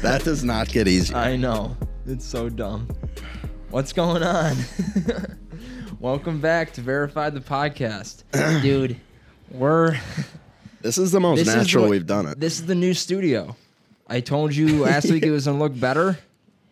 That 0.00 0.24
does 0.24 0.42
not 0.42 0.68
get 0.68 0.88
easy. 0.88 1.14
I 1.14 1.36
know. 1.36 1.76
It's 2.06 2.24
so 2.24 2.48
dumb. 2.48 2.88
What's 3.68 3.92
going 3.92 4.22
on? 4.22 4.56
Welcome 6.00 6.40
back 6.40 6.72
to 6.74 6.80
Verify 6.80 7.28
the 7.28 7.40
Podcast. 7.40 8.22
Dude, 8.62 8.98
we're 9.50 9.98
This 10.80 10.98
is 10.98 11.10
the 11.12 11.20
most 11.20 11.38
this 11.38 11.48
is 11.48 11.54
natural 11.56 11.84
the- 11.84 11.90
we've 11.90 12.06
done 12.06 12.26
it. 12.26 12.38
This 12.40 12.60
is 12.60 12.66
the 12.66 12.74
new 12.74 12.94
studio. 12.94 13.56
I 14.06 14.20
told 14.20 14.54
you 14.54 14.82
last 14.84 15.10
week 15.10 15.22
it 15.24 15.30
was 15.30 15.44
gonna 15.46 15.58
look 15.58 15.78
better, 15.78 16.18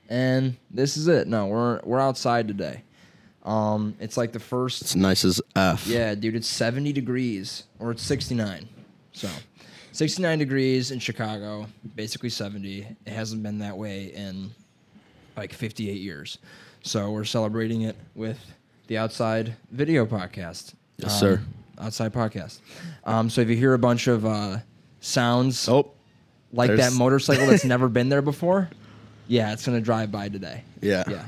and 0.09 0.57
this 0.71 0.97
is 0.97 1.09
it. 1.09 1.27
No, 1.29 1.47
we're 1.47 1.81
we're 1.85 2.01
outside 2.01 2.49
today. 2.49 2.83
Um, 3.45 3.95
it's 4.01 4.17
like 4.17 4.33
the 4.33 4.41
first 4.41 4.83
It's 4.83 4.95
nice 4.97 5.25
as 5.25 5.41
F. 5.55 5.87
Yeah, 5.87 6.15
dude, 6.17 6.35
it's 6.35 6.49
70 6.49 6.93
degrees 6.93 7.63
or 7.79 7.93
it's 7.93 8.03
69. 8.03 8.69
So, 9.13 9.29
69 9.93 10.39
degrees 10.41 10.91
in 10.91 10.99
Chicago, 10.99 11.67
basically 11.95 12.29
70. 12.31 12.85
It 13.07 13.13
hasn't 13.13 13.45
been 13.45 13.59
that 13.61 13.77
way 13.79 14.07
in 14.07 14.51
like 15.37 15.53
58 15.53 16.01
years. 16.01 16.39
So, 16.83 17.13
we're 17.13 17.23
celebrating 17.25 17.83
it 17.83 17.95
with 18.17 18.39
the 18.89 18.99
Outside 18.99 19.55
Video 19.71 20.07
Podcast. 20.07 20.75
Yes, 20.99 21.13
Um, 21.13 21.19
sir. 21.21 21.43
Outside 21.79 22.13
Podcast. 22.13 22.61
Um, 23.05 23.29
so, 23.31 23.41
if 23.41 23.49
you 23.49 23.57
hear 23.57 23.75
a 23.75 23.79
bunch 23.79 24.07
of 24.07 24.25
uh, 24.27 24.59
sounds 25.01 25.69
Oh, 25.69 25.93
like 26.53 26.71
that 26.71 26.77
there's- 26.77 26.95
motorcycle 26.99 27.47
that's 27.47 27.65
never 27.65 27.89
been 27.89 28.09
there 28.09 28.23
before, 28.23 28.69
yeah, 29.29 29.53
it's 29.53 29.65
going 29.67 29.79
to 29.79 29.85
drive 29.85 30.11
by 30.13 30.29
today. 30.29 30.63
yeah. 30.81 31.05
Yeah. 31.09 31.25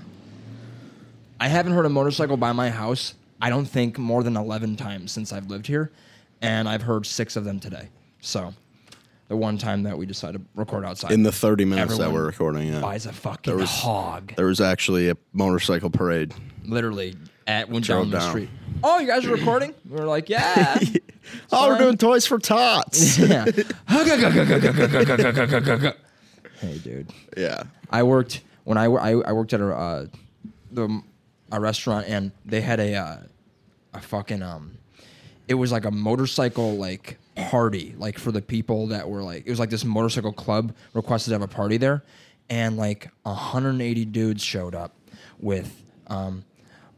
I 1.40 1.46
haven't 1.48 1.72
heard 1.72 1.86
a 1.86 1.88
motorcycle 1.88 2.36
by 2.36 2.52
my 2.52 2.68
house, 2.70 3.14
I 3.40 3.48
don't 3.50 3.64
think 3.66 3.96
more 3.98 4.22
than 4.24 4.36
11 4.36 4.74
times 4.76 5.12
since 5.12 5.32
I've 5.32 5.46
lived 5.46 5.66
here. 5.68 5.92
And 6.42 6.68
I've 6.68 6.82
heard 6.82 7.06
six 7.06 7.36
of 7.36 7.44
them 7.44 7.60
today. 7.60 7.88
So, 8.20 8.54
the 9.28 9.36
one 9.36 9.58
time 9.58 9.82
that 9.84 9.96
we 9.98 10.06
decided 10.06 10.38
to 10.38 10.44
record 10.56 10.84
outside 10.84 11.12
In 11.12 11.22
the 11.22 11.30
30 11.32 11.64
minutes 11.64 11.90
that 11.96 12.02
Everyone 12.02 12.14
we're 12.14 12.26
recording, 12.26 12.72
yeah. 12.72 12.80
buys 12.80 13.06
a 13.06 13.12
fucking 13.12 13.52
There 13.52 13.56
was- 13.60 13.70
hog. 13.70 14.34
There 14.36 14.46
was 14.46 14.60
actually 14.60 15.10
a 15.10 15.16
motorcycle 15.32 15.90
parade. 15.90 16.34
Literally 16.64 17.14
at 17.46 17.68
Drove 17.70 17.82
down 17.86 18.10
the 18.10 18.18
down. 18.18 18.28
street. 18.30 18.48
Oh, 18.82 18.98
you 18.98 19.06
guys 19.06 19.24
are 19.26 19.34
recording? 19.34 19.74
We 19.88 19.96
were 20.00 20.06
like, 20.06 20.28
yeah. 20.28 20.78
Oh, 21.52 21.68
we're 21.68 21.76
doing 21.78 21.98
Toys 21.98 22.26
for 22.26 22.38
Tots. 22.38 23.18
yeah. 23.28 23.44
hey, 26.60 26.78
dude. 26.78 27.12
yeah. 27.36 27.64
I 27.90 28.02
worked 28.02 28.40
when 28.64 28.78
I, 28.78 28.84
I, 28.84 29.10
I 29.10 29.32
worked 29.32 29.52
at 29.52 29.60
a 29.60 29.68
uh, 29.68 30.06
the 30.70 31.02
a 31.52 31.60
restaurant 31.60 32.06
and 32.08 32.32
they 32.46 32.62
had 32.62 32.80
a 32.80 32.94
uh, 32.94 33.16
a 33.94 34.00
fucking 34.00 34.42
um 34.42 34.78
it 35.48 35.54
was 35.54 35.72
like 35.72 35.84
a 35.84 35.90
motorcycle 35.90 36.76
like 36.76 37.18
party 37.36 37.94
like 37.98 38.18
for 38.18 38.32
the 38.32 38.42
people 38.42 38.86
that 38.88 39.08
were 39.08 39.22
like 39.22 39.46
it 39.46 39.50
was 39.50 39.58
like 39.58 39.70
this 39.70 39.84
motorcycle 39.84 40.32
club 40.32 40.74
requested 40.94 41.30
to 41.30 41.34
have 41.34 41.42
a 41.42 41.46
party 41.52 41.76
there 41.76 42.02
and 42.50 42.76
like 42.76 43.10
180 43.22 44.04
dudes 44.06 44.42
showed 44.42 44.74
up 44.74 44.94
with 45.40 45.82
um 46.08 46.44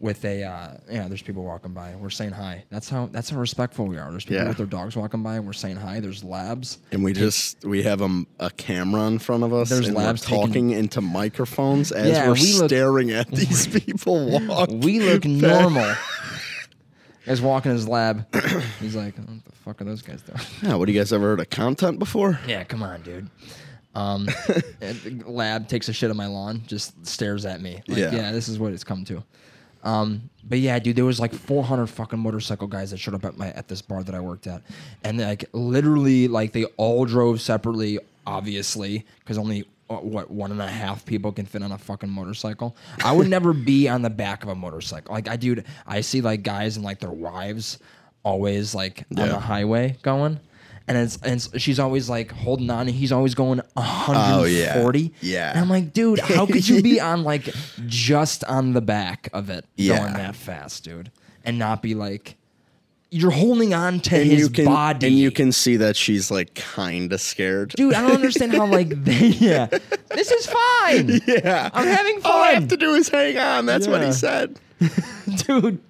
with 0.00 0.24
a 0.24 0.42
uh, 0.42 0.74
yeah 0.90 1.06
there's 1.08 1.20
people 1.20 1.44
walking 1.44 1.72
by 1.74 1.94
we're 1.94 2.08
saying 2.08 2.32
hi 2.32 2.64
that's 2.70 2.88
how 2.88 3.06
that's 3.12 3.28
how 3.28 3.36
respectful 3.38 3.86
we 3.86 3.98
are 3.98 4.10
there's 4.10 4.24
people 4.24 4.42
Yeah. 4.42 4.48
with 4.48 4.56
their 4.56 4.66
dogs 4.66 4.96
walking 4.96 5.22
by 5.22 5.36
and 5.36 5.44
we're 5.46 5.52
saying 5.52 5.76
hi 5.76 6.00
there's 6.00 6.24
labs 6.24 6.78
And 6.90 7.04
we 7.04 7.12
just 7.12 7.62
we 7.66 7.82
have 7.82 8.00
a, 8.00 8.24
a 8.38 8.50
camera 8.50 9.02
in 9.08 9.18
front 9.18 9.44
of 9.44 9.52
us. 9.52 9.68
There's 9.68 9.90
labs 9.90 10.22
we're 10.22 10.36
taking- 10.36 10.46
talking 10.46 10.70
into 10.70 11.00
microphones 11.02 11.92
as 11.92 12.08
Yeah, 12.12 12.28
we're 12.28 12.34
we 12.34 12.52
look- 12.54 12.70
staring 12.70 13.10
at 13.10 13.28
these 13.40 13.66
people 13.66 14.40
walk. 14.46 14.70
We 14.72 15.00
look 15.00 15.24
normal. 15.26 15.94
Guy's 17.26 17.40
walking 17.42 17.70
his 17.72 17.86
lab. 17.86 18.26
He's 18.80 18.96
like, 18.96 19.16
what 19.16 19.44
the 19.44 19.52
fuck 19.52 19.80
are 19.80 19.84
those 19.84 20.02
guys 20.02 20.22
doing? 20.22 20.40
Yeah, 20.62 20.74
what 20.76 20.86
do 20.86 20.92
you 20.92 20.98
guys 20.98 21.12
ever 21.12 21.26
heard 21.26 21.40
of 21.40 21.50
content 21.50 21.98
before? 21.98 22.40
Yeah, 22.46 22.64
come 22.64 22.82
on, 22.82 23.02
dude. 23.02 23.28
Um, 23.94 24.28
and 24.80 25.24
lab 25.26 25.68
takes 25.68 25.88
a 25.88 25.92
shit 25.92 26.10
on 26.10 26.16
my 26.16 26.26
lawn, 26.26 26.62
just 26.66 27.06
stares 27.06 27.44
at 27.44 27.60
me. 27.60 27.82
Like, 27.86 27.98
Yeah. 27.98 28.14
yeah. 28.14 28.32
this 28.32 28.48
is 28.48 28.58
what 28.58 28.72
it's 28.72 28.84
come 28.84 29.04
to. 29.04 29.22
Um, 29.82 30.28
but 30.44 30.58
yeah, 30.58 30.78
dude, 30.78 30.96
there 30.96 31.04
was 31.04 31.20
like 31.20 31.32
400 31.32 31.86
fucking 31.86 32.18
motorcycle 32.18 32.66
guys 32.66 32.90
that 32.90 32.98
showed 32.98 33.14
up 33.14 33.24
at 33.24 33.36
my 33.38 33.48
at 33.52 33.68
this 33.68 33.80
bar 33.82 34.02
that 34.02 34.14
I 34.14 34.20
worked 34.20 34.46
at, 34.46 34.62
and 35.04 35.18
like 35.18 35.44
literally, 35.52 36.28
like 36.28 36.52
they 36.52 36.64
all 36.76 37.04
drove 37.04 37.40
separately, 37.40 37.98
obviously, 38.26 39.04
because 39.20 39.38
only 39.38 39.64
uh, 39.88 39.96
what 39.96 40.30
one 40.30 40.50
and 40.50 40.60
a 40.60 40.66
half 40.68 41.04
people 41.06 41.32
can 41.32 41.46
fit 41.46 41.62
on 41.62 41.72
a 41.72 41.78
fucking 41.78 42.10
motorcycle. 42.10 42.76
I 43.04 43.12
would 43.12 43.28
never 43.28 43.52
be 43.52 43.88
on 43.88 44.02
the 44.02 44.10
back 44.10 44.42
of 44.42 44.48
a 44.48 44.54
motorcycle. 44.54 45.14
Like 45.14 45.28
I, 45.28 45.36
dude, 45.36 45.64
I 45.86 46.00
see 46.00 46.20
like 46.20 46.42
guys 46.42 46.76
and 46.76 46.84
like 46.84 46.98
their 47.00 47.10
wives 47.10 47.78
always 48.22 48.74
like 48.74 49.04
on 49.16 49.26
Yeah. 49.26 49.26
the 49.28 49.40
highway 49.40 49.96
going. 50.02 50.40
And 50.90 50.98
it's, 50.98 51.18
and 51.22 51.34
it's, 51.34 51.60
she's 51.62 51.78
always 51.78 52.10
like 52.10 52.32
holding 52.32 52.68
on, 52.68 52.88
and 52.88 52.90
he's 52.90 53.12
always 53.12 53.36
going 53.36 53.60
140. 53.74 55.12
Oh, 55.14 55.16
yeah. 55.20 55.50
And 55.50 55.60
I'm 55.60 55.70
like, 55.70 55.92
dude, 55.92 56.18
how 56.18 56.46
could 56.46 56.68
you 56.68 56.82
be 56.82 57.00
on 57.00 57.22
like 57.22 57.48
just 57.86 58.42
on 58.44 58.72
the 58.72 58.80
back 58.80 59.28
of 59.32 59.50
it 59.50 59.64
Yeah. 59.76 59.98
going 60.00 60.14
that 60.14 60.34
fast, 60.34 60.82
dude, 60.82 61.12
and 61.44 61.60
not 61.60 61.80
be 61.80 61.94
like, 61.94 62.36
you're 63.12 63.30
holding 63.30 63.72
on 63.72 64.00
to 64.00 64.16
And 64.20 64.30
his 64.30 64.40
you 64.40 64.50
can 64.50 64.64
body, 64.64 65.06
and 65.06 65.16
you 65.16 65.30
can 65.30 65.52
see 65.52 65.76
that 65.76 65.94
she's 65.96 66.28
like 66.30 66.54
kind 66.56 67.12
of 67.12 67.20
scared. 67.20 67.70
dude. 67.76 67.94
I 67.94 68.02
don't 68.02 68.12
understand 68.12 68.52
how 68.52 68.66
like 68.66 68.88
they, 69.04 69.28
yeah, 69.28 69.66
this 70.14 70.30
is 70.32 70.46
fine, 70.46 71.20
Yeah. 71.24 71.70
I'm 71.72 71.86
having 71.86 72.20
fun. 72.20 72.32
All 72.32 72.42
I 72.42 72.50
have 72.54 72.66
to 72.68 72.76
do 72.76 72.94
is 72.94 73.08
hang 73.08 73.38
on. 73.38 73.64
That's 73.66 73.86
what 73.86 74.02
he 74.02 74.10
said. 74.12 74.58
dude. 75.46 75.80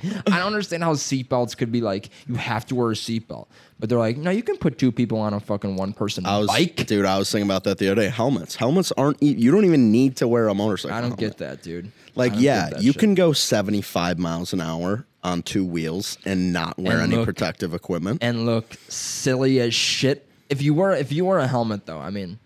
I 0.00 0.38
don't 0.38 0.46
understand 0.46 0.84
how 0.84 0.94
seatbelts 0.94 1.56
could 1.56 1.72
be 1.72 1.80
like 1.80 2.10
you 2.28 2.36
have 2.36 2.64
to 2.66 2.76
wear 2.76 2.90
a 2.90 2.94
seatbelt, 2.94 3.46
but 3.78 3.88
they're 3.88 3.98
like, 3.98 4.16
no, 4.16 4.30
you 4.30 4.42
can 4.42 4.56
put 4.56 4.78
two 4.78 4.90
people 4.92 5.18
on 5.18 5.32
a 5.34 5.40
fucking 5.40 5.76
one 5.76 5.92
person 5.92 6.26
I 6.26 6.38
was, 6.38 6.48
bike. 6.48 6.86
dude. 6.86 7.04
I 7.06 7.18
was 7.18 7.30
thinking 7.30 7.46
about 7.48 7.64
that 7.64 7.78
the 7.78 7.90
other 7.92 8.02
day. 8.02 8.08
Helmets. 8.08 8.56
Helmets 8.56 8.92
aren't. 8.96 9.22
e- 9.22 9.34
You 9.34 9.50
don't 9.50 9.64
even 9.64 9.92
need 9.92 10.16
to 10.16 10.28
wear 10.28 10.48
a 10.48 10.54
motorcycle. 10.54 10.96
I 10.96 11.00
don't 11.00 11.10
helmet. 11.10 11.20
get 11.20 11.38
that, 11.38 11.62
dude. 11.62 11.92
Like, 12.14 12.32
yeah, 12.36 12.70
you 12.80 12.92
shit. 12.92 13.00
can 13.00 13.14
go 13.14 13.32
75 13.32 14.18
miles 14.18 14.52
an 14.52 14.60
hour 14.60 15.06
on 15.22 15.42
two 15.42 15.64
wheels 15.64 16.18
and 16.24 16.52
not 16.52 16.78
wear 16.78 16.94
And 16.98 17.04
any 17.12 17.16
look- 17.16 17.24
protective 17.26 17.74
equipment. 17.74 18.18
and 18.22 18.46
look 18.46 18.74
silly 18.88 19.60
as 19.60 19.74
shit. 19.74 20.26
If 20.48 20.62
you 20.62 20.74
were 20.74 20.92
if 20.94 21.12
you 21.12 21.24
wear 21.26 21.38
a 21.38 21.46
helmet 21.46 21.86
though, 21.86 21.98
I 21.98 22.10
mean, 22.10 22.38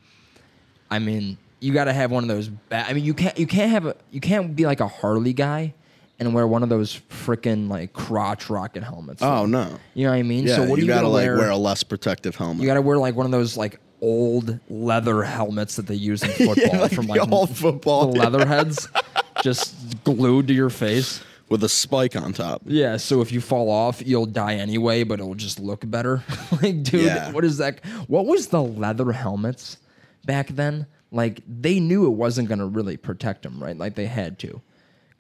I 0.91 0.99
mean, 0.99 1.39
you 1.61 1.73
got 1.73 1.85
to 1.85 1.93
have 1.93 2.11
one 2.11 2.25
of 2.25 2.29
those. 2.29 2.49
Ba- 2.49 2.85
I 2.89 2.93
mean, 2.93 3.05
you 3.05 3.15
can't 3.15 3.39
you 3.39 3.47
can't 3.47 3.71
have 3.71 3.87
a 3.87 3.97
you 4.11 4.21
can't 4.21 4.55
be 4.57 4.67
like 4.67 4.81
a 4.81 4.89
Harley 4.89 5.33
guy 5.33 5.73
and 6.19 6.35
wear 6.35 6.47
one 6.47 6.63
of 6.63 6.69
those 6.69 7.01
freaking 7.11 7.69
like 7.69 7.93
crotch 7.93 8.49
rocket 8.51 8.83
helmets. 8.85 9.23
oh 9.23 9.47
no. 9.47 9.79
you 9.95 10.05
know 10.05 10.11
what 10.13 10.19
I 10.19 10.23
mean? 10.23 10.47
Yeah, 10.47 10.57
so 10.57 10.65
what 10.67 10.79
you 10.79 10.85
you 10.85 10.89
gotta 10.89 11.09
like 11.09 11.25
wear? 11.25 11.39
wear 11.39 11.51
a 11.51 11.57
less 11.57 11.83
protective 11.83 12.37
helmet. 12.37 12.63
you 12.63 12.67
got 12.69 12.75
to 12.75 12.83
wear 12.83 12.99
like 12.99 13.15
one 13.17 13.27
of 13.27 13.33
those 13.33 13.57
like 13.57 13.81
old 14.01 14.59
leather 14.69 15.23
helmets 15.23 15.77
that 15.77 15.87
they 15.87 15.95
use 15.95 16.23
in 16.23 16.31
football 16.47 16.81
like 16.81 16.93
from 16.93 17.07
like 17.07 17.33
old 17.33 17.57
football, 17.57 18.13
the 18.13 18.19
yeah. 18.19 18.25
leather 18.29 18.47
heads, 18.47 18.89
just 19.43 20.03
glued 20.05 20.49
to 20.49 20.55
your 20.55 20.71
face. 20.71 21.23
with 21.49 21.63
a 21.65 21.69
spike 21.69 22.17
on 22.17 22.33
top. 22.33 22.63
Yeah, 22.65 22.97
so 22.97 23.21
if 23.21 23.31
you 23.31 23.41
fall 23.41 23.71
off, 23.71 24.01
you'll 24.07 24.27
die 24.27 24.55
anyway, 24.55 25.05
but 25.05 25.21
it'll 25.21 25.35
just 25.35 25.61
look 25.61 25.89
better. 25.89 26.23
like, 26.63 26.83
dude, 26.83 27.05
Yeah. 27.05 27.31
what 27.33 27.45
is 27.45 27.59
that? 27.59 27.85
What 28.09 28.27
was 28.27 28.49
the 28.49 28.63
leather 28.63 29.13
helmets 29.13 29.77
back 30.25 30.49
then? 30.49 30.87
Like, 31.11 31.43
they 31.47 31.79
knew 31.79 32.07
it 32.07 32.11
wasn't 32.17 32.49
gonna 32.49 32.67
really 32.67 32.97
protect 32.97 33.43
them, 33.43 33.63
right? 33.63 33.77
Like 33.77 33.95
they 33.97 34.07
had 34.07 34.39
to, 34.41 34.63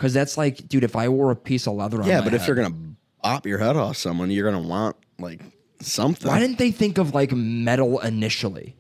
because 0.02 0.12
that's 0.12 0.36
like, 0.36 0.66
dude, 0.66 0.82
if 0.82 0.96
I 0.96 1.08
wore 1.08 1.30
a 1.30 1.36
piece 1.36 1.68
of 1.68 1.74
leather 1.74 1.98
on 1.98 2.02
my 2.02 2.08
Yeah, 2.08 2.18
my 2.18 2.24
but 2.24 2.34
if 2.34 2.40
head- 2.40 2.48
you're 2.48 2.56
gonna 2.56 2.74
bop 3.22 3.46
your 3.46 3.58
head 3.58 3.76
off 3.76 3.96
someone, 3.96 4.32
you're 4.32 4.50
gonna 4.50 4.66
want 4.66 4.96
like 5.20 5.40
something. 5.80 6.26
why 6.28 6.40
didn't 6.40 6.58
they 6.58 6.72
think 6.72 6.98
of 6.98 7.14
like 7.14 7.30
metal 7.30 8.00
initially? 8.00 8.74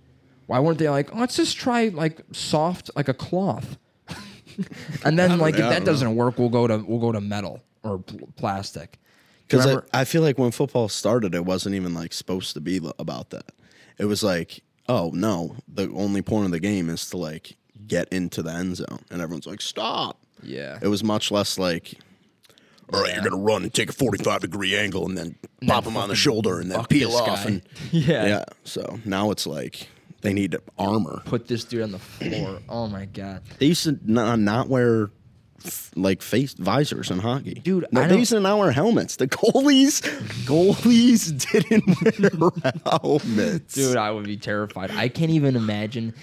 Why 0.46 0.58
weren't 0.58 0.78
they 0.78 0.88
like, 0.88 1.14
let's 1.14 1.36
just 1.36 1.56
try 1.56 1.88
like 1.88 2.20
soft, 2.32 2.90
like 2.96 3.06
a 3.06 3.14
cloth, 3.14 3.78
and 5.04 5.16
then 5.16 5.38
like 5.38 5.54
I 5.54 5.58
if 5.58 5.62
that 5.62 5.70
don't 5.70 5.80
know. 5.80 5.92
doesn't 5.92 6.16
work, 6.16 6.38
we'll 6.38 6.48
go 6.48 6.66
to 6.66 6.78
we'll 6.78 6.98
go 6.98 7.12
to 7.12 7.20
metal 7.20 7.62
or 7.84 7.98
pl- 8.00 8.28
plastic. 8.36 8.98
Because 9.46 9.64
Remember- 9.66 9.86
I 9.92 10.04
feel 10.04 10.22
like 10.22 10.38
when 10.38 10.50
football 10.50 10.88
started, 10.88 11.34
it 11.36 11.44
wasn't 11.44 11.76
even 11.76 11.94
like 11.94 12.12
supposed 12.12 12.54
to 12.54 12.60
be 12.60 12.80
about 12.98 13.30
that. 13.30 13.52
It 13.98 14.06
was 14.06 14.24
like, 14.24 14.64
oh 14.88 15.12
no, 15.14 15.54
the 15.72 15.88
only 15.92 16.20
point 16.22 16.46
of 16.46 16.50
the 16.50 16.60
game 16.60 16.90
is 16.90 17.08
to 17.10 17.16
like 17.16 17.56
get 17.86 18.08
into 18.12 18.42
the 18.42 18.50
end 18.52 18.76
zone, 18.76 19.04
and 19.10 19.22
everyone's 19.22 19.46
like, 19.46 19.60
stop. 19.60 20.18
Yeah, 20.42 20.78
It 20.82 20.88
was 20.88 21.02
much 21.04 21.30
less 21.30 21.58
like, 21.58 21.94
all 22.92 23.00
right, 23.02 23.14
you're 23.14 23.24
gonna 23.24 23.42
run 23.42 23.62
and 23.62 23.72
take 23.72 23.88
a 23.90 23.92
45 23.92 24.40
degree 24.42 24.76
angle, 24.76 25.06
and 25.06 25.16
then 25.16 25.36
pop 25.66 25.84
him 25.84 25.96
on 25.96 26.08
the 26.08 26.14
shoulder, 26.16 26.60
and 26.60 26.70
then 26.70 26.78
fuck 26.80 26.88
peel 26.90 27.10
this 27.10 27.20
off, 27.20 27.44
guy. 27.44 27.50
and 27.50 27.62
yeah. 27.92 28.26
yeah. 28.26 28.44
So 28.64 28.98
now 29.04 29.30
it's 29.30 29.46
like 29.46 29.88
they 30.20 30.32
need 30.32 30.56
armor. 30.78 31.22
put 31.24 31.48
this 31.48 31.64
dude 31.64 31.82
on 31.82 31.92
the 31.92 31.98
floor. 31.98 32.58
Oh 32.68 32.86
my 32.88 33.06
god. 33.06 33.42
They 33.58 33.66
used 33.66 33.84
to 33.84 33.98
not, 34.04 34.38
not 34.38 34.68
wear 34.68 35.10
f- 35.64 35.90
like 35.96 36.22
face 36.22 36.52
visors 36.54 37.10
in 37.10 37.18
hockey, 37.20 37.54
Dude, 37.54 37.86
No, 37.92 38.00
I 38.00 38.04
they 38.04 38.10
don't- 38.10 38.18
used 38.20 38.32
to 38.32 38.40
now 38.40 38.58
wear 38.58 38.70
helmets. 38.72 39.16
The 39.16 39.26
goalies, 39.28 40.02
goalies 40.44 41.50
didn't 41.50 42.40
wear 42.40 42.72
helmets. 43.00 43.74
Dude, 43.74 43.96
I 43.96 44.10
would 44.10 44.24
be 44.24 44.36
terrified. 44.36 44.90
I 44.90 45.08
can't 45.08 45.30
even 45.30 45.56
imagine 45.56 46.14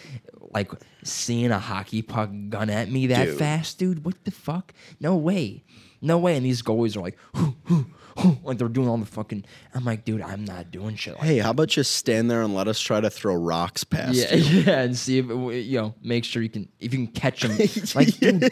like 0.53 0.71
seeing 1.03 1.51
a 1.51 1.59
hockey 1.59 2.01
puck 2.01 2.29
gun 2.49 2.69
at 2.69 2.89
me 2.91 3.07
that 3.07 3.25
Dude. 3.25 3.37
fast, 3.37 3.77
dude. 3.79 4.03
What 4.05 4.23
the 4.25 4.31
fuck? 4.31 4.73
No 4.99 5.15
way. 5.15 5.63
No 6.01 6.17
way. 6.17 6.35
And 6.37 6.45
these 6.45 6.61
goalies 6.61 6.95
are 6.95 7.01
like, 7.01 7.17
"Hoo, 7.35 7.55
hoo, 7.65 7.85
hoo," 8.17 8.37
like 8.43 8.57
they're 8.57 8.67
doing 8.69 8.87
all 8.87 8.97
the 8.97 9.05
fucking. 9.05 9.43
I'm 9.75 9.83
like, 9.85 10.05
dude, 10.05 10.21
I'm 10.21 10.45
not 10.45 10.71
doing 10.71 10.95
shit 10.95 11.15
like 11.15 11.23
Hey, 11.23 11.37
how 11.39 11.51
about 11.51 11.67
just 11.67 11.95
stand 11.95 12.31
there 12.31 12.41
and 12.41 12.55
let 12.55 12.67
us 12.67 12.79
try 12.79 13.01
to 13.01 13.09
throw 13.09 13.35
rocks 13.35 13.83
past 13.83 14.15
Yeah, 14.15 14.33
you? 14.35 14.59
yeah, 14.61 14.63
Yeah, 14.71 14.79
and 14.81 14.97
see 14.97 15.17
if 15.19 15.29
it, 15.29 15.61
you 15.65 15.77
know, 15.79 15.93
make 16.01 16.23
sure 16.23 16.41
you 16.41 16.49
can 16.49 16.69
if 16.79 16.93
you 16.93 17.05
can 17.05 17.13
catch 17.13 17.41
them. 17.41 17.51
Like, 17.95 18.17
dude, 18.17 18.49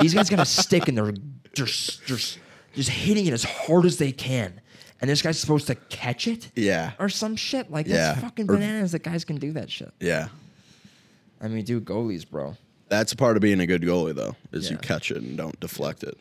these 0.00 0.14
guys 0.14 0.30
got 0.30 0.40
a 0.40 0.44
stick 0.46 0.88
and 0.88 0.96
they're 0.96 1.12
just 1.52 2.04
just 2.06 2.38
just 2.74 2.88
hitting 2.90 3.26
it 3.26 3.32
as 3.34 3.44
hard 3.44 3.84
as 3.84 3.98
they 3.98 4.10
can, 4.12 4.58
and 5.00 5.08
this 5.10 5.20
guy's 5.22 5.38
supposed 5.38 5.66
to 5.66 5.74
catch 5.74 6.26
it. 6.26 6.50
Yeah. 6.56 6.92
or 6.98 7.08
some 7.10 7.36
shit 7.36 7.70
like 7.70 7.86
Yeah. 7.86 7.94
that's 8.14 8.20
fucking 8.22 8.50
Or- 8.50 8.54
bananas 8.54 8.92
that 8.92 9.02
guys 9.02 9.24
can 9.24 9.36
do 9.36 9.52
that 9.52 9.70
shit. 9.70 9.92
Yeah. 10.00 10.28
I 11.40 11.48
mean, 11.48 11.64
dude, 11.64 11.84
goalies, 11.84 12.28
bro. 12.28 12.56
That's 12.88 13.14
part 13.14 13.36
of 13.36 13.42
being 13.42 13.60
a 13.60 13.66
good 13.66 13.82
goalie, 13.82 14.14
though, 14.14 14.36
is 14.52 14.70
you 14.70 14.76
catch 14.76 15.10
it 15.10 15.18
and 15.18 15.36
don't 15.36 15.58
deflect 15.60 16.02
it. 16.04 16.16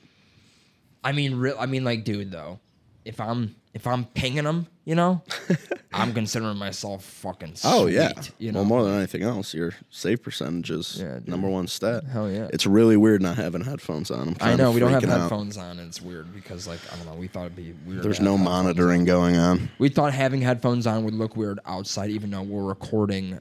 I 1.03 1.11
mean, 1.11 1.35
real. 1.35 1.55
I 1.59 1.67
mean, 1.67 1.83
like, 1.83 2.03
dude, 2.03 2.31
though, 2.31 2.59
if 3.05 3.21
I'm 3.21 3.55
if 3.75 3.85
I'm 3.85 4.05
pinging 4.05 4.45
them, 4.45 4.65
you 4.83 4.95
know, 4.95 5.21
I'm 5.93 6.13
considering 6.13 6.57
myself 6.57 7.03
fucking. 7.05 7.55
Sweet, 7.55 7.69
Oh 7.71 7.85
yeah. 7.85 8.13
you 8.39 8.51
know. 8.51 8.59
Well, 8.61 8.65
more 8.67 8.83
than 8.83 8.93
anything 8.95 9.21
else, 9.21 9.53
your 9.53 9.73
save 9.91 10.23
percentage 10.23 10.71
is 10.71 10.97
Yeah, 10.99 11.19
number 11.27 11.47
one 11.47 11.67
stat. 11.67 12.05
Hell 12.05 12.31
yeah. 12.31 12.47
It's 12.51 12.65
really 12.65 12.97
weird 12.97 13.21
not 13.21 13.35
having 13.35 13.63
headphones 13.63 14.09
on. 14.09 14.29
I'm 14.29 14.53
I 14.53 14.55
know 14.55 14.71
we 14.71 14.79
don't 14.79 14.91
have 14.91 15.03
freaking 15.03 15.11
out. 15.11 15.21
headphones 15.21 15.57
on, 15.57 15.77
and 15.77 15.87
it's 15.87 16.01
weird 16.01 16.33
because, 16.33 16.67
like, 16.67 16.79
I 16.91 16.95
don't 16.95 17.05
know. 17.05 17.13
We 17.13 17.27
thought 17.27 17.45
it'd 17.45 17.55
be 17.55 17.75
weird. 17.85 18.01
There's 18.01 18.19
no 18.19 18.37
headphones 18.37 18.45
monitoring 18.49 19.05
going 19.05 19.35
on. 19.35 19.69
We 19.77 19.89
thought 19.89 20.13
having 20.13 20.41
headphones 20.41 20.87
on 20.87 21.03
would 21.03 21.13
look 21.13 21.35
weird 21.37 21.59
outside, 21.65 22.09
even 22.09 22.31
though 22.31 22.41
we're 22.41 22.63
recording 22.63 23.39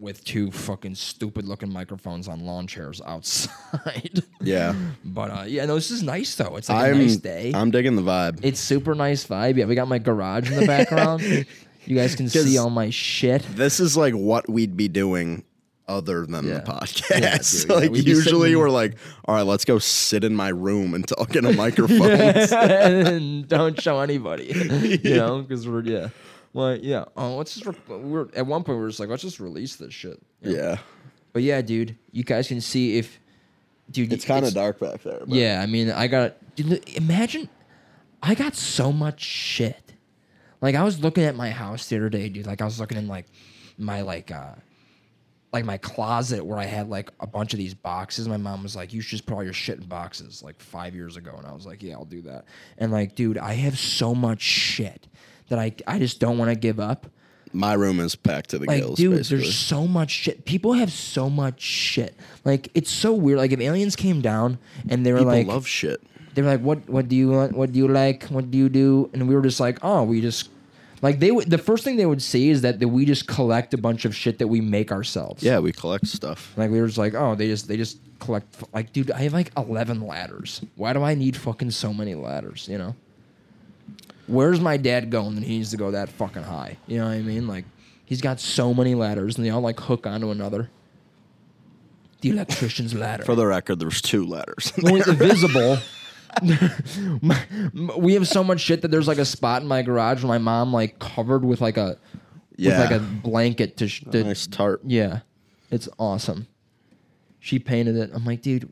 with 0.00 0.24
two 0.24 0.50
fucking 0.50 0.94
stupid 0.94 1.46
looking 1.46 1.70
microphones 1.72 2.26
on 2.26 2.40
lawn 2.40 2.66
chairs 2.66 3.00
outside. 3.06 4.22
Yeah. 4.42 4.74
but 5.04 5.30
uh, 5.30 5.44
yeah, 5.46 5.66
no, 5.66 5.74
this 5.74 5.90
is 5.90 6.02
nice 6.02 6.34
though. 6.34 6.56
It's 6.56 6.70
like 6.70 6.86
a 6.86 6.90
I'm 6.92 6.98
nice 6.98 7.16
day. 7.16 7.52
I'm 7.54 7.70
digging 7.70 7.94
the 7.94 8.02
vibe. 8.02 8.40
it's 8.42 8.58
super 8.58 8.94
nice 8.94 9.26
vibe. 9.26 9.56
Yeah, 9.58 9.66
we 9.66 9.74
got 9.74 9.86
my 9.86 9.98
garage 9.98 10.50
in 10.50 10.58
the 10.60 10.66
background. 10.66 11.20
you 11.84 11.94
guys 11.96 12.14
can 12.16 12.28
see 12.30 12.56
all 12.56 12.70
my 12.70 12.88
shit. 12.88 13.42
This 13.54 13.80
is 13.80 13.98
like 13.98 14.14
what 14.14 14.48
we'd 14.48 14.78
be 14.78 14.88
doing 14.88 15.44
other 15.86 16.24
than 16.24 16.46
Yeah. 16.46 16.60
the 16.60 16.72
podcast. 16.72 17.20
Yeah, 17.68 17.74
yeah. 17.74 17.80
like 17.82 17.90
We'd 17.90 18.06
usually 18.08 18.56
we're 18.56 18.70
like, 18.70 18.96
all 19.26 19.34
right, 19.34 19.42
let's 19.44 19.66
go 19.66 19.78
sit 19.78 20.24
in 20.24 20.34
my 20.34 20.48
room 20.48 20.94
and 20.94 21.06
talk 21.06 21.36
in 21.36 21.44
a 21.44 21.52
microphone. 21.52 22.10
and 22.10 23.46
don't 23.46 23.78
show 23.80 24.00
anybody. 24.00 24.52
you 25.04 25.16
know, 25.16 25.42
because 25.42 25.68
we're 25.68 25.82
yeah. 25.82 26.08
Well, 26.52 26.76
yeah. 26.76 27.04
Oh, 27.16 27.36
let's 27.36 27.54
just. 27.54 27.66
Re- 27.66 27.96
we're 27.96 28.28
at 28.34 28.46
one 28.46 28.64
point 28.64 28.78
we 28.78 28.84
are 28.84 28.88
just 28.88 29.00
like, 29.00 29.08
let's 29.08 29.22
just 29.22 29.40
release 29.40 29.76
this 29.76 29.94
shit. 29.94 30.20
you 30.42 30.52
know? 30.52 30.62
yeah. 30.62 30.78
But 31.32 31.42
yeah, 31.42 31.62
dude, 31.62 31.96
you 32.10 32.24
guys 32.24 32.48
can 32.48 32.60
see 32.60 32.98
if, 32.98 33.20
dude, 33.90 34.12
It's 34.12 34.24
kind 34.24 34.44
of 34.44 34.52
dark 34.52 34.80
back 34.80 35.02
there. 35.02 35.20
But 35.20 35.28
Yeah, 35.28 35.60
I 35.62 35.66
mean, 35.66 35.90
I 35.90 36.08
got. 36.08 36.34
Dude, 36.56 36.82
imagine, 36.96 37.48
I 38.22 38.34
got 38.34 38.56
so 38.56 38.92
much 38.92 39.20
shit. 39.20 39.92
Like 40.60 40.74
I 40.74 40.82
was 40.82 41.00
looking 41.00 41.24
at 41.24 41.36
my 41.36 41.50
house 41.50 41.86
the 41.88 41.96
other 41.96 42.08
day, 42.08 42.28
dude. 42.28 42.46
Like 42.46 42.60
I 42.60 42.64
was 42.64 42.80
looking 42.80 42.98
in 42.98 43.08
like 43.08 43.26
my 43.78 44.02
like 44.02 44.30
uh 44.30 44.54
like 45.52 45.64
my 45.64 45.78
closet 45.78 46.44
where 46.44 46.58
I 46.58 46.64
had 46.66 46.88
like 46.88 47.10
a 47.20 47.26
bunch 47.26 47.54
of 47.54 47.58
these 47.58 47.74
boxes. 47.74 48.28
My 48.28 48.36
mom 48.36 48.62
was 48.62 48.76
like, 48.76 48.92
"You 48.92 49.00
should 49.00 49.10
just 49.10 49.26
put 49.26 49.34
all 49.34 49.44
your 49.44 49.52
shit 49.52 49.78
in 49.78 49.86
boxes." 49.86 50.42
Like 50.42 50.60
five 50.60 50.94
years 50.94 51.16
ago, 51.16 51.34
and 51.38 51.46
I 51.46 51.52
was 51.52 51.64
like, 51.64 51.82
"Yeah, 51.82 51.94
I'll 51.94 52.04
do 52.04 52.22
that." 52.22 52.44
And 52.76 52.92
like, 52.92 53.14
dude, 53.14 53.38
I 53.38 53.54
have 53.54 53.78
so 53.78 54.14
much 54.14 54.42
shit 54.42 55.06
that 55.50 55.58
I 55.58 55.72
I 55.86 55.98
just 55.98 56.18
don't 56.18 56.38
want 56.38 56.50
to 56.50 56.56
give 56.56 56.80
up. 56.80 57.06
My 57.52 57.74
room 57.74 57.98
is 58.00 58.14
packed 58.14 58.50
to 58.50 58.58
the 58.60 58.66
Like, 58.66 58.80
gills, 58.80 58.96
dude, 58.96 59.16
basically. 59.16 59.38
there's 59.42 59.56
so 59.56 59.86
much 59.86 60.10
shit. 60.12 60.44
People 60.44 60.72
have 60.74 60.92
so 60.92 61.28
much 61.28 61.60
shit. 61.60 62.14
Like, 62.44 62.68
it's 62.74 62.92
so 62.92 63.12
weird. 63.12 63.38
Like, 63.38 63.50
if 63.50 63.58
aliens 63.60 63.96
came 63.96 64.20
down 64.20 64.58
and 64.88 65.04
they 65.04 65.12
were 65.12 65.18
People 65.18 65.32
like, 65.34 65.46
love 65.48 65.66
shit. 65.66 66.00
they 66.34 66.42
were 66.42 66.48
like, 66.48 66.60
"What? 66.60 66.88
What 66.88 67.08
do 67.08 67.16
you 67.16 67.30
want? 67.30 67.56
What 67.56 67.72
do 67.72 67.78
you 67.80 67.88
like? 67.88 68.24
What 68.28 68.50
do 68.52 68.56
you 68.58 68.68
do?" 68.68 69.10
And 69.12 69.28
we 69.28 69.34
were 69.34 69.42
just 69.42 69.58
like, 69.60 69.78
"Oh, 69.82 70.04
we 70.04 70.20
just." 70.20 70.48
Like 71.02 71.18
they 71.18 71.30
would, 71.32 71.48
the 71.50 71.56
first 71.58 71.82
thing 71.82 71.96
they 71.96 72.04
would 72.06 72.22
see 72.22 72.50
is 72.50 72.60
that, 72.60 72.78
that 72.78 72.88
we 72.88 73.06
just 73.06 73.26
collect 73.26 73.72
a 73.72 73.78
bunch 73.78 74.04
of 74.04 74.14
shit 74.14 74.38
that 74.38 74.48
we 74.48 74.60
make 74.60 74.92
ourselves. 74.92 75.42
Yeah, 75.42 75.58
we 75.58 75.72
collect 75.72 76.06
stuff. 76.06 76.52
Like 76.58 76.70
we 76.70 76.78
were 76.78 76.86
just 76.86 76.98
like, 76.98 77.14
oh, 77.14 77.34
they 77.34 77.46
just 77.48 77.66
they 77.68 77.78
just 77.78 77.98
collect. 78.20 78.46
Like, 78.74 78.92
dude, 78.92 79.10
I 79.10 79.22
have 79.22 79.32
like 79.32 79.50
eleven 79.56 80.06
ladders. 80.06 80.60
Why 80.76 80.92
do 80.92 81.02
I 81.02 81.14
need 81.14 81.36
fucking 81.36 81.70
so 81.72 81.92
many 81.92 82.14
ladders? 82.14 82.68
You 82.70 82.78
know. 82.78 82.94
Where's 84.30 84.60
my 84.60 84.76
dad 84.76 85.10
going? 85.10 85.34
that 85.34 85.44
he 85.44 85.58
needs 85.58 85.70
to 85.72 85.76
go 85.76 85.90
that 85.90 86.08
fucking 86.08 86.42
high. 86.44 86.76
You 86.86 86.98
know 86.98 87.04
what 87.06 87.12
I 87.14 87.20
mean? 87.20 87.46
Like, 87.48 87.64
he's 88.04 88.20
got 88.20 88.40
so 88.40 88.72
many 88.72 88.94
ladders, 88.94 89.36
and 89.36 89.44
they 89.44 89.50
all 89.50 89.60
like 89.60 89.80
hook 89.80 90.06
onto 90.06 90.30
another. 90.30 90.70
The 92.20 92.30
electrician's 92.30 92.94
ladder. 92.94 93.24
For 93.24 93.34
the 93.34 93.46
record, 93.46 93.78
there's 93.80 94.00
two 94.02 94.24
letters. 94.26 94.72
Well, 94.82 94.96
it's 94.96 95.08
visible. 95.10 95.78
We 97.96 98.14
have 98.14 98.28
so 98.28 98.44
much 98.44 98.60
shit 98.60 98.82
that 98.82 98.90
there's 98.92 99.08
like 99.08 99.18
a 99.18 99.24
spot 99.24 99.62
in 99.62 99.68
my 99.68 99.82
garage 99.82 100.22
where 100.22 100.28
my 100.28 100.38
mom 100.38 100.72
like 100.72 100.98
covered 100.98 101.44
with 101.44 101.60
like 101.60 101.76
a 101.76 101.98
Yeah. 102.56 102.78
with 102.80 102.90
like 102.90 103.00
a 103.00 103.04
blanket 103.04 103.76
to, 103.78 103.88
sh- 103.88 104.04
to 104.12 104.22
nice 104.24 104.46
tarp. 104.46 104.80
yeah, 104.84 105.20
it's 105.70 105.88
awesome. 105.98 106.46
She 107.40 107.58
painted 107.58 107.96
it. 107.96 108.10
I'm 108.14 108.24
like, 108.24 108.42
dude, 108.42 108.70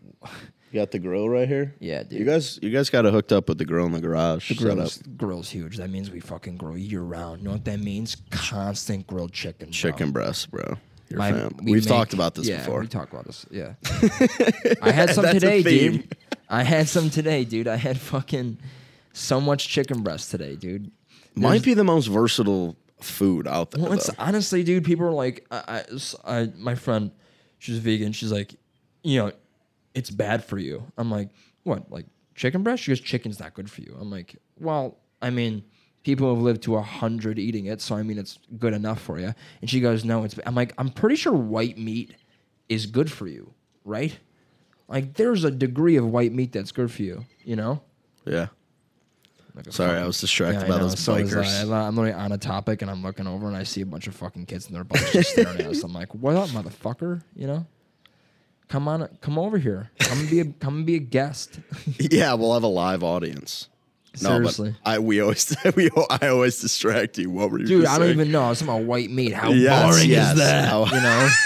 You 0.70 0.80
got 0.80 0.90
the 0.90 0.98
grill 0.98 1.28
right 1.28 1.48
here. 1.48 1.74
yeah, 1.80 2.02
dude. 2.02 2.18
You 2.18 2.24
guys, 2.24 2.58
you 2.62 2.70
guys 2.70 2.90
got 2.90 3.06
it 3.06 3.12
hooked 3.12 3.32
up 3.32 3.48
with 3.48 3.56
the 3.58 3.64
grill 3.64 3.86
in 3.86 3.92
the 3.92 4.00
garage. 4.00 4.48
the 4.48 4.54
set 4.54 4.62
grill's, 4.62 5.00
up. 5.00 5.16
grill's 5.16 5.48
huge. 5.50 5.76
That 5.78 5.88
means 5.90 6.10
we 6.10 6.20
fucking 6.20 6.56
grill 6.58 6.76
year 6.76 7.00
round. 7.00 7.40
You 7.40 7.46
know 7.46 7.52
what 7.52 7.64
that 7.64 7.80
means? 7.80 8.16
Constant 8.30 9.06
grilled 9.06 9.32
chicken. 9.32 9.68
bro. 9.68 9.72
chicken 9.72 10.10
breast, 10.10 10.50
bro. 10.50 10.76
Your 11.08 11.18
My- 11.18 11.32
fam. 11.32 11.56
we 11.62 11.72
We've 11.72 11.82
make- 11.84 11.88
talked 11.88 12.12
about 12.12 12.34
this 12.34 12.46
yeah, 12.46 12.58
before. 12.58 12.80
We 12.80 12.86
talked 12.88 13.12
about 13.12 13.24
this. 13.26 13.46
Yeah. 13.50 13.74
I 14.82 14.90
had 14.90 15.10
some 15.14 15.22
That's 15.24 15.34
today, 15.40 15.62
dude. 15.62 16.14
I 16.50 16.62
had 16.64 16.88
some 16.88 17.08
today, 17.08 17.44
dude. 17.44 17.66
I 17.68 17.76
had 17.76 17.98
fucking 17.98 18.58
so 19.14 19.40
much 19.40 19.68
chicken 19.68 20.02
breast 20.02 20.30
today, 20.30 20.54
dude. 20.54 20.90
Might 21.34 21.62
be 21.62 21.72
the 21.74 21.84
most 21.84 22.06
versatile 22.08 22.76
food 23.00 23.46
out 23.46 23.70
there. 23.70 23.82
Well, 23.84 23.92
it's 23.92 24.10
honestly, 24.18 24.64
dude. 24.64 24.84
People 24.84 25.06
are 25.06 25.12
like, 25.12 25.46
I, 25.50 25.84
I, 26.26 26.40
I, 26.40 26.52
my 26.56 26.74
friend, 26.74 27.10
she's 27.58 27.78
vegan. 27.78 28.12
She's 28.12 28.32
like, 28.32 28.54
you 29.02 29.18
know, 29.20 29.32
it's 29.98 30.10
bad 30.10 30.44
for 30.44 30.58
you. 30.58 30.84
I'm 30.96 31.10
like, 31.10 31.28
what? 31.64 31.90
Like 31.90 32.06
chicken 32.34 32.62
breast? 32.62 32.82
She 32.84 32.90
goes, 32.92 33.00
chicken's 33.00 33.40
not 33.40 33.54
good 33.54 33.70
for 33.70 33.80
you. 33.82 33.96
I'm 34.00 34.10
like, 34.10 34.36
well, 34.58 34.98
I 35.20 35.30
mean, 35.30 35.64
people 36.04 36.32
have 36.34 36.42
lived 36.42 36.62
to 36.62 36.76
a 36.76 36.82
hundred 36.82 37.38
eating 37.38 37.66
it, 37.66 37.80
so 37.80 37.96
I 37.96 38.02
mean, 38.02 38.18
it's 38.18 38.38
good 38.58 38.72
enough 38.74 39.00
for 39.00 39.18
you. 39.18 39.34
And 39.60 39.68
she 39.68 39.80
goes, 39.80 40.04
no, 40.04 40.24
it's. 40.24 40.36
I'm 40.46 40.54
like, 40.54 40.72
I'm 40.78 40.90
pretty 40.90 41.16
sure 41.16 41.32
white 41.32 41.76
meat 41.78 42.14
is 42.68 42.86
good 42.86 43.10
for 43.10 43.26
you, 43.26 43.52
right? 43.84 44.16
Like, 44.88 45.14
there's 45.14 45.44
a 45.44 45.50
degree 45.50 45.96
of 45.96 46.06
white 46.06 46.32
meat 46.32 46.52
that's 46.52 46.72
good 46.72 46.90
for 46.90 47.02
you, 47.02 47.24
you 47.44 47.56
know. 47.56 47.82
yeah. 48.24 48.46
Like 49.54 49.72
Sorry, 49.72 49.88
fucking- 49.90 50.04
I 50.04 50.06
was 50.06 50.20
distracted 50.20 50.60
yeah, 50.62 50.68
by 50.68 50.76
know. 50.78 50.86
those 50.88 51.00
So 51.00 51.14
bikers. 51.16 51.68
I. 51.72 51.86
I'm 51.88 51.96
literally 51.96 52.12
on 52.16 52.30
a 52.30 52.38
topic 52.38 52.80
and 52.80 52.88
I'm 52.90 53.02
looking 53.02 53.26
over 53.26 53.48
and 53.48 53.56
I 53.56 53.64
see 53.64 53.80
a 53.80 53.86
bunch 53.86 54.06
of 54.06 54.14
fucking 54.14 54.46
kids 54.46 54.66
and 54.68 54.76
their 54.76 54.84
butts 54.84 55.10
just 55.12 55.30
staring 55.32 55.58
at 55.58 55.66
us. 55.66 55.82
I'm 55.82 55.92
like, 55.92 56.14
what 56.14 56.36
up, 56.36 56.48
motherfucker? 56.50 57.22
You 57.34 57.48
know? 57.48 57.66
Come 58.68 58.86
on, 58.88 59.08
come 59.20 59.38
over 59.38 59.58
here. 59.58 59.90
Come 59.98 60.20
and 60.20 60.30
be 60.30 60.40
a 60.40 60.44
come 60.60 60.76
and 60.78 60.86
be 60.86 60.96
a 60.96 61.00
guest. 61.00 61.58
yeah, 61.98 62.34
we'll 62.34 62.52
have 62.54 62.62
a 62.62 62.66
live 62.68 63.02
audience. 63.02 63.68
Seriously. 64.14 64.70
No, 64.70 64.76
but 64.84 64.90
I 64.90 64.98
we 64.98 65.20
always 65.20 65.56
we 65.76 65.90
I 66.10 66.28
always 66.28 66.60
distract 66.60 67.18
you. 67.18 67.30
What 67.30 67.50
were 67.50 67.60
you, 67.60 67.66
Dude, 67.66 67.86
I 67.86 67.98
don't 67.98 68.08
saying? 68.08 68.20
even 68.20 68.32
know. 68.32 68.42
I 68.44 68.48
was 68.50 68.58
talking 68.60 68.74
about 68.74 68.86
white 68.86 69.10
meat. 69.10 69.32
How 69.32 69.50
Yes, 69.50 69.84
boring 69.94 70.10
yes. 70.10 70.32
is 70.32 70.38
that? 70.38 70.68
How- 70.68 70.84
You 70.86 71.00
know? 71.00 71.28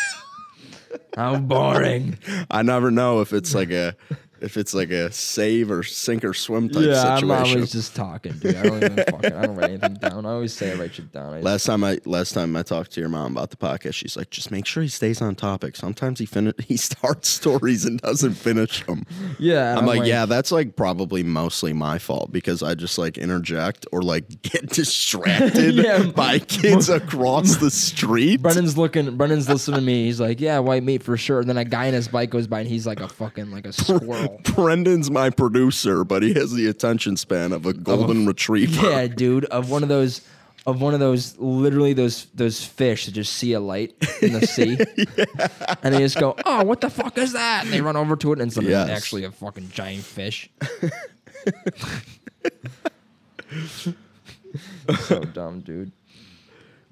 How 1.17 1.37
boring. 1.39 2.19
I 2.51 2.63
never 2.63 2.91
know 2.91 3.21
if 3.21 3.33
it's 3.33 3.55
like 3.55 3.71
a 3.71 3.95
if 4.43 4.57
it's 4.57 4.75
like 4.75 4.91
a 4.91 5.11
save 5.13 5.71
or 5.71 5.83
sink 5.83 6.25
or 6.25 6.35
swim 6.35 6.69
type 6.69 6.85
yeah, 6.85 7.03
I'm 7.15 7.21
situation. 7.21 7.57
always 7.57 7.73
just 7.73 7.95
talking, 7.95 8.33
dude. 8.33 8.57
I 8.57 8.63
don't 8.65 8.77
even 8.83 8.97
fucking 8.97 9.33
I 9.33 9.47
don't 9.47 9.57
write 9.57 9.71
anything 9.71 9.95
down. 9.95 10.27
I 10.27 10.31
always 10.31 10.53
say 10.53 10.73
I 10.73 10.75
write 10.75 10.95
shit 10.95 11.13
down. 11.13 11.33
I 11.33 11.41
Last 11.41 11.65
time 11.65 11.85
I 11.85 11.99
last 12.05 12.33
time 12.33 12.55
I 12.57 12.63
talked 12.63 12.93
to 12.93 13.01
your 13.01 13.09
mom 13.09 13.33
about 13.37 13.51
the 13.51 13.57
podcast, 13.57 13.95
she's 13.95 14.17
like, 14.17 14.31
just 14.31 14.51
make 14.51 14.67
sure 14.67 14.83
he 14.83 14.89
stays 14.89 15.23
on 15.23 15.35
topic. 15.35 15.77
Sometimes 15.77 16.19
he 16.19 16.27
fin- 16.27 16.55
he 16.67 16.77
starts 16.77 17.29
stories 17.29 17.85
and 17.85 18.01
doesn't 18.01 18.35
finish 18.35 18.85
them. 18.87 19.05
yeah, 19.39 19.71
and 19.71 19.81
I'm, 19.81 19.87
like, 19.87 20.05
yeah, 20.07 20.27
that's 20.27 20.53
like 20.53 20.77
probably 20.77 21.23
mostly 21.23 21.73
my 21.73 21.99
fault 21.99 22.33
because 22.33 22.63
I 22.63 22.75
just 22.75 22.99
like 22.99 23.19
interject 23.19 23.87
or 23.93 24.03
like 24.03 24.29
get 24.43 24.69
distracted 24.71 25.75
Yeah. 25.83 26.05
by 26.07 26.39
kids 26.39 26.89
across 26.89 27.57
the 27.57 27.71
street. 27.71 28.43
Brennan's 28.43 28.77
looking. 28.77 29.17
Brennan's 29.17 29.49
listening 29.49 29.77
to 29.81 29.83
me. 29.87 30.05
He's 30.05 30.21
like, 30.21 30.41
"Yeah, 30.41 30.59
white 30.59 30.83
meat 30.83 31.03
for 31.03 31.17
sure." 31.17 31.41
And 31.41 31.49
then 31.49 31.57
a 31.57 31.65
guy 31.65 31.87
in 31.87 31.95
his 31.95 32.09
bike 32.09 32.31
goes 32.31 32.47
by, 32.47 32.61
and 32.61 32.69
he's 32.69 32.87
like 32.87 33.01
a 33.01 33.09
fucking 33.09 33.51
like 33.51 33.67
a 33.67 33.73
squirrel. 33.73 34.32
Brendan's 34.55 35.11
my 35.11 35.31
producer, 35.31 36.05
but 36.05 36.23
he 36.23 36.35
has 36.35 36.53
the 36.53 36.67
attention 36.69 37.17
span 37.17 37.53
of 37.53 37.67
a 37.67 37.73
golden 37.73 38.27
retriever. 38.27 38.91
yeah, 38.91 39.07
dude, 39.07 39.45
of 39.47 39.71
one 39.71 39.83
of 39.83 39.89
those 39.89 40.21
of 40.65 40.81
one 40.81 40.95
of 40.95 41.01
those 41.01 41.37
literally 41.39 41.93
those 41.93 42.27
those 42.35 42.65
fish 42.65 43.07
that 43.07 43.13
just 43.13 43.33
see 43.33 43.53
a 43.53 43.61
light 43.61 43.95
in 44.23 44.33
the 44.33 44.47
sea, 44.47 44.79
and 45.83 45.95
they 45.95 45.99
just 45.99 46.19
go, 46.19 46.37
"Oh, 46.47 46.63
what 46.65 46.81
the 46.81 46.89
fuck 46.91 47.19
is 47.19 47.33
that?" 47.33 47.65
And 47.65 47.73
they 47.73 47.81
run 47.81 47.97
over 47.97 48.15
to 48.17 48.33
it, 48.33 48.41
and 48.41 48.49
it's 48.51 48.61
Yes. 48.63 48.89
actually 48.89 49.25
a 49.25 49.33
fucking 49.33 49.71
giant 49.71 50.05
fish. 50.05 50.49
so 55.07 55.21
dumb, 55.33 55.61
dude. 55.61 55.93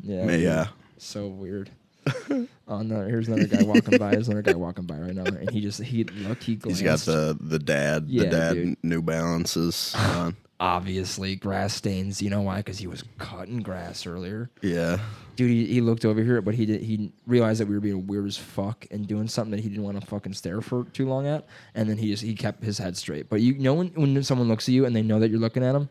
Yeah, 0.03 0.33
yeah. 0.35 0.67
so 0.99 1.27
weird. 1.29 1.71
oh 2.69 2.83
no! 2.83 3.05
Here's 3.07 3.29
another 3.29 3.47
guy 3.47 3.63
walking 3.63 3.99
by. 3.99 4.11
There's 4.13 4.29
another 4.29 4.43
guy 4.43 4.55
walking 4.55 4.85
by 4.87 4.99
right 4.99 5.15
now, 5.15 5.25
and 5.25 5.51
he 5.51 5.61
just 5.61 5.81
he 5.83 6.05
look 6.05 6.43
he 6.43 6.59
He's 6.65 6.81
glanced. 6.83 7.07
got 7.07 7.13
the 7.13 7.37
the 7.41 7.59
dad 7.59 8.07
Yeah, 8.09 8.25
the 8.25 8.31
dad 8.31 8.55
dude. 8.55 8.77
New 8.83 9.03
Balances 9.03 9.95
on. 9.97 10.37
obviously 10.61 11.37
grass 11.37 11.73
stains. 11.75 12.21
You 12.21 12.29
know 12.31 12.43
why? 12.43 12.59
Because 12.59 12.79
he 12.79 12.87
was 12.87 13.03
cutting 13.19 13.61
grass 13.63 14.07
earlier. 14.07 14.51
Yeah. 14.63 14.99
Dude, 15.37 15.51
he, 15.51 15.65
he 15.67 15.81
looked 15.81 16.05
over 16.05 16.23
here, 16.23 16.43
but 16.43 16.55
he 16.55 16.67
did, 16.67 16.83
he 16.83 17.13
realized 17.27 17.61
that 17.61 17.67
we 17.67 17.75
were 17.75 17.81
being 17.81 18.07
weird 18.07 18.27
as 18.27 18.37
fuck 18.37 18.87
and 18.91 19.07
doing 19.07 19.27
something 19.27 19.53
that 19.53 19.61
he 19.61 19.71
didn't 19.71 19.85
want 19.85 19.99
to 19.99 20.07
fucking 20.07 20.35
stare 20.35 20.61
for 20.61 20.85
too 20.93 21.09
long 21.09 21.27
at, 21.27 21.47
and 21.75 21.89
then 21.89 21.97
he 21.97 22.11
just 22.11 22.23
he 22.23 22.35
kept 22.35 22.63
his 22.63 22.77
head 22.77 22.97
straight. 22.97 23.31
But 23.31 23.41
you 23.41 23.55
know 23.59 23.73
when 23.75 23.89
when 23.95 24.23
someone 24.23 24.49
looks 24.49 24.69
at 24.69 24.73
you 24.75 24.85
and 24.85 24.95
they 24.95 25.03
know 25.03 25.19
that 25.21 25.31
you're 25.31 25.41
looking 25.41 25.65
at 25.65 25.73
them, 25.73 25.89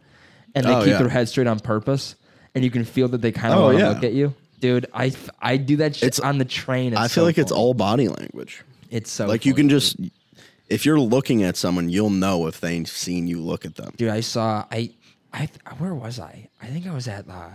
and 0.53 0.65
they 0.67 0.71
Oh, 0.73 0.79
keep 0.81 0.89
yeah. 0.89 0.99
their 0.99 1.09
head 1.09 1.27
straight 1.29 1.47
on 1.47 1.59
purpose, 1.59 2.15
and 2.53 2.63
you 2.63 2.69
can 2.69 2.85
feel 2.85 3.07
that 3.07 3.21
they 3.23 3.31
kind 3.31 3.53
of 3.55 3.59
Oh, 3.59 3.63
want 3.65 3.77
to 3.79 3.83
yeah. 3.83 3.89
look 3.89 4.03
at 4.03 4.13
you. 4.13 4.35
Dude, 4.59 4.87
I 4.93 5.13
I 5.41 5.57
do 5.57 5.77
that 5.77 5.95
shit 5.95 6.07
It's- 6.07 6.19
on 6.19 6.37
the 6.37 6.45
train. 6.45 6.95
I 6.95 7.03
feel 7.03 7.09
so 7.09 7.23
like 7.23 7.37
it's 7.37 7.51
funny. 7.51 7.61
all 7.61 7.73
body 7.73 8.07
language. 8.07 8.63
It's 8.89 9.11
so 9.11 9.25
like 9.27 9.45
you 9.45 9.53
funny, 9.53 9.61
can 9.63 9.67
dude. 9.67 9.81
just 9.81 9.97
if 10.67 10.85
you're 10.85 10.99
looking 10.99 11.43
at 11.43 11.57
someone, 11.57 11.89
you'll 11.89 12.09
know 12.09 12.47
if 12.47 12.59
they've 12.61 12.87
seen 12.87 13.27
you 13.27 13.39
look 13.41 13.65
at 13.65 13.75
them. 13.75 13.93
Dude, 13.97 14.09
I 14.09 14.19
saw 14.21 14.65
I 14.71 14.91
I 15.33 15.47
where 15.77 15.93
was 15.93 16.19
I? 16.19 16.49
I 16.61 16.67
think 16.67 16.87
I 16.87 16.93
was 16.93 17.07
at 17.07 17.29
uh 17.29 17.49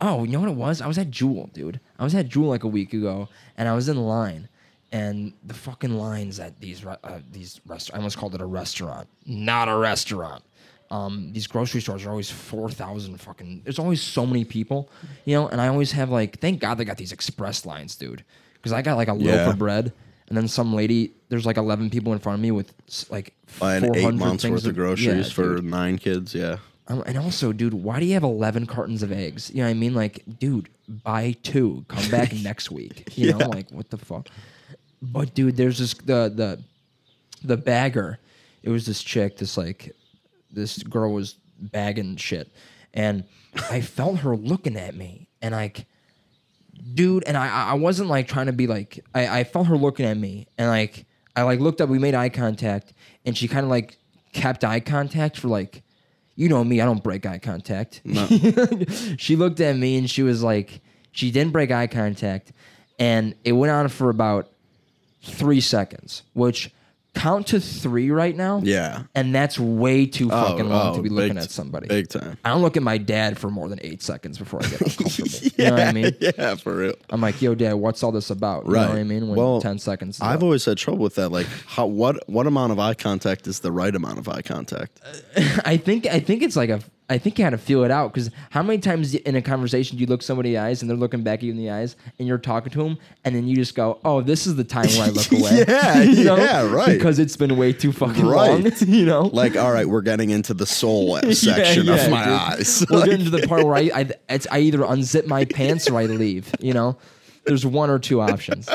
Oh, 0.00 0.22
you 0.24 0.32
know 0.32 0.40
what 0.40 0.48
it 0.50 0.54
was? 0.54 0.80
I 0.80 0.86
was 0.86 0.96
at 0.98 1.10
Jewel, 1.10 1.50
dude. 1.52 1.80
I 1.98 2.04
was 2.04 2.14
at 2.14 2.28
Jewel 2.28 2.48
like 2.48 2.62
a 2.62 2.68
week 2.68 2.92
ago 2.92 3.28
and 3.56 3.68
I 3.68 3.74
was 3.74 3.88
in 3.88 3.96
line 3.96 4.48
and 4.92 5.32
the 5.44 5.54
fucking 5.54 5.98
lines 5.98 6.38
at 6.40 6.60
these 6.60 6.84
re- 6.84 6.96
uh, 7.04 7.18
these 7.32 7.60
restaurants. 7.66 7.90
I 7.94 7.96
almost 7.96 8.16
called 8.16 8.34
it 8.34 8.40
a 8.40 8.46
restaurant. 8.46 9.08
Not 9.26 9.68
a 9.68 9.76
restaurant. 9.76 10.44
Um, 10.90 11.32
these 11.32 11.46
grocery 11.46 11.80
stores 11.82 12.04
are 12.06 12.10
always 12.10 12.30
4,000 12.30 13.18
fucking 13.20 13.60
there's 13.64 13.78
always 13.78 14.00
so 14.02 14.24
many 14.24 14.44
people, 14.44 14.88
you 15.26 15.34
know, 15.34 15.46
and 15.48 15.60
I 15.60 15.68
always 15.68 15.92
have 15.92 16.08
like 16.10 16.40
thank 16.40 16.60
God 16.60 16.76
they 16.78 16.84
got 16.84 16.96
these 16.96 17.12
express 17.12 17.66
lines, 17.66 17.94
dude. 17.96 18.24
Cuz 18.62 18.72
I 18.72 18.80
got 18.82 18.96
like 18.96 19.08
a 19.08 19.12
loaf 19.12 19.48
of 19.52 19.58
bread 19.58 19.92
and 20.28 20.36
then 20.36 20.48
some 20.48 20.72
lady 20.74 21.12
there's 21.28 21.44
like 21.44 21.58
11 21.58 21.90
people 21.90 22.12
in 22.14 22.18
front 22.18 22.36
of 22.38 22.42
me 22.42 22.50
with 22.50 22.72
like 23.10 23.34
And 23.60 23.84
400 23.84 23.96
eight 23.96 24.14
months 24.14 24.42
things 24.42 24.52
worth 24.52 24.64
of 24.64 24.70
of- 24.70 24.76
groceries 24.76 25.26
yeah, 25.28 25.32
for 25.34 25.56
dude. 25.56 25.64
nine 25.64 25.98
kids. 25.98 26.34
Yeah. 26.34 26.56
Um, 26.90 27.02
and 27.04 27.18
also, 27.18 27.52
dude, 27.52 27.74
why 27.74 28.00
do 28.00 28.06
you 28.06 28.14
have 28.14 28.22
11 28.22 28.64
cartons 28.64 29.02
of 29.02 29.12
eggs? 29.12 29.50
You 29.50 29.58
know 29.58 29.64
what 29.64 29.70
I 29.72 29.74
mean? 29.74 29.92
Like, 29.94 30.22
dude, 30.38 30.70
buy 30.88 31.36
two. 31.42 31.84
Come 31.88 32.10
back 32.10 32.32
next 32.42 32.70
week. 32.70 33.12
You 33.14 33.32
know, 33.34 33.46
like, 33.50 33.68
what 33.70 33.90
the 33.90 33.98
fuck? 33.98 34.28
But, 35.02 35.34
dude, 35.34 35.58
there's 35.58 35.76
this, 35.80 35.92
the, 35.92 36.32
the, 36.34 36.58
the 37.44 37.58
bagger. 37.58 38.18
It 38.62 38.70
was 38.70 38.86
this 38.86 39.02
chick, 39.02 39.36
this, 39.36 39.58
like, 39.58 39.94
this 40.50 40.82
girl 40.82 41.12
was 41.12 41.34
bagging 41.58 42.16
shit. 42.16 42.50
And 42.94 43.24
I 43.70 43.80
felt 43.80 44.20
her 44.20 44.36
looking 44.36 44.76
at 44.76 44.94
me. 44.94 45.28
And, 45.42 45.52
like, 45.52 45.86
dude, 46.94 47.24
and 47.24 47.36
I, 47.36 47.70
I 47.70 47.74
wasn't, 47.74 48.08
like, 48.08 48.28
trying 48.28 48.46
to 48.46 48.52
be, 48.52 48.66
like, 48.66 49.04
I, 49.14 49.40
I 49.40 49.44
felt 49.44 49.66
her 49.68 49.76
looking 49.76 50.06
at 50.06 50.16
me. 50.16 50.46
And, 50.56 50.68
like, 50.68 51.06
I, 51.36 51.42
like, 51.42 51.60
looked 51.60 51.80
up, 51.80 51.88
we 51.88 51.98
made 51.98 52.14
eye 52.14 52.28
contact. 52.30 52.92
And 53.24 53.36
she 53.36 53.46
kind 53.48 53.64
of, 53.64 53.70
like, 53.70 53.98
kept 54.32 54.64
eye 54.64 54.80
contact 54.80 55.36
for, 55.38 55.48
like, 55.48 55.82
you 56.38 56.48
know 56.48 56.62
me, 56.62 56.80
I 56.80 56.84
don't 56.84 57.02
break 57.02 57.26
eye 57.26 57.38
contact. 57.38 58.00
she 59.16 59.34
looked 59.34 59.60
at 59.60 59.76
me 59.76 59.98
and 59.98 60.08
she 60.08 60.22
was 60.22 60.40
like, 60.40 60.80
she 61.10 61.32
didn't 61.32 61.52
break 61.52 61.72
eye 61.72 61.88
contact. 61.88 62.52
And 62.96 63.34
it 63.42 63.52
went 63.52 63.72
on 63.72 63.88
for 63.88 64.08
about 64.08 64.48
three 65.20 65.60
seconds, 65.60 66.22
which 66.34 66.70
count 67.18 67.48
to 67.48 67.60
three 67.60 68.10
right 68.10 68.36
now. 68.36 68.60
Yeah. 68.62 69.04
And 69.14 69.34
that's 69.34 69.58
way 69.58 70.06
too 70.06 70.30
oh, 70.32 70.48
fucking 70.48 70.68
long 70.68 70.96
to 70.96 71.02
be 71.02 71.10
oh, 71.10 71.12
looking 71.12 71.34
big 71.34 71.44
at 71.44 71.50
somebody. 71.50 71.88
Big 71.88 72.08
time. 72.08 72.38
I 72.44 72.50
don't 72.50 72.62
look 72.62 72.76
at 72.76 72.82
my 72.82 72.98
dad 72.98 73.38
for 73.38 73.50
more 73.50 73.68
than 73.68 73.78
eight 73.82 74.02
seconds 74.02 74.38
before 74.38 74.60
I 74.64 74.68
get 74.68 74.80
uncomfortable. 74.82 75.28
You 75.56 75.64
know 75.64 75.70
what 75.72 75.80
I 75.80 75.92
mean? 75.92 76.16
Yeah, 76.20 76.54
for 76.56 76.76
real. 76.76 76.94
I'm 77.10 77.20
like, 77.20 77.40
yo, 77.42 77.54
dad, 77.54 77.74
what's 77.74 78.02
all 78.02 78.12
this 78.12 78.30
about? 78.30 78.66
You 78.66 78.72
know 78.72 78.78
Right. 78.78 78.88
what 78.90 78.98
I 78.98 79.04
mean? 79.04 79.28
When 79.28 79.36
Well, 79.36 79.60
10 79.60 79.78
seconds. 79.78 80.18
I've 80.20 80.38
up. 80.38 80.42
always 80.44 80.64
had 80.64 80.78
trouble 80.78 81.02
with 81.02 81.16
that. 81.16 81.30
Like, 81.30 81.46
how 81.66 81.86
what 81.86 82.28
what 82.28 82.46
amount 82.46 82.72
of 82.72 82.78
eye 82.78 82.94
contact 82.94 83.46
is 83.46 83.60
the 83.60 83.72
right 83.72 83.94
amount 83.94 84.18
of 84.18 84.28
eye 84.28 84.42
contact? 84.42 85.00
I 85.64 85.76
think 85.76 86.06
I 86.06 86.20
think 86.20 86.42
it's 86.42 86.56
like 86.56 86.70
a 86.70 86.80
I 87.10 87.16
think 87.16 87.38
you 87.38 87.44
had 87.44 87.50
to 87.50 87.58
feel 87.58 87.84
it 87.84 87.90
out 87.90 88.12
because 88.12 88.30
how 88.50 88.62
many 88.62 88.78
times 88.78 89.14
in 89.14 89.34
a 89.34 89.40
conversation 89.40 89.96
do 89.96 90.02
you 90.02 90.06
look 90.06 90.20
somebody 90.22 90.50
in 90.50 90.54
the 90.56 90.60
eyes 90.60 90.82
and 90.82 90.90
they're 90.90 90.96
looking 90.96 91.22
back 91.22 91.38
at 91.38 91.42
you 91.44 91.50
in 91.52 91.56
the 91.56 91.70
eyes 91.70 91.96
and 92.18 92.28
you're 92.28 92.36
talking 92.36 92.70
to 92.72 92.82
them 92.82 92.98
and 93.24 93.34
then 93.34 93.48
you 93.48 93.56
just 93.56 93.74
go, 93.74 93.98
oh, 94.04 94.20
this 94.20 94.46
is 94.46 94.56
the 94.56 94.64
time 94.64 94.86
where 94.88 95.04
I 95.04 95.08
look 95.08 95.32
away. 95.32 95.64
Yeah, 95.66 96.02
You 96.02 96.24
know? 96.24 96.36
yeah, 96.36 96.70
right. 96.70 96.88
Because 96.98 97.18
it's 97.18 97.34
been 97.36 97.56
way 97.56 97.72
too 97.72 97.92
fucking 97.92 98.26
Right. 98.26 98.62
long. 98.62 98.72
You 98.86 99.06
know, 99.06 99.22
Like, 99.22 99.56
all 99.56 99.72
right, 99.72 99.86
we're 99.88 100.02
getting 100.02 100.28
into 100.30 100.52
the 100.52 100.66
soul 100.66 101.18
section 101.32 101.86
yeah, 101.86 101.94
of 101.94 102.10
my 102.10 102.24
dude. 102.24 102.32
eyes. 102.34 102.84
we're 102.90 102.98
Like, 102.98 103.10
getting 103.10 103.24
to 103.24 103.30
the 103.30 103.46
part 103.48 103.64
where 103.64 103.74
I 103.76 103.90
I, 103.94 104.10
it's, 104.28 104.46
I 104.50 104.58
either 104.60 104.78
unzip 104.80 105.26
my 105.26 105.46
pants 105.46 105.88
or 105.88 105.96
I 105.98 106.04
leave. 106.06 106.52
You 106.60 106.74
know, 106.74 106.98
there's 107.46 107.64
one 107.64 107.88
or 107.88 107.98
two 107.98 108.20
options. 108.20 108.68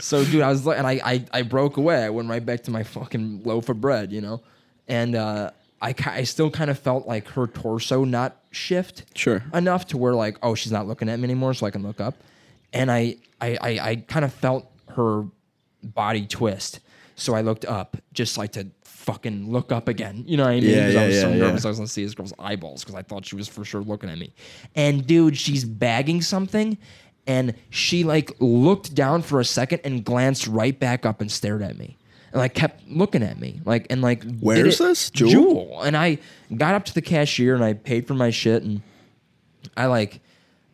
So, 0.00 0.24
dude, 0.24 0.42
I 0.42 0.48
was 0.50 0.66
like, 0.66 0.78
and 0.78 0.86
I, 0.86 1.00
I, 1.04 1.24
I 1.32 1.42
broke 1.42 1.76
away. 1.76 2.02
I 2.02 2.10
went 2.10 2.28
right 2.28 2.44
back 2.44 2.64
to 2.64 2.72
my 2.72 2.82
fucking 2.82 3.42
loaf 3.44 3.68
of 3.68 3.80
bread, 3.80 4.10
you 4.10 4.20
know, 4.20 4.40
and 4.88 5.14
uh, 5.14 5.52
I, 5.82 5.94
I 6.06 6.22
still 6.24 6.50
kind 6.50 6.70
of 6.70 6.78
felt 6.78 7.06
like 7.06 7.26
her 7.28 7.46
torso 7.48 8.04
not 8.04 8.36
shift 8.52 9.04
Sure. 9.16 9.42
enough 9.52 9.86
to 9.88 9.98
where 9.98 10.14
like, 10.14 10.38
oh, 10.42 10.54
she's 10.54 10.72
not 10.72 10.86
looking 10.86 11.08
at 11.08 11.18
me 11.18 11.24
anymore, 11.24 11.52
so 11.54 11.66
I 11.66 11.70
can 11.70 11.82
look 11.82 12.00
up, 12.00 12.14
and 12.72 12.90
I, 12.90 13.16
I, 13.40 13.58
I, 13.60 13.68
I 13.90 13.96
kind 14.06 14.24
of 14.24 14.32
felt 14.32 14.70
her 14.96 15.24
body 15.82 16.26
twist, 16.26 16.80
so 17.16 17.34
I 17.34 17.40
looked 17.40 17.64
up 17.64 17.96
just 18.12 18.38
like 18.38 18.52
to 18.52 18.68
fucking 18.84 19.50
look 19.50 19.72
up 19.72 19.88
again. 19.88 20.22
You 20.28 20.36
know 20.36 20.44
what 20.44 20.50
I 20.50 20.60
mean? 20.60 20.70
Yeah, 20.70 20.86
'Cause 20.86 20.94
I 20.96 21.00
yeah, 21.00 21.06
was 21.08 21.20
so 21.20 21.28
yeah, 21.30 21.36
nervous 21.38 21.64
yeah. 21.64 21.68
I 21.68 21.70
was 21.70 21.78
gonna 21.78 21.88
see 21.88 22.04
this 22.04 22.14
girl's 22.14 22.32
eyeballs 22.38 22.84
because 22.84 22.94
I 22.94 23.02
thought 23.02 23.26
she 23.26 23.34
was 23.34 23.48
for 23.48 23.64
sure 23.64 23.80
looking 23.82 24.08
at 24.08 24.16
me. 24.18 24.32
And 24.76 25.04
dude, 25.04 25.36
she's 25.36 25.64
bagging 25.64 26.22
something, 26.22 26.78
and 27.26 27.54
she 27.70 28.04
like 28.04 28.30
looked 28.38 28.94
down 28.94 29.22
for 29.22 29.40
a 29.40 29.44
second 29.44 29.80
and 29.82 30.04
glanced 30.04 30.46
right 30.46 30.78
back 30.78 31.04
up 31.04 31.20
and 31.20 31.30
stared 31.32 31.62
at 31.62 31.76
me. 31.76 31.96
And 32.32 32.40
like 32.40 32.54
kept 32.54 32.88
looking 32.88 33.22
at 33.22 33.38
me, 33.38 33.60
like 33.64 33.86
and 33.90 34.00
like. 34.00 34.24
Where's 34.40 34.78
this? 34.78 35.10
Jewel? 35.10 35.30
Jewel. 35.30 35.82
And 35.82 35.96
I 35.96 36.18
got 36.56 36.74
up 36.74 36.84
to 36.86 36.94
the 36.94 37.02
cashier 37.02 37.54
and 37.54 37.62
I 37.62 37.74
paid 37.74 38.06
for 38.06 38.14
my 38.14 38.30
shit 38.30 38.62
and 38.62 38.82
I 39.76 39.86
like 39.86 40.20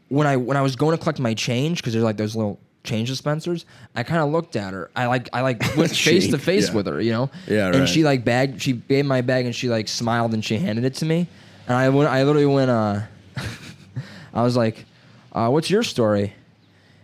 when 0.08 0.26
I 0.26 0.36
when 0.36 0.56
I 0.56 0.62
was 0.62 0.76
going 0.76 0.96
to 0.96 1.02
collect 1.02 1.18
my 1.18 1.34
change 1.34 1.78
because 1.78 1.92
there's 1.92 2.04
like 2.04 2.16
those 2.16 2.36
little 2.36 2.60
change 2.84 3.08
dispensers. 3.08 3.66
I 3.94 4.02
kind 4.02 4.22
of 4.22 4.30
looked 4.30 4.56
at 4.56 4.72
her. 4.72 4.90
I 4.94 5.06
like 5.06 5.28
I 5.32 5.40
like 5.40 5.62
went 5.76 5.90
face 5.96 6.28
to 6.30 6.38
face 6.38 6.68
yeah. 6.68 6.74
with 6.74 6.86
her, 6.86 7.00
you 7.00 7.12
know. 7.12 7.30
Yeah, 7.46 7.74
And 7.74 7.88
she 7.88 8.04
like 8.04 8.24
bagged. 8.24 8.62
She 8.62 8.72
gave 8.72 9.04
my 9.04 9.20
bag 9.20 9.46
and 9.46 9.54
she 9.54 9.68
like 9.68 9.88
smiled 9.88 10.34
and 10.34 10.44
she 10.44 10.58
handed 10.58 10.84
it 10.84 10.94
to 10.94 11.04
me. 11.04 11.26
And 11.66 11.76
I 11.76 11.88
went. 11.88 12.08
I 12.08 12.22
literally 12.22 12.46
went. 12.46 12.70
Uh, 12.70 13.00
I 14.32 14.42
was 14.42 14.56
like, 14.56 14.84
uh, 15.32 15.48
"What's 15.48 15.70
your 15.70 15.82
story?" 15.82 16.34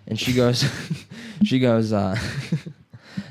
And 0.07 0.19
she 0.19 0.33
goes, 0.33 0.65
she 1.45 1.59
goes, 1.59 1.93
uh, 1.93 2.19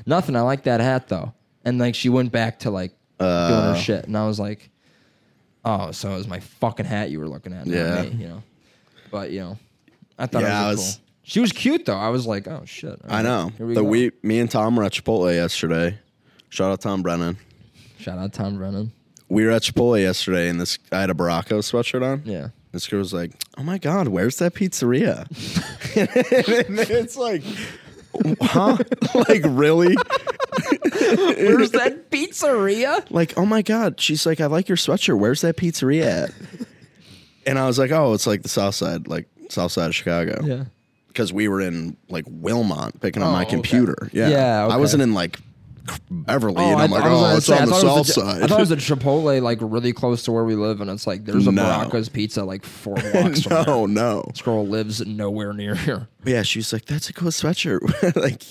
"Nothing. 0.06 0.36
I 0.36 0.40
like 0.42 0.64
that 0.64 0.80
hat 0.80 1.08
though." 1.08 1.32
And 1.64 1.78
like 1.78 1.94
she 1.94 2.08
went 2.08 2.32
back 2.32 2.60
to 2.60 2.70
like 2.70 2.90
doing 3.18 3.30
her 3.30 3.72
Uh. 3.72 3.74
shit, 3.76 4.06
and 4.06 4.16
I 4.16 4.26
was 4.26 4.38
like, 4.40 4.70
"Oh, 5.64 5.90
so 5.92 6.10
it 6.12 6.16
was 6.16 6.28
my 6.28 6.40
fucking 6.40 6.86
hat 6.86 7.10
you 7.10 7.20
were 7.20 7.28
looking 7.28 7.52
at, 7.52 7.66
not 7.66 7.74
Yeah. 7.74 8.02
me, 8.02 8.08
you 8.22 8.28
know." 8.28 8.42
But 9.10 9.30
you 9.30 9.40
know, 9.40 9.58
I 10.18 10.26
thought 10.26 10.42
Yeah, 10.42 10.62
it 10.62 10.66
I 10.66 10.68
was, 10.70 10.76
was- 10.78 10.94
cool. 10.96 11.00
She 11.26 11.40
was 11.40 11.52
cute 11.52 11.86
though. 11.86 11.96
I 11.96 12.08
was 12.10 12.26
like, 12.26 12.46
"Oh 12.48 12.62
shit." 12.66 12.90
all 12.90 12.98
I 13.10 13.16
right, 13.16 13.22
know. 13.22 13.50
Here 13.56 13.66
we 13.66 13.74
the 13.74 13.82
go. 13.82 13.88
we, 13.88 14.10
me 14.22 14.40
and 14.40 14.50
Tom 14.50 14.76
were 14.76 14.84
at 14.84 14.92
Chipotle 14.92 15.32
yesterday. 15.34 15.98
Shout 16.50 16.70
out 16.70 16.80
Tom 16.82 17.02
Brennan. 17.02 17.38
Shout 17.98 18.18
out 18.18 18.32
Tom 18.34 18.58
Brennan. 18.58 18.92
We 19.30 19.44
were 19.46 19.52
at 19.52 19.62
Chipotle 19.62 19.98
yesterday, 20.00 20.48
and 20.50 20.60
this 20.60 20.78
I 20.92 21.00
had 21.00 21.08
a 21.10 21.14
Barraco 21.14 21.60
sweatshirt 21.60 22.02
on. 22.04 22.22
Yeah. 22.26 22.48
This 22.72 22.86
girl 22.88 22.98
was 22.98 23.14
like, 23.14 23.30
"Oh 23.56 23.62
my 23.62 23.78
god, 23.78 24.08
where's 24.08 24.36
that 24.36 24.52
pizzeria?" 24.54 25.26
and 25.96 26.78
it's 26.78 27.16
like, 27.16 27.42
huh? 28.40 28.76
like 29.28 29.42
really? 29.44 29.94
Where's 30.92 31.70
that 31.72 32.10
pizzeria? 32.10 33.04
Like, 33.10 33.36
oh 33.36 33.46
my 33.46 33.62
god. 33.62 34.00
She's 34.00 34.24
like, 34.26 34.40
"I 34.40 34.46
like 34.46 34.68
your 34.68 34.76
sweatshirt. 34.76 35.18
Where's 35.18 35.40
that 35.42 35.56
pizzeria 35.56 36.24
at?" 36.24 36.30
and 37.46 37.58
I 37.58 37.66
was 37.66 37.78
like, 37.78 37.90
"Oh, 37.90 38.12
it's 38.14 38.26
like 38.26 38.42
the 38.42 38.48
South 38.48 38.74
Side, 38.74 39.08
like 39.08 39.26
South 39.50 39.72
Side 39.72 39.86
of 39.86 39.94
Chicago." 39.94 40.40
Yeah. 40.44 40.64
because 41.08 41.32
we 41.32 41.48
were 41.48 41.60
in 41.60 41.96
like 42.08 42.24
Wilmette 42.28 43.00
picking 43.00 43.22
up 43.22 43.28
Oh, 43.28 43.32
my 43.32 43.42
okay. 43.42 43.50
computer. 43.50 44.08
Yeah, 44.12 44.28
Yeah, 44.28 44.62
I 44.62 44.66
okay. 44.66 44.76
wasn't 44.78 45.02
in 45.02 45.14
like 45.14 45.38
Beverly, 46.10 46.62
and 46.64 46.80
I- 46.80 46.84
I'm 46.84 46.90
like, 46.90 47.04
I 47.04 47.08
oh, 47.10 47.36
it's 47.36 47.46
say, 47.46 47.58
on 47.58 47.66
the 47.68 47.72
thought 47.74 47.82
it 47.82 47.86
was 47.86 48.06
south 48.08 48.08
a- 48.08 48.20
side. 48.20 48.42
I 48.42 48.46
thought 48.46 48.58
it 48.58 48.62
was 48.62 48.70
a 48.70 48.76
Chipotle 48.96 49.42
like 49.42 49.58
really 49.60 49.92
close 49.92 50.22
to 50.24 50.32
where 50.32 50.44
we 50.44 50.54
live, 50.54 50.80
and 50.80 50.88
it's 50.90 51.06
like 51.06 51.24
there's 51.26 51.46
a 51.46 51.52
No. 51.52 51.90
Pizza 52.12 52.42
like 52.44 52.64
four 52.64 52.94
blocks 53.12 53.42
from 53.42 53.56
here. 53.56 53.64
no, 53.66 53.86
no. 53.86 54.24
This 54.30 54.42
girl 54.42 54.66
lives 54.66 55.04
nowhere 55.06 55.52
near 55.52 55.74
here. 55.74 56.08
Yeah, 56.24 56.42
she 56.42 56.60
was 56.60 56.72
like, 56.72 56.86
"That's 56.86 57.10
a 57.10 57.12
cool 57.12 57.28
sweatshirt." 57.30 57.80
like, 58.16 58.42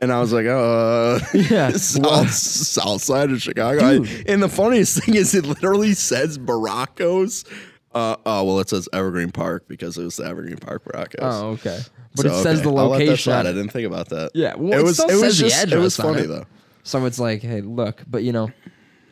and 0.00 0.12
I 0.12 0.20
was 0.20 0.32
like, 0.32 0.46
"Uh, 0.46 1.18
Yeah. 1.34 1.70
south, 1.72 2.30
south 2.30 3.02
side 3.02 3.30
of 3.32 3.42
Chicago." 3.42 3.84
I- 4.04 4.24
and 4.26 4.40
the 4.42 4.48
funniest 4.48 5.02
thing 5.04 5.16
is, 5.16 5.34
it 5.34 5.46
literally 5.46 5.94
says 5.94 6.38
Barraco's 6.38 7.44
Uh, 7.92 8.14
oh 8.24 8.44
well, 8.44 8.60
it 8.60 8.68
says 8.68 8.88
Evergreen 8.92 9.32
Park 9.32 9.66
because 9.66 9.98
it 9.98 10.04
was 10.04 10.16
the 10.18 10.24
Evergreen 10.24 10.58
Park 10.58 10.84
broadcast. 10.84 11.22
Oh, 11.42 11.48
okay. 11.50 11.80
But 12.14 12.26
So, 12.26 12.28
it 12.38 12.42
says 12.42 12.60
okay, 12.60 12.70
the 12.70 12.76
I'll 12.76 12.88
let 12.88 12.98
that 12.98 13.04
location. 13.06 13.32
I 13.32 13.42
didn't 13.42 13.68
think 13.70 13.86
about 13.88 14.08
that. 14.10 14.30
Yeah, 14.34 14.54
well, 14.56 14.72
it 14.72 14.78
it 14.80 14.84
was. 14.84 15.00
it 15.00 15.20
was 15.20 15.36
just. 15.38 15.72
It 15.72 15.76
was 15.76 15.96
funny 15.96 16.22
it. 16.22 16.26
though. 16.28 16.44
So 16.82 17.04
it's 17.06 17.18
like, 17.18 17.42
hey, 17.42 17.60
look, 17.60 18.02
but 18.06 18.22
you 18.22 18.32
know, 18.32 18.50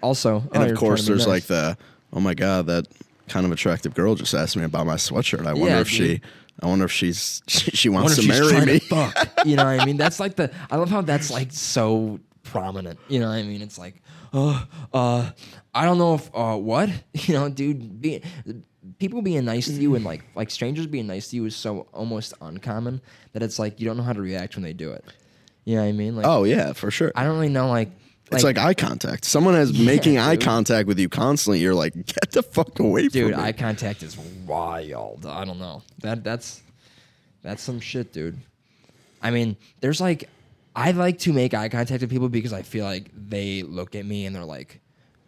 also, 0.02 0.36
oh, 0.46 0.48
And 0.52 0.64
you're 0.64 0.72
of 0.72 0.78
course, 0.78 1.00
trying 1.00 1.06
to 1.06 1.12
be 1.12 1.16
there's 1.16 1.26
nice. 1.26 1.50
like 1.50 1.76
the. 1.76 1.78
Oh 2.12 2.20
my 2.20 2.34
god, 2.34 2.66
that 2.66 2.86
kind 3.28 3.44
of 3.44 3.52
attractive 3.52 3.94
girl 3.94 4.14
just 4.14 4.32
asked 4.34 4.56
me 4.56 4.64
about 4.64 4.86
my 4.86 4.94
sweatshirt. 4.94 5.46
I 5.46 5.52
wonder 5.52 5.68
Yeah, 5.68 5.80
if 5.80 5.88
she. 5.88 6.20
I 6.60 6.66
wonder 6.66 6.86
if 6.86 6.92
she's 6.92 7.42
she, 7.48 7.70
she 7.72 7.88
wants 7.88 8.16
to 8.16 8.26
marry 8.26 8.64
me. 8.64 8.78
to 8.80 8.86
fuck. 8.88 9.28
You 9.44 9.56
know 9.56 9.64
what 9.64 9.80
I 9.80 9.84
mean? 9.84 9.96
That's 9.96 10.18
like 10.18 10.36
the. 10.36 10.50
I 10.70 10.76
love 10.76 10.90
how 10.90 11.02
that's 11.02 11.30
like 11.30 11.52
so 11.52 12.20
prominent. 12.44 12.98
You 13.08 13.20
know 13.20 13.28
what 13.28 13.34
I 13.34 13.42
mean? 13.42 13.60
It's 13.62 13.78
like, 13.78 14.02
uh, 14.32 14.64
uh, 14.92 15.30
I 15.74 15.84
don't 15.84 15.98
know 15.98 16.14
if 16.14 16.30
uh, 16.34 16.56
what 16.56 16.90
you 17.12 17.34
know, 17.34 17.48
dude. 17.48 18.00
Be, 18.00 18.22
people 18.98 19.20
being 19.20 19.44
nice 19.44 19.66
to 19.66 19.72
you 19.74 19.94
and 19.96 20.04
like 20.04 20.24
like 20.34 20.50
strangers 20.50 20.86
being 20.86 21.06
nice 21.06 21.28
to 21.28 21.36
you 21.36 21.44
is 21.44 21.54
so 21.54 21.86
almost 21.92 22.32
uncommon 22.40 23.02
that 23.34 23.42
it's 23.42 23.58
like 23.58 23.78
you 23.78 23.86
don't 23.86 23.96
know 23.98 24.02
how 24.02 24.14
to 24.14 24.22
react 24.22 24.56
when 24.56 24.62
they 24.62 24.72
do 24.72 24.90
it. 24.92 25.04
You 25.68 25.74
know 25.74 25.82
what 25.82 25.88
I 25.88 25.92
mean? 25.92 26.16
Like, 26.16 26.24
Oh 26.24 26.44
yeah, 26.44 26.72
for 26.72 26.90
sure. 26.90 27.12
I 27.14 27.24
don't 27.24 27.34
really 27.34 27.50
know 27.50 27.68
like. 27.68 27.90
it's 28.32 28.42
like 28.42 28.56
eye 28.56 28.72
contact. 28.72 29.26
Someone 29.26 29.54
is 29.54 29.78
making 29.86 30.16
eye 30.16 30.38
contact 30.38 30.88
with 30.88 30.98
you 30.98 31.10
constantly. 31.10 31.58
You're 31.58 31.74
like, 31.74 31.92
get 31.92 32.30
the 32.30 32.42
fuck 32.42 32.78
away 32.78 33.02
dude, 33.02 33.12
from 33.12 33.20
me. 33.20 33.28
Dude, 33.32 33.38
eye 33.38 33.52
contact 33.52 34.02
is 34.02 34.16
wild. 34.46 35.26
I 35.26 35.44
don't 35.44 35.58
know. 35.58 35.82
That 35.98 36.24
that's 36.24 36.62
that's 37.42 37.62
some 37.62 37.80
shit, 37.80 38.14
dude. 38.14 38.38
I 39.20 39.30
mean, 39.30 39.58
there's 39.80 40.00
like 40.00 40.30
I 40.74 40.92
like 40.92 41.18
to 41.18 41.34
make 41.34 41.52
eye 41.52 41.68
contact 41.68 42.00
with 42.00 42.08
people 42.08 42.30
because 42.30 42.54
I 42.54 42.62
feel 42.62 42.86
like 42.86 43.10
they 43.14 43.62
look 43.62 43.94
at 43.94 44.06
me 44.06 44.24
and 44.24 44.34
they're 44.34 44.46
like, 44.46 44.80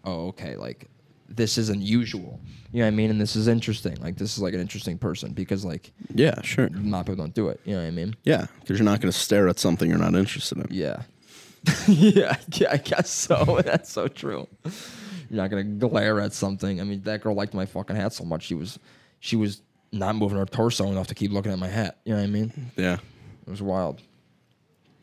"Oh, 0.05 0.29
okay, 0.29 0.57
like 0.57 0.89
this 1.31 1.57
is 1.57 1.69
unusual. 1.69 2.41
You 2.73 2.81
know 2.81 2.87
what 2.87 2.89
I 2.89 2.97
mean? 2.97 3.11
And 3.11 3.21
this 3.21 3.37
is 3.37 3.49
interesting. 3.49 3.97
Like 4.01 4.17
this 4.17 4.37
is 4.37 4.43
like 4.43 4.55
an 4.55 4.61
interesting 4.61 4.99
person 4.99 5.33
because 5.33 5.65
like 5.65 5.93
yeah, 6.15 6.41
sure. 6.43 6.67
a 6.67 6.71
lot 6.81 7.01
of 7.01 7.07
people 7.07 7.25
don't 7.25 7.35
do 7.35 7.49
it. 7.49 7.61
You 7.65 7.75
know 7.75 7.81
what 7.81 7.89
I 7.89 7.91
mean? 7.93 8.15
Yeah, 8.25 8.47
because 8.61 8.79
you're 8.79 8.85
not 8.85 9.01
going 9.01 9.13
to 9.13 9.19
stare 9.19 9.49
at 9.49 9.59
something 9.59 9.89
you're 9.89 9.99
not 9.99 10.15
interested 10.15 10.59
in. 10.59 10.67
Yeah. 10.71 11.03
yeah, 11.89 12.37
yeah, 12.55 12.73
I 12.73 12.79
guess 12.79 13.11
so. 13.11 13.61
That's 13.65 13.91
so 13.91 14.09
true. 14.09 14.49
You're 14.65 15.37
not 15.43 15.51
gonna 15.51 15.65
glare 15.65 16.19
at 16.21 16.33
something. 16.33 16.81
I 16.81 16.85
mean, 16.85 17.03
that 17.03 17.23
girl 17.23 17.35
liked 17.35 17.55
my 17.55 17.67
fucking 17.67 17.97
hat 17.97 18.13
so 18.15 18.25
much. 18.25 18.45
She 18.45 18.55
was, 18.55 18.79
she 19.21 19.37
was 19.37 19.61
not 19.93 20.17
moving 20.17 20.39
her 20.39 20.47
torso 20.47 20.87
enough 20.87 21.09
to 21.09 21.15
keep 21.15 21.33
looking 21.33 21.53
at 21.53 21.59
my 21.59 21.69
hat. 21.69 21.99
You 22.05 22.13
know 22.15 22.19
what 22.19 22.25
I 22.25 22.31
mean? 22.31 22.71
Yeah, 22.77 22.95
It 23.47 23.51
was 23.51 23.61
wild. 23.61 24.01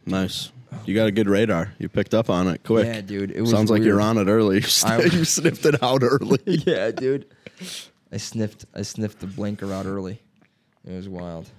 Nice. 0.08 0.52
You 0.86 0.94
got 0.96 1.08
a 1.08 1.12
good 1.12 1.28
radar. 1.30 1.74
You 1.80 1.90
picked 1.90 2.14
up 2.14 2.30
on 2.30 2.48
it 2.48 2.64
quick. 2.64 2.86
Yeah, 2.86 3.02
dude. 3.02 3.32
It 3.32 3.42
was 3.42 3.52
Sounds 3.52 3.70
like 3.70 3.80
weird. 3.80 3.88
you're 3.88 4.02
on 4.02 4.18
it 4.18 4.28
early. 4.28 4.58
I- 4.86 5.02
you 5.12 5.26
sniffed 5.26 5.66
it 5.66 5.82
out 5.84 6.02
early. 6.04 6.40
yeah, 6.46 6.92
dude. 6.92 7.26
I 8.12 8.18
sniffed. 8.18 8.66
I 8.74 8.82
sniffed 8.84 9.20
the 9.20 9.28
blinker 9.28 9.72
out 9.74 9.86
early. 9.86 10.20
It 10.86 10.94
was 10.96 11.10
wild. 11.10 11.50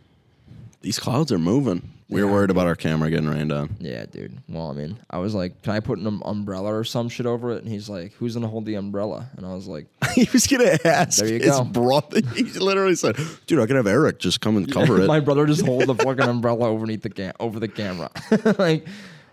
These 0.81 0.99
clouds 0.99 1.33
are 1.33 1.39
moving. 1.39 1.91
We 2.11 2.25
were 2.25 2.31
worried 2.31 2.51
about 2.51 2.67
our 2.67 2.77
camera 2.77 3.11
getting 3.11 3.29
rained 3.29 3.53
on. 3.53 3.77
Yeah, 3.81 4.07
dude. 4.07 4.39
Well, 4.49 4.71
I 4.71 4.73
mean, 4.73 4.99
I 5.11 5.19
was 5.19 5.35
like, 5.35 5.61
"Can 5.63 5.73
I 5.75 5.81
put 5.81 5.99
an 5.99 6.07
um- 6.07 6.23
umbrella 6.25 6.73
or 6.73 6.85
some 6.85 7.09
shit 7.11 7.27
over 7.27 7.51
it?" 7.53 7.63
And 7.63 7.71
he's 7.71 7.89
like, 7.91 8.13
"Who's 8.15 8.33
gonna 8.35 8.49
hold 8.49 8.65
the 8.65 8.77
umbrella?" 8.77 9.29
And 9.37 9.45
I 9.45 9.53
was 9.53 9.67
like, 9.67 9.89
he 10.15 10.27
was 10.33 10.47
gonna 10.47 10.79
ask 10.87 11.19
There 11.19 11.29
you 11.29 11.39
his 11.41 11.51
go. 11.51 11.65
brother. 11.65 12.21
He 12.35 12.45
literally 12.61 12.95
said, 12.95 13.17
"Dude, 13.47 13.61
I 13.61 13.67
can 13.67 13.77
have 13.77 13.87
Eric 13.87 14.21
just 14.21 14.41
come 14.41 14.57
and 14.57 14.73
cover 14.73 15.03
it." 15.03 15.07
my 15.07 15.21
brother 15.21 15.45
just 15.45 15.67
hold 15.67 15.87
the 15.87 15.95
fucking 15.97 16.25
umbrella 16.25 16.73
underneath 16.73 17.03
the 17.03 17.11
cam- 17.11 17.35
over 17.41 17.61
the 17.61 17.69
camera. 17.69 18.11
like, 18.59 18.87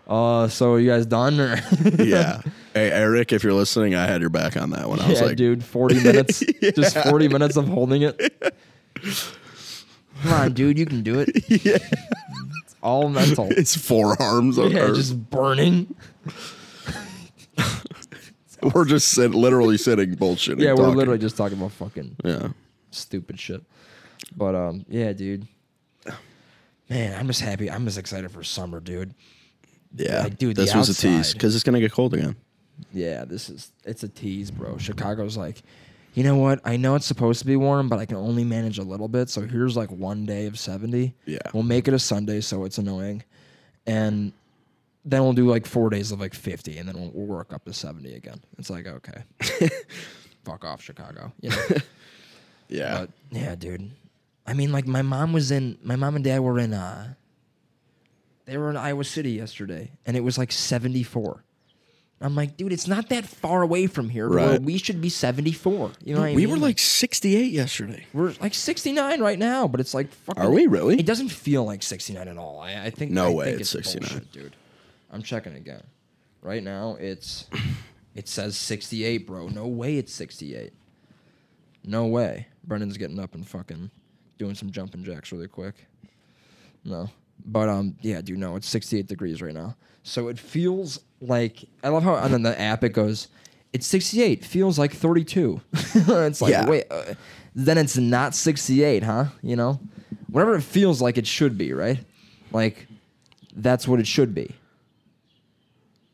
uh, 0.06 0.48
so 0.48 0.76
you 0.76 0.90
guys 0.90 1.06
done? 1.06 1.40
Or 1.40 1.56
yeah. 1.98 2.42
Hey, 2.74 2.90
Eric, 2.90 3.32
if 3.32 3.42
you're 3.42 3.54
listening, 3.54 3.94
I 3.94 4.06
had 4.06 4.20
your 4.20 4.28
back 4.28 4.56
on 4.58 4.70
that 4.70 4.86
one. 4.86 5.00
I 5.00 5.08
was 5.08 5.20
yeah, 5.20 5.26
like, 5.28 5.36
dude, 5.36 5.64
forty 5.64 6.02
minutes, 6.02 6.42
just 6.74 6.98
forty 6.98 7.28
minutes 7.28 7.56
of 7.56 7.68
holding 7.68 8.02
it. 8.02 8.20
Come 10.22 10.32
on, 10.32 10.52
dude, 10.52 10.78
you 10.78 10.86
can 10.86 11.02
do 11.02 11.20
it. 11.20 11.30
yeah. 11.64 11.78
It's 12.62 12.74
all 12.82 13.08
mental. 13.08 13.48
It's 13.50 13.76
forearms 13.76 14.58
are. 14.58 14.68
Yeah, 14.68 14.88
just 14.88 15.30
burning. 15.30 15.94
we're 18.74 18.84
just 18.84 19.08
sit, 19.08 19.32
literally 19.32 19.76
sitting 19.78 20.16
bullshitting. 20.16 20.60
Yeah, 20.60 20.72
we're 20.72 20.84
talking. 20.84 20.96
literally 20.96 21.18
just 21.18 21.36
talking 21.36 21.58
about 21.58 21.72
fucking 21.72 22.16
Yeah. 22.24 22.48
stupid 22.90 23.38
shit. 23.38 23.62
But 24.36 24.54
um, 24.54 24.84
yeah, 24.88 25.12
dude. 25.12 25.46
Man, 26.88 27.18
I'm 27.18 27.26
just 27.26 27.40
happy. 27.40 27.70
I'm 27.70 27.84
just 27.84 27.98
excited 27.98 28.30
for 28.30 28.44
summer, 28.44 28.80
dude. 28.80 29.14
Yeah. 29.96 30.22
Like, 30.22 30.38
dude, 30.38 30.56
the 30.56 30.62
this 30.62 30.74
was 30.74 30.88
a 30.88 30.94
tease 30.94 31.18
outside- 31.18 31.32
because 31.34 31.54
it's 31.54 31.64
gonna 31.64 31.80
get 31.80 31.92
cold 31.92 32.14
again. 32.14 32.36
Yeah, 32.92 33.24
this 33.24 33.48
is 33.48 33.72
it's 33.84 34.02
a 34.02 34.08
tease, 34.08 34.50
bro. 34.50 34.76
Chicago's 34.78 35.36
like, 35.36 35.62
you 36.16 36.24
know 36.24 36.36
what? 36.36 36.60
I 36.64 36.76
know 36.78 36.94
it's 36.96 37.06
supposed 37.06 37.40
to 37.40 37.46
be 37.46 37.56
warm, 37.56 37.88
but 37.90 37.98
I 37.98 38.06
can 38.06 38.16
only 38.16 38.42
manage 38.42 38.78
a 38.78 38.82
little 38.82 39.06
bit. 39.06 39.28
So 39.28 39.42
here's 39.42 39.76
like 39.76 39.90
one 39.90 40.24
day 40.24 40.46
of 40.46 40.58
70. 40.58 41.14
Yeah. 41.26 41.38
We'll 41.52 41.62
make 41.62 41.86
it 41.86 41.94
a 41.94 41.98
Sunday, 41.98 42.40
so 42.40 42.64
it's 42.64 42.78
annoying. 42.78 43.22
And 43.86 44.32
then 45.04 45.22
we'll 45.22 45.34
do 45.34 45.46
like 45.48 45.66
four 45.66 45.90
days 45.90 46.10
of 46.12 46.18
like 46.18 46.32
50, 46.34 46.78
and 46.78 46.88
then 46.88 46.96
we'll, 46.98 47.10
we'll 47.12 47.26
work 47.26 47.52
up 47.52 47.64
to 47.66 47.72
70 47.74 48.14
again. 48.14 48.40
It's 48.58 48.70
like, 48.70 48.86
okay. 48.86 49.24
Fuck 50.44 50.64
off, 50.64 50.80
Chicago. 50.82 51.32
You 51.40 51.50
know? 51.50 51.56
Yeah. 52.68 52.98
But 52.98 53.10
yeah, 53.30 53.54
dude. 53.54 53.92
I 54.44 54.52
mean, 54.52 54.72
like 54.72 54.88
my 54.88 55.02
mom 55.02 55.32
was 55.32 55.52
in. 55.52 55.78
My 55.84 55.94
mom 55.94 56.16
and 56.16 56.24
dad 56.24 56.40
were 56.40 56.58
in. 56.58 56.74
uh 56.74 57.14
They 58.44 58.58
were 58.58 58.70
in 58.70 58.76
Iowa 58.76 59.04
City 59.04 59.30
yesterday, 59.30 59.92
and 60.04 60.16
it 60.16 60.24
was 60.24 60.36
like 60.36 60.50
seventy 60.50 61.04
four. 61.04 61.44
I'm 62.20 62.34
like, 62.34 62.56
dude, 62.56 62.72
it's 62.72 62.86
not 62.86 63.10
that 63.10 63.26
far 63.26 63.60
away 63.62 63.86
from 63.86 64.08
here. 64.08 64.28
where 64.28 64.52
Right. 64.52 64.62
we 64.62 64.78
should 64.78 65.00
be 65.02 65.08
seventy 65.10 65.52
four. 65.52 65.92
You 66.02 66.14
know 66.14 66.20
what 66.22 66.30
I 66.30 66.34
we 66.34 66.46
mean? 66.46 66.50
were 66.50 66.56
like 66.58 66.78
68 66.78 67.52
yesterday. 67.52 68.06
we're 68.14 68.32
like 68.40 68.54
sixty 68.54 68.92
nine 68.92 69.20
right 69.20 69.38
now, 69.38 69.68
but 69.68 69.80
it's 69.80 69.92
like 69.92 70.10
fucking. 70.10 70.42
Are 70.42 70.50
we 70.50 70.66
really? 70.66 70.98
It 70.98 71.04
doesn't 71.06 71.28
feel 71.28 71.64
like 71.64 71.82
sixty 71.82 72.14
nine 72.14 72.28
at 72.28 72.38
all. 72.38 72.60
I, 72.60 72.84
I 72.84 72.90
think. 72.90 73.12
No 73.12 73.26
I 73.26 73.34
way 73.34 73.44
think 73.46 73.60
it's 73.60 73.70
69. 73.70 74.00
bullshit, 74.08 74.32
dude. 74.32 74.56
I'm 75.12 75.22
checking 75.22 75.54
again. 75.54 75.82
Right 76.42 76.62
now, 76.62 76.96
it's. 76.98 77.46
It 78.14 78.28
says 78.28 78.56
sixty 78.56 79.04
eight, 79.04 79.26
bro. 79.26 79.48
No 79.48 79.66
way, 79.66 79.98
it's 79.98 80.10
sixty 80.10 80.56
eight. 80.56 80.72
No 81.84 82.06
way. 82.06 82.46
Brendan's 82.64 82.96
getting 82.96 83.18
up 83.20 83.34
and 83.34 83.46
fucking 83.46 83.90
doing 84.38 84.54
some 84.54 84.70
jumping 84.70 85.04
jacks 85.04 85.32
really 85.32 85.48
quick. 85.48 85.74
No. 86.82 87.10
But 87.44 87.68
um 87.68 87.96
yeah, 88.00 88.20
dude, 88.20 88.38
no, 88.38 88.56
it's 88.56 88.68
68 88.68 89.06
degrees 89.06 89.42
right 89.42 89.54
now. 89.54 89.76
So 90.02 90.28
it 90.28 90.38
feels 90.38 91.00
like 91.20 91.64
I 91.82 91.88
love 91.88 92.02
how 92.02 92.14
on 92.14 92.42
the 92.42 92.60
app 92.60 92.84
it 92.84 92.90
goes 92.90 93.28
it's 93.72 93.86
68, 93.86 94.42
feels 94.42 94.78
like 94.78 94.92
32. 94.92 95.60
it's 95.72 96.40
like 96.40 96.50
Yeah. 96.50 96.66
wait, 96.66 96.84
uh, 96.90 97.14
then 97.54 97.76
it's 97.76 97.98
not 97.98 98.34
68, 98.34 99.02
huh? 99.02 99.26
You 99.42 99.56
know? 99.56 99.80
Whatever 100.30 100.56
it 100.56 100.62
feels 100.62 101.02
like 101.02 101.18
it 101.18 101.26
should 101.26 101.58
be, 101.58 101.74
right? 101.74 101.98
Like 102.52 102.86
that's 103.54 103.86
what 103.86 104.00
it 104.00 104.06
should 104.06 104.34
be. 104.34 104.54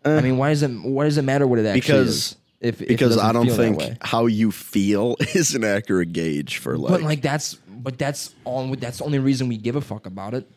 I 0.05 0.21
mean, 0.21 0.37
why 0.37 0.51
does 0.51 0.63
it 0.63 0.71
why 0.71 1.05
does 1.05 1.19
it 1.19 1.23
matter 1.23 1.47
what 1.47 1.61
it 1.61 1.67
actually 1.67 1.81
because 1.81 2.09
is? 2.09 2.37
If, 2.61 2.83
if 2.83 2.89
because 2.89 3.19
I 3.19 3.33
don't 3.33 3.49
think 3.49 3.81
how 4.01 4.27
you 4.27 4.51
feel 4.51 5.17
is 5.21 5.55
an 5.55 5.63
accurate 5.63 6.13
gauge 6.13 6.59
for 6.59 6.77
like. 6.77 6.91
But 6.91 7.03
like 7.03 7.23
that's 7.23 7.55
but 7.55 7.99
that's 7.99 8.35
all 8.45 8.75
that's 8.75 8.99
the 8.99 9.05
only 9.05 9.21
reason 9.21 9.49
we 9.49 9.57
give 9.57 9.77
a 9.77 9.81
fuck 9.81 10.07
about 10.07 10.35
it 10.35 10.49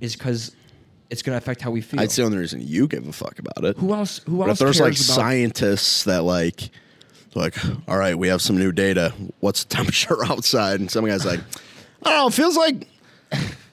is 0.00 0.16
because 0.16 0.54
it's 1.10 1.22
gonna 1.22 1.38
affect 1.38 1.60
how 1.60 1.70
we 1.70 1.80
feel. 1.80 2.00
I'd 2.00 2.10
say 2.10 2.22
the 2.22 2.26
only 2.26 2.38
reason 2.38 2.60
you 2.66 2.86
give 2.86 3.06
a 3.06 3.12
fuck 3.12 3.38
about 3.38 3.64
it. 3.64 3.76
who 3.78 3.92
else? 3.94 4.18
Who 4.26 4.38
But 4.38 4.48
else? 4.50 4.60
if 4.60 4.64
there's 4.64 4.80
like 4.80 4.92
cares 4.94 5.08
about, 5.08 5.14
scientists 5.16 6.04
that 6.04 6.22
like, 6.24 6.70
like, 7.34 7.54
all 7.88 7.98
right, 7.98 8.16
we 8.16 8.28
have 8.28 8.40
some 8.42 8.58
new 8.58 8.72
data. 8.72 9.12
What's 9.40 9.64
the 9.64 9.74
temperature 9.74 10.24
outside? 10.26 10.80
And 10.80 10.90
some 10.90 11.06
guy's 11.06 11.24
like, 11.26 11.40
I 12.04 12.10
don't 12.10 12.18
know, 12.18 12.26
it 12.28 12.34
feels 12.34 12.56
like, 12.56 12.86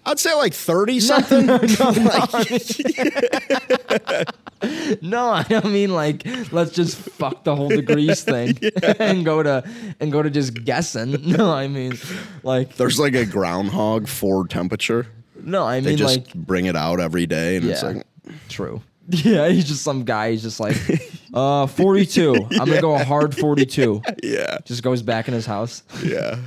I'd 0.06 0.20
say 0.20 0.34
like 0.36 0.54
thirty 0.54 1.00
something. 1.00 1.46
No, 1.48 1.58
I 5.30 5.46
don't 5.50 5.72
mean 5.72 5.94
like 5.94 6.26
let's 6.52 6.72
just 6.72 6.98
fuck 6.98 7.44
the 7.44 7.56
whole 7.56 7.70
degrees 7.70 8.24
thing 8.24 8.58
and 9.00 9.24
go 9.26 9.44
to 9.44 9.64
and 10.00 10.12
go 10.12 10.22
to 10.24 10.30
just 10.30 10.64
guessing. 10.64 11.12
No, 11.30 11.52
I 11.52 11.68
mean 11.68 11.98
like 12.44 12.76
There's 12.76 13.00
like 13.00 13.16
a 13.16 13.26
groundhog 13.26 14.08
for 14.08 14.48
temperature. 14.48 15.08
No, 15.48 15.64
I 15.64 15.76
mean, 15.76 15.84
They 15.86 15.90
mean 15.92 15.98
just 15.98 16.18
like 16.18 16.34
bring 16.36 16.66
it 16.66 16.76
out 16.76 17.00
every 17.00 17.26
day, 17.26 17.56
and 17.56 17.66
it's 17.70 17.82
yeah, 17.82 17.90
like, 17.90 18.06
true. 18.50 18.82
Yeah, 19.10 19.48
he's 19.48 19.66
just 19.66 19.84
some 19.84 20.04
guy. 20.04 20.32
He's 20.32 20.42
just 20.44 20.60
like, 20.60 20.76
uh, 21.34 21.66
forty-two. 21.68 22.36
I'm 22.52 22.68
gonna 22.68 22.82
go 22.82 22.94
a 22.94 23.06
hard 23.06 23.34
forty-two. 23.34 24.04
yeah, 24.22 24.58
Just 24.66 24.84
goes 24.84 25.02
back 25.02 25.30
in 25.30 25.34
his 25.34 25.46
house. 25.46 25.82
yeah, 26.04 26.40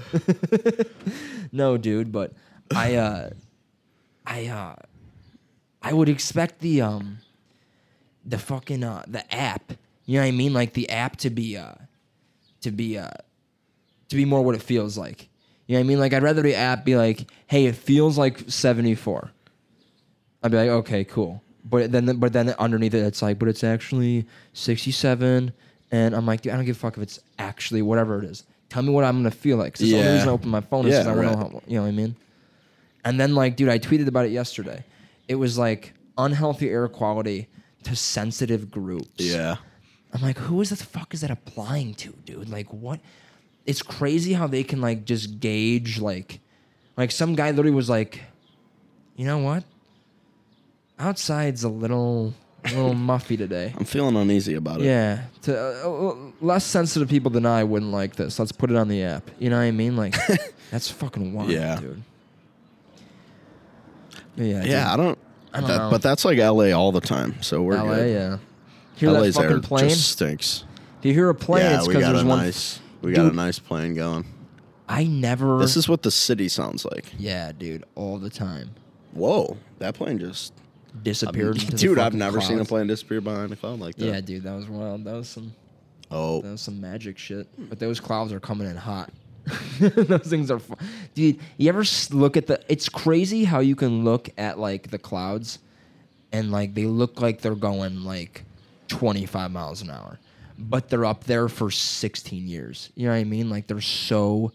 No, 1.53 1.79
dude, 1.79 2.13
but 2.13 2.35
I 2.75 2.97
uh 2.97 3.31
I 4.27 4.47
uh 4.49 4.75
I 5.83 5.93
would 5.95 6.11
expect 6.11 6.59
the 6.61 6.83
um 6.83 7.21
the 8.27 8.37
fucking 8.37 8.85
uh 8.85 9.05
the 9.09 9.25
app, 9.35 9.73
you 10.05 10.17
know 10.19 10.23
what 10.23 10.29
I 10.29 10.33
mean? 10.33 10.53
Like 10.53 10.75
the 10.75 10.91
app 10.91 11.17
to 11.25 11.31
be 11.31 11.57
uh 11.57 11.73
to 12.61 12.71
be 12.71 12.99
uh 12.99 13.09
to 14.11 14.17
be 14.17 14.27
more 14.27 14.43
what 14.43 14.55
it 14.55 14.63
feels 14.63 14.99
like. 14.99 15.30
You 15.71 15.77
know 15.77 15.83
what 15.83 15.85
I 15.85 15.89
mean? 15.91 16.01
Like 16.01 16.13
I'd 16.15 16.25
rather 16.25 16.43
the 16.43 16.57
app 16.57 16.85
be 16.85 16.97
like, 16.97 17.31
"Hey, 17.47 17.67
it 17.67 17.77
feels 17.77 18.19
like 18.19 18.43
74." 18.51 19.31
I'd 20.43 20.51
be 20.51 20.57
like, 20.57 20.69
"Okay, 20.69 21.05
cool." 21.05 21.45
But 21.65 21.93
then 21.93 22.07
but 22.17 22.33
then 22.33 22.49
underneath 22.59 22.93
it 22.93 23.05
it's 23.05 23.23
like, 23.23 23.39
"But 23.39 23.47
it's 23.49 23.63
actually 23.63 24.27
67." 24.53 25.53
And 25.93 26.17
I'm 26.17 26.27
like, 26.27 26.41
"Dude, 26.41 26.53
I 26.53 26.57
don't 26.57 26.65
give 26.65 26.75
a 26.75 26.79
fuck 26.81 26.97
if 26.97 27.05
it's 27.05 27.21
actually 27.39 27.83
whatever 27.83 28.19
it 28.19 28.25
is. 28.25 28.43
tell 28.69 28.83
me 28.83 28.91
what 28.91 29.05
I'm 29.05 29.19
gonna 29.19 29.31
feel 29.31 29.59
like. 29.59 29.75
'Cause 29.75 29.81
that's 29.83 29.93
the 29.93 29.99
only 29.99 30.13
reason 30.13 30.29
I 30.29 30.33
open 30.33 30.49
my 30.49 30.61
phone 30.61 30.87
is 30.89 30.93
Yeah, 30.95 31.03
because 31.05 31.07
I 31.07 31.17
want 31.17 31.29
to 31.29 31.37
know 31.37 31.39
how, 31.39 31.63
you 31.69 31.77
know 31.77 31.83
what 31.83 31.89
I 31.89 31.93
mean. 31.93 32.17
And 33.05 33.21
then 33.21 33.37
like, 33.37 33.55
dude, 33.57 33.69
I 33.69 33.79
tweeted 33.79 34.09
about 34.09 34.27
it 34.27 34.33
yesterday. 34.33 34.85
It 35.29 35.37
was 35.37 35.57
like 35.57 35.95
unhealthy 36.19 36.69
air 36.69 36.89
quality 36.89 37.47
to 37.85 37.95
sensitive 37.95 38.73
groups. 38.73 39.09
Yeah. 39.25 39.57
I'm 40.13 40.21
like, 40.23 40.39
who 40.39 40.61
is 40.61 40.71
the 40.71 40.77
fuck 40.77 41.15
is 41.15 41.21
that 41.21 41.31
applying 41.31 41.95
to, 41.95 42.13
dude? 42.25 42.49
Like, 42.49 42.73
what? 42.73 42.99
It's 43.71 43.83
crazy 43.83 44.33
how 44.33 44.47
they 44.49 44.65
can 44.65 44.81
like 44.81 45.05
just 45.05 45.39
gauge 45.39 46.01
like, 46.01 46.41
like 46.97 47.11
some 47.13 47.35
guy 47.37 47.51
literally 47.51 47.71
was 47.71 47.89
like, 47.89 48.21
you 49.17 49.25
know 49.25 49.39
what? 49.39 49.63
Outside's 50.99 51.63
a 51.63 51.69
little, 51.69 52.35
a 52.65 52.69
little 52.71 52.95
muffy 53.11 53.39
today. 53.39 53.73
I'm 53.79 53.85
feeling 53.85 54.17
uneasy 54.17 54.55
about 54.55 54.81
it. 54.81 54.87
Yeah, 54.87 55.23
to 55.43 55.57
uh, 55.87 55.89
uh, 56.11 56.17
less 56.41 56.65
sensitive 56.65 57.09
people 57.09 57.31
than 57.31 57.47
I 57.47 57.63
wouldn't 57.65 57.93
like 57.93 58.17
this. 58.17 58.39
Let's 58.41 58.53
put 58.53 58.71
it 58.71 58.77
on 58.77 58.89
the 58.89 59.03
app. 59.05 59.31
You 59.39 59.51
know 59.51 59.57
what 59.59 59.63
I 59.65 59.71
mean? 59.71 59.97
Like, 59.97 60.17
that's 60.73 60.91
fucking 60.91 61.33
wild, 61.33 61.51
Yeah. 61.51 61.77
dude. 61.81 62.03
Yeah, 64.37 64.65
Yeah, 64.65 64.93
I 64.93 64.97
don't. 64.97 65.19
I 65.53 65.61
don't 65.61 65.69
that- 65.69 65.77
know. 65.79 65.91
But 65.91 66.03
that's 66.03 66.25
like 66.25 66.39
LA 66.39 66.71
all 66.73 66.93
the 66.93 67.01
time, 67.01 67.41
so 67.43 67.63
we're 67.63 67.77
LA, 67.77 67.95
good. 67.97 68.13
yeah. 68.13 68.39
Hear 68.97 69.11
LA's 69.13 69.35
that 69.35 69.43
air 69.43 69.49
fucking 69.51 69.63
plane? 69.63 69.89
just 69.91 70.11
stinks. 70.11 70.65
Do 71.03 71.09
you 71.09 71.15
hear 71.15 71.29
a 71.31 71.35
plane? 71.35 71.65
yeah, 71.65 71.79
it's 71.79 71.87
because 71.89 72.03
there's 72.05 72.23
a 72.23 72.27
one. 72.27 72.39
nice. 72.39 72.81
We 73.03 73.13
got 73.13 73.23
Dude. 73.25 73.33
a 73.33 73.37
nice 73.37 73.59
plane 73.59 73.95
going. 73.95 74.25
I 74.89 75.05
never. 75.05 75.59
This 75.59 75.77
is 75.77 75.89
what 75.89 76.03
the 76.03 76.11
city 76.11 76.49
sounds 76.49 76.85
like. 76.85 77.07
yeah, 77.19 77.53
dude, 77.53 77.85
all 77.95 78.19
the 78.19 78.31
time. 78.31 78.71
Whoa, 79.13 79.57
that 79.79 79.95
plane 79.95 80.19
just 80.19 80.53
Disappeared. 81.03 81.55
into 81.57 81.71
the 81.71 81.77
Dude, 81.77 81.99
I've 81.99 82.15
never 82.15 82.41
seen 82.41 82.59
a 82.59 82.65
plane 82.65 82.89
disappear 82.89 83.21
behind 83.21 83.53
a 83.53 83.57
cloud 83.57 83.79
like 83.81 83.95
that. 83.97 84.05
Yeah, 84.05 84.21
dude, 84.21 84.43
that 84.43 84.55
was 84.55 84.69
wild. 84.69 85.05
That 85.05 85.15
was 85.15 85.29
some. 85.29 85.55
Oh, 86.11 86.41
That 86.43 86.51
was 86.51 86.61
some 86.61 86.81
magic 86.81 87.17
shit. 87.19 87.47
But 87.71 87.79
those 87.79 88.01
clouds 88.01 88.33
are 88.33 88.41
coming 88.41 88.69
in 88.69 88.77
hot. 88.77 89.13
those 89.79 90.27
things 90.27 90.51
are, 90.51 90.61
dude. 91.15 91.39
You 91.57 91.69
ever 91.69 91.85
look 92.11 92.37
at 92.37 92.47
the? 92.49 92.61
It's 92.69 92.89
crazy 92.89 93.45
how 93.45 93.61
you 93.61 93.77
can 93.77 94.05
look 94.05 94.29
at 94.37 94.59
like 94.59 94.91
the 94.91 94.99
clouds, 94.99 95.61
and 96.33 96.51
like 96.51 96.75
they 96.75 96.87
look 96.87 97.21
like 97.21 97.41
they're 97.41 97.55
going 97.55 98.03
like 98.05 98.45
twenty 98.89 99.25
five 99.27 99.51
miles 99.53 99.83
an 99.83 99.91
hour, 99.91 100.19
but 100.61 100.89
they're 100.89 101.05
up 101.05 101.25
there 101.25 101.49
for 101.49 101.71
sixteen 101.71 102.47
years. 102.47 102.91
You 102.95 103.07
know 103.07 103.13
what 103.13 103.19
I 103.19 103.25
mean? 103.25 103.51
Like 103.51 103.67
they're 103.67 103.81
so, 103.81 104.53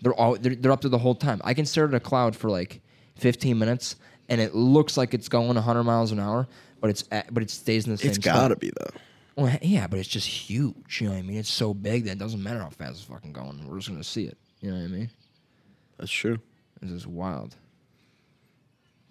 they're 0.00 0.14
all 0.14 0.36
they're, 0.36 0.54
they're 0.54 0.72
up 0.72 0.80
there 0.80 0.90
the 0.90 0.98
whole 0.98 1.14
time. 1.14 1.40
I 1.44 1.54
can 1.54 1.66
stare 1.66 1.86
at 1.86 1.94
a 1.94 2.00
cloud 2.00 2.36
for 2.36 2.48
like 2.48 2.80
fifteen 3.16 3.58
minutes, 3.58 3.96
and 4.28 4.40
it 4.40 4.54
looks 4.54 4.96
like 4.96 5.14
it's 5.14 5.28
going 5.28 5.56
hundred 5.56 5.84
miles 5.84 6.12
an 6.12 6.20
hour, 6.20 6.48
but 6.80 6.90
it's 6.90 7.04
at, 7.10 7.32
but 7.34 7.42
it 7.42 7.50
stays 7.50 7.86
in 7.86 7.92
the 7.92 7.98
same. 7.98 8.10
It's 8.10 8.18
gotta 8.18 8.56
be 8.56 8.70
though. 8.78 9.00
Well, 9.36 9.56
yeah, 9.62 9.86
but 9.86 9.98
it's 9.98 10.08
just 10.08 10.26
huge. 10.26 11.00
You 11.00 11.08
know 11.08 11.14
what 11.14 11.20
I 11.20 11.22
mean? 11.22 11.36
It's 11.36 11.50
so 11.50 11.74
big 11.74 12.04
that 12.04 12.12
it 12.12 12.18
doesn't 12.18 12.42
matter 12.42 12.60
how 12.60 12.70
fast 12.70 12.92
it's 12.92 13.02
fucking 13.02 13.32
going. 13.32 13.68
We're 13.68 13.78
just 13.78 13.88
gonna 13.88 14.04
see 14.04 14.24
it. 14.24 14.38
You 14.60 14.70
know 14.70 14.78
what 14.78 14.84
I 14.84 14.88
mean? 14.88 15.10
That's 15.98 16.10
true. 16.10 16.38
It's 16.80 16.90
just 16.90 17.06
wild. 17.06 17.56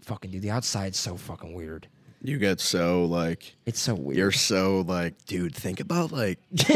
Fucking 0.02 0.32
dude, 0.32 0.42
the 0.42 0.52
outside's 0.52 0.98
so 0.98 1.18
fucking 1.18 1.54
weird. 1.54 1.88
You 2.22 2.38
get 2.40 2.60
so 2.60 3.06
like 3.06 3.56
It's 3.66 3.80
so 3.80 3.94
weird. 3.94 4.18
you're 4.18 4.32
so 4.32 4.82
like, 4.88 5.24
dude. 5.26 5.56
Think 5.56 5.80
about 5.80 6.12
like 6.12 6.40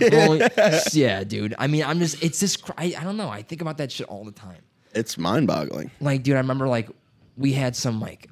Well, 0.00 0.48
yeah, 0.92 1.22
dude. 1.24 1.54
I 1.58 1.66
mean, 1.66 1.84
I'm 1.84 1.98
just. 1.98 2.22
It's 2.22 2.40
just. 2.40 2.68
I, 2.78 2.94
I 2.98 3.04
don't 3.04 3.16
know. 3.16 3.28
I 3.28 3.42
think 3.42 3.60
about 3.60 3.78
that 3.78 3.92
shit 3.92 4.06
all 4.08 4.24
the 4.24 4.32
time. 4.32 4.62
it's 4.94 5.18
mind 5.18 5.46
boggling. 5.46 5.90
Like, 6.00 6.22
dude, 6.22 6.34
I 6.34 6.38
remember 6.38 6.66
like 6.66 6.88
we 7.36 7.52
had 7.52 7.76
some 7.76 8.00
like 8.00 8.28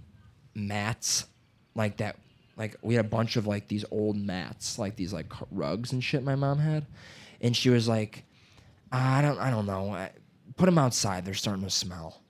mats 0.55 1.27
like 1.74 1.98
that. 1.98 2.16
Like 2.57 2.77
we 2.83 2.94
had 2.94 3.05
a 3.05 3.09
bunch 3.09 3.37
of 3.37 3.46
like 3.46 3.68
these 3.68 3.85
old 3.90 4.16
mats, 4.16 4.79
like 4.79 4.96
these 4.96 5.12
like 5.12 5.33
rugs 5.50 5.92
and 5.92 6.03
shit. 6.03 6.22
My 6.22 6.35
mom 6.37 6.59
had, 6.59 6.87
and 7.40 7.55
she 7.57 7.68
was 7.68 7.88
like, 7.88 8.24
I 8.92 9.20
don't, 9.22 9.38
I 9.38 9.50
don't 9.50 9.66
know. 9.66 9.90
I- 9.92 10.12
Put 10.57 10.66
them 10.66 10.79
outside. 10.79 11.24
They're 11.24 11.35
starting 11.35 11.64
to 11.64 11.70
smell. 11.70 12.22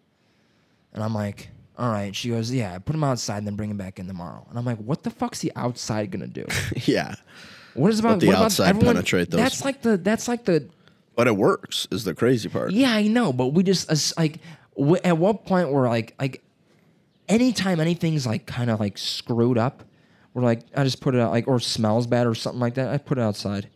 And 0.94 1.02
I'm 1.04 1.12
like, 1.14 1.50
all 1.78 1.90
right. 1.90 2.14
She 2.14 2.28
goes, 2.30 2.52
yeah. 2.52 2.78
Put 2.78 2.92
them 2.92 3.04
outside, 3.04 3.38
and 3.38 3.46
then 3.46 3.56
bring 3.56 3.68
them 3.68 3.78
back 3.78 3.98
in 3.98 4.06
tomorrow. 4.06 4.46
And 4.48 4.58
I'm 4.58 4.64
like, 4.64 4.78
what 4.78 5.02
the 5.02 5.10
fuck's 5.10 5.40
the 5.40 5.52
outside 5.56 6.10
gonna 6.10 6.26
do? 6.28 6.44
yeah, 6.86 7.14
What 7.74 7.90
is 7.92 7.98
about 8.00 8.20
the 8.20 8.26
what 8.28 8.34
about 8.36 8.44
outside 8.46 8.68
everyone- 8.68 8.94
penetrate 8.94 9.30
those- 9.30 9.38
That's 9.40 9.64
like 9.64 9.82
the 9.82 9.96
that's 9.96 10.28
like 10.28 10.44
the 10.44 10.68
but 11.16 11.26
it 11.28 11.36
works. 11.36 11.86
Is 11.90 12.04
the 12.04 12.14
crazy 12.14 12.48
part. 12.48 12.72
yeah, 12.72 12.92
I 12.92 13.06
know, 13.08 13.32
but 13.32 13.48
we 13.48 13.62
just 13.62 14.16
like 14.16 14.38
at 15.04 15.16
what 15.18 15.46
point 15.46 15.70
we're 15.70 15.88
like 15.88 16.14
like 16.18 16.42
anytime 17.28 17.80
anything's 17.80 18.26
like 18.26 18.46
kind 18.46 18.70
of 18.70 18.80
like 18.80 18.98
screwed 18.98 19.58
up, 19.58 19.84
we're 20.32 20.42
like 20.42 20.60
I 20.76 20.84
just 20.84 21.00
put 21.00 21.14
it 21.14 21.20
out 21.20 21.30
like 21.30 21.46
or 21.48 21.60
smells 21.60 22.06
bad 22.06 22.26
or 22.26 22.34
something 22.34 22.60
like 22.60 22.74
that. 22.74 22.88
I 22.88 22.98
put 22.98 23.18
it 23.18 23.22
outside. 23.22 23.68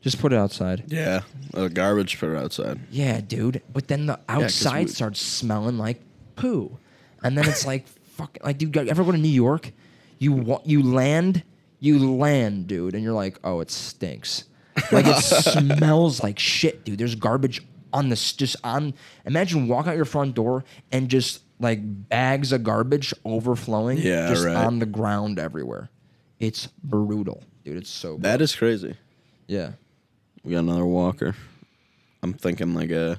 Just 0.00 0.20
put 0.20 0.32
it 0.32 0.36
outside. 0.36 0.84
Yeah, 0.88 1.22
uh, 1.54 1.68
garbage 1.68 2.18
put 2.20 2.28
it 2.30 2.36
outside. 2.36 2.78
Yeah, 2.90 3.20
dude. 3.20 3.62
But 3.72 3.88
then 3.88 4.06
the 4.06 4.20
outside 4.28 4.86
we- 4.86 4.90
starts 4.92 5.20
smelling 5.20 5.78
like 5.78 6.00
poo, 6.36 6.76
and 7.24 7.36
then 7.36 7.48
it's 7.48 7.66
like 7.66 7.86
fuck. 7.88 8.38
Like, 8.44 8.58
dude, 8.58 8.74
you 8.76 8.82
ever 8.88 9.02
go 9.02 9.10
to 9.12 9.18
New 9.18 9.28
York? 9.28 9.72
You 10.18 10.32
wa- 10.32 10.62
you 10.64 10.82
land, 10.82 11.42
you 11.80 11.98
land, 12.16 12.68
dude, 12.68 12.94
and 12.94 13.02
you're 13.02 13.12
like, 13.12 13.38
oh, 13.42 13.60
it 13.60 13.70
stinks. 13.70 14.44
Like 14.92 15.06
it 15.06 15.16
smells 15.22 16.22
like 16.22 16.38
shit, 16.38 16.84
dude. 16.84 16.98
There's 16.98 17.14
garbage 17.16 17.62
on 17.92 18.08
the 18.08 18.14
s- 18.14 18.32
just 18.32 18.56
on. 18.62 18.94
Imagine 19.26 19.66
walk 19.66 19.86
out 19.88 19.96
your 19.96 20.04
front 20.04 20.34
door 20.36 20.64
and 20.92 21.08
just 21.08 21.42
like 21.60 21.78
bags 21.82 22.52
of 22.52 22.62
garbage 22.62 23.12
overflowing, 23.24 23.98
Yeah, 23.98 24.28
just 24.28 24.44
right. 24.44 24.54
on 24.56 24.78
the 24.78 24.86
ground 24.86 25.38
everywhere. 25.38 25.88
It's 26.40 26.66
brutal, 26.82 27.42
dude. 27.64 27.76
It's 27.78 27.90
so 27.90 28.16
That 28.18 28.40
is 28.42 28.54
crazy. 28.54 28.96
yeah. 29.48 29.72
We 30.44 30.52
got 30.52 30.58
another 30.60 30.84
walker. 30.84 31.34
I'm 32.22 32.34
thinking 32.34 32.74
like 32.74 32.90
a. 32.90 33.18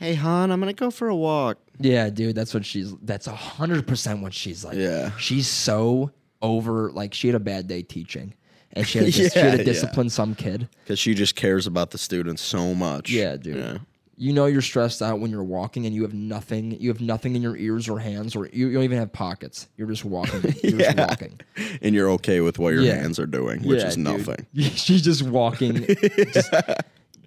Hey, 0.00 0.14
hon, 0.14 0.50
I'm 0.50 0.58
gonna 0.60 0.72
go 0.72 0.90
for 0.90 1.08
a 1.08 1.14
walk. 1.14 1.58
Yeah, 1.78 2.08
dude, 2.08 2.34
that's 2.34 2.54
what 2.54 2.64
she's. 2.64 2.94
That's 3.02 3.26
a 3.26 3.34
hundred 3.34 3.86
percent 3.86 4.22
what 4.22 4.32
she's 4.34 4.64
like. 4.64 4.76
Yeah. 4.78 5.10
she's 5.18 5.46
so 5.46 6.10
over. 6.40 6.90
Like 6.90 7.12
she 7.12 7.28
had 7.28 7.34
a 7.34 7.40
bad 7.40 7.68
day 7.68 7.82
teaching, 7.82 8.32
and 8.72 8.86
she 8.86 8.98
had 8.98 9.04
to, 9.06 9.12
dis- 9.18 9.32
she 9.34 9.38
Yeah, 9.38 9.44
had 9.44 9.52
to 9.52 9.58
yeah. 9.58 9.64
discipline 9.64 10.08
some 10.08 10.34
kid. 10.34 10.68
Because 10.84 10.98
she 10.98 11.12
just 11.12 11.36
cares 11.36 11.66
about 11.66 11.90
the 11.90 11.98
students 11.98 12.40
so 12.40 12.74
much. 12.74 13.10
Yeah, 13.10 13.36
dude. 13.36 13.56
Yeah. 13.56 13.78
You 14.16 14.32
know 14.34 14.46
you're 14.46 14.62
stressed 14.62 15.00
out 15.02 15.20
when 15.20 15.30
you're 15.30 15.44
walking 15.44 15.84
and 15.86 15.94
you 15.94 16.00
have 16.02 16.12
nothing. 16.14 16.72
You 16.80 16.88
have 16.88 17.00
nothing 17.02 17.36
in 17.36 17.42
your 17.42 17.56
ears 17.58 17.86
or 17.86 17.98
hands, 17.98 18.34
or 18.34 18.46
you, 18.52 18.68
you 18.68 18.72
don't 18.74 18.84
even 18.84 18.98
have 18.98 19.12
pockets. 19.12 19.68
You're 19.76 19.88
just 19.88 20.04
walking. 20.06 20.42
You're 20.62 20.78
just 20.78 20.96
Yeah. 20.96 21.06
walking. 21.08 21.40
And 21.82 21.94
you're 21.94 22.10
okay 22.12 22.40
with 22.40 22.58
what 22.58 22.72
your 22.74 22.82
Yeah. 22.82 22.96
hands 22.96 23.18
are 23.18 23.26
doing, 23.26 23.62
which 23.62 23.80
Yeah, 23.80 23.86
is 23.88 23.94
dude. 23.96 24.04
nothing. 24.04 24.46
She's 24.54 25.00
just 25.02 25.22
walking. 25.22 25.86
just, 25.86 26.52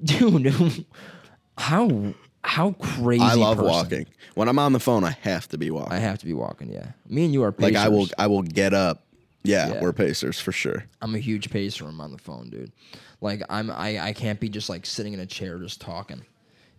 dude, 0.04 0.86
how 1.58 2.14
how 2.44 2.72
crazy? 2.74 3.24
I 3.24 3.34
love 3.36 3.58
person. 3.58 3.70
walking. 3.72 4.06
When 4.36 4.48
I'm 4.50 4.60
on 4.60 4.74
the 4.74 4.80
phone, 4.80 5.04
I 5.04 5.12
have 5.22 5.48
to 5.50 5.58
be 5.58 5.72
walking. 5.72 5.94
I 5.94 5.98
have 6.00 6.20
to 6.20 6.26
be 6.26 6.34
walking. 6.34 6.72
Yeah, 6.72 6.88
me 7.08 7.26
and 7.26 7.34
you 7.34 7.44
are 7.44 7.54
like 7.58 7.76
I 7.76 7.88
will. 7.90 8.08
I 8.18 8.28
will 8.28 8.42
get 8.44 8.74
up. 8.74 9.04
Yeah, 9.46 9.74
Yeah. 9.74 9.82
we're 9.82 9.92
pacers 9.94 10.40
for 10.40 10.52
sure. 10.54 10.86
I'm 11.02 11.16
a 11.16 11.20
huge 11.20 11.50
pacer. 11.50 11.86
I'm 11.86 12.00
on 12.00 12.12
the 12.12 12.18
phone, 12.18 12.50
dude. 12.50 12.72
Like 13.20 13.42
I'm, 13.50 13.70
I, 13.72 14.00
I 14.00 14.14
can't 14.14 14.40
be 14.40 14.48
just 14.50 14.70
like 14.70 14.86
sitting 14.86 15.12
in 15.14 15.20
a 15.20 15.26
chair 15.26 15.58
just 15.60 15.82
talking. 15.82 16.24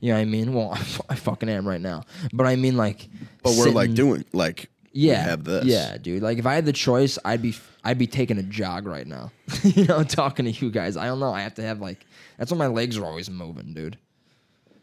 You 0.01 0.11
know 0.13 0.17
what 0.17 0.23
I 0.23 0.25
mean? 0.25 0.53
Well, 0.55 0.71
I, 0.75 0.79
I 1.11 1.15
fucking 1.15 1.49
am 1.51 1.69
right 1.69 1.81
now. 1.81 2.05
But 2.33 2.47
I 2.47 2.57
mean, 2.57 2.77
like, 2.79 3.07
But 3.43 3.55
we're 3.59 3.71
like 3.71 3.93
doing 3.93 4.25
like 4.33 4.71
we 4.95 5.01
yeah, 5.03 5.23
have 5.25 5.45
this. 5.45 5.65
yeah, 5.67 5.99
dude. 5.99 6.23
Like 6.23 6.39
if 6.39 6.47
I 6.47 6.55
had 6.55 6.65
the 6.65 6.73
choice, 6.73 7.19
I'd 7.25 7.43
be, 7.43 7.55
I'd 7.85 7.99
be 7.99 8.07
taking 8.07 8.39
a 8.39 8.43
jog 8.43 8.87
right 8.87 9.07
now. 9.07 9.31
you 9.63 9.85
know, 9.85 10.03
talking 10.03 10.47
to 10.47 10.51
you 10.51 10.71
guys. 10.71 10.97
I 10.97 11.05
don't 11.07 11.21
know. 11.21 11.33
I 11.35 11.43
have 11.43 11.55
to 11.57 11.63
have 11.63 11.81
like, 11.83 12.07
that's 12.39 12.51
why 12.51 12.57
my 12.59 12.67
legs 12.69 12.97
are 12.97 13.05
always 13.05 13.29
moving, 13.29 13.75
dude. 13.75 13.99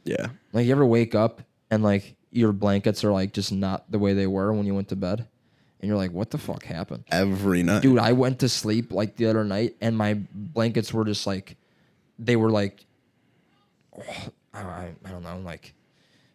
Yeah. 0.03 0.27
Like 0.53 0.65
you 0.65 0.71
ever 0.71 0.85
wake 0.85 1.15
up 1.15 1.41
and 1.69 1.83
like 1.83 2.15
your 2.31 2.51
blankets 2.51 3.03
are 3.03 3.11
like 3.11 3.33
just 3.33 3.51
not 3.51 3.89
the 3.91 3.99
way 3.99 4.13
they 4.13 4.27
were 4.27 4.51
when 4.53 4.65
you 4.65 4.73
went 4.75 4.87
to 4.89 4.95
bed, 4.95 5.27
and 5.79 5.87
you're 5.87 5.97
like, 5.97 6.11
what 6.11 6.29
the 6.31 6.37
fuck 6.37 6.63
happened? 6.63 7.03
Every 7.11 7.63
night, 7.63 7.81
dude 7.81 7.99
i 7.99 8.11
went 8.11 8.39
to 8.39 8.49
sleep 8.49 8.91
like 8.93 9.15
the 9.17 9.25
other 9.27 9.43
night 9.43 9.75
and 9.81 9.97
my 9.97 10.19
blankets 10.33 10.93
were 10.93 11.05
just 11.05 11.25
like 11.27 11.57
they 12.19 12.35
were 12.35 12.49
like 12.51 12.85
oh, 13.97 14.29
I, 14.53 14.91
I 15.05 15.09
don't 15.09 15.23
know 15.23 15.39
like 15.43 15.73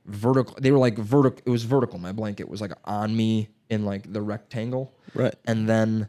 vertical 0.07 0.55
they 0.61 0.71
were 0.71 0.79
like 0.79 0.97
vertical 0.99 1.41
it 1.45 1.51
was 1.51 1.65
vertical 1.65 1.99
my 1.99 2.13
blanket 2.13 2.49
was 2.49 2.61
like 2.61 2.73
on 2.85 3.17
me 3.17 3.49
in 3.69 3.85
like 3.85 4.13
the 4.13 4.23
rectangle 4.23 4.95
Right. 5.15 5.35
and 5.47 5.69
then 5.69 6.09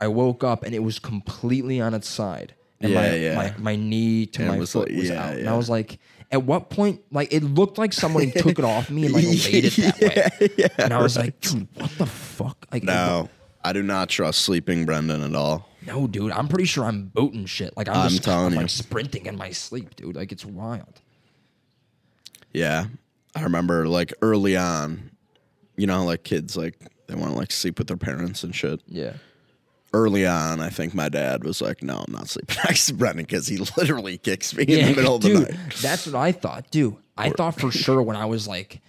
i 0.00 0.08
woke 0.08 0.42
up 0.42 0.64
and 0.64 0.74
it 0.74 0.80
was 0.82 0.98
completely 0.98 1.80
on 1.80 1.94
its 1.94 2.08
side 2.08 2.54
and 2.80 2.92
Yeah, 2.92 3.00
my, 3.00 3.14
yeah. 3.16 3.34
my 3.36 3.54
my 3.58 3.76
knee 3.76 4.26
to 4.26 4.42
And 4.42 4.58
my 4.58 4.66
foot 4.66 4.88
like- 4.88 4.96
was 4.98 5.08
yeah, 5.10 5.24
out 5.24 5.34
and 5.36 5.48
i 5.48 5.56
was 5.56 5.68
like 5.70 5.98
at 6.30 6.42
what 6.42 6.70
point 6.70 7.00
like 7.10 7.32
it 7.32 7.42
looked 7.42 7.78
like 7.78 7.92
someone 7.92 8.30
took 8.36 8.58
it 8.58 8.64
off 8.64 8.90
me 8.90 9.06
and 9.06 9.14
like 9.14 9.24
laid 9.24 9.64
it 9.64 9.72
that 9.76 10.40
way 10.40 10.48
yeah, 10.56 10.68
and 10.78 10.92
i 10.92 11.00
was 11.00 11.16
like 11.16 11.38
dude 11.40 11.66
what 11.74 11.90
the 11.98 12.06
fuck 12.06 12.66
like 12.72 12.82
No, 12.82 13.28
I 13.64 13.72
do 13.72 13.82
not 13.82 14.08
trust 14.08 14.40
sleeping 14.42 14.86
Brendan 14.86 15.22
at 15.22 15.34
all. 15.34 15.68
No, 15.86 16.06
dude, 16.06 16.32
I'm 16.32 16.48
pretty 16.48 16.64
sure 16.64 16.84
I'm 16.84 17.06
booting 17.06 17.46
shit. 17.46 17.76
Like 17.76 17.88
I'm, 17.88 17.96
I'm 17.96 18.08
just 18.08 18.24
telling 18.24 18.46
I'm, 18.46 18.52
you. 18.52 18.58
like 18.60 18.70
sprinting 18.70 19.26
in 19.26 19.36
my 19.36 19.50
sleep, 19.50 19.96
dude. 19.96 20.16
Like 20.16 20.32
it's 20.32 20.44
wild. 20.44 21.00
Yeah, 22.52 22.86
I 23.34 23.42
remember 23.42 23.86
like 23.88 24.12
early 24.22 24.56
on, 24.56 25.10
you 25.76 25.86
know, 25.86 26.04
like 26.04 26.24
kids 26.24 26.56
like 26.56 26.78
they 27.08 27.14
want 27.14 27.32
to 27.32 27.38
like 27.38 27.52
sleep 27.52 27.78
with 27.78 27.88
their 27.88 27.96
parents 27.96 28.42
and 28.42 28.54
shit. 28.54 28.80
Yeah. 28.86 29.14
Early 29.92 30.26
on, 30.26 30.60
I 30.60 30.68
think 30.70 30.94
my 30.94 31.08
dad 31.08 31.44
was 31.44 31.60
like, 31.60 31.82
"No, 31.82 32.04
I'm 32.06 32.12
not 32.12 32.28
sleeping 32.28 32.56
next 32.64 32.86
to 32.86 32.94
Brendan 32.94 33.24
because 33.24 33.46
he 33.46 33.56
literally 33.76 34.18
kicks 34.18 34.54
me 34.54 34.64
in 34.64 34.86
the 34.90 34.94
middle 34.94 35.16
of 35.16 35.22
the 35.22 35.34
night." 35.34 35.54
That's 35.80 36.06
what 36.06 36.14
I 36.14 36.32
thought, 36.32 36.70
dude. 36.70 36.96
I 37.16 37.30
thought 37.30 37.58
for 37.58 37.70
sure 37.70 38.00
when 38.02 38.16
I 38.16 38.26
was 38.26 38.46
like, 38.46 38.80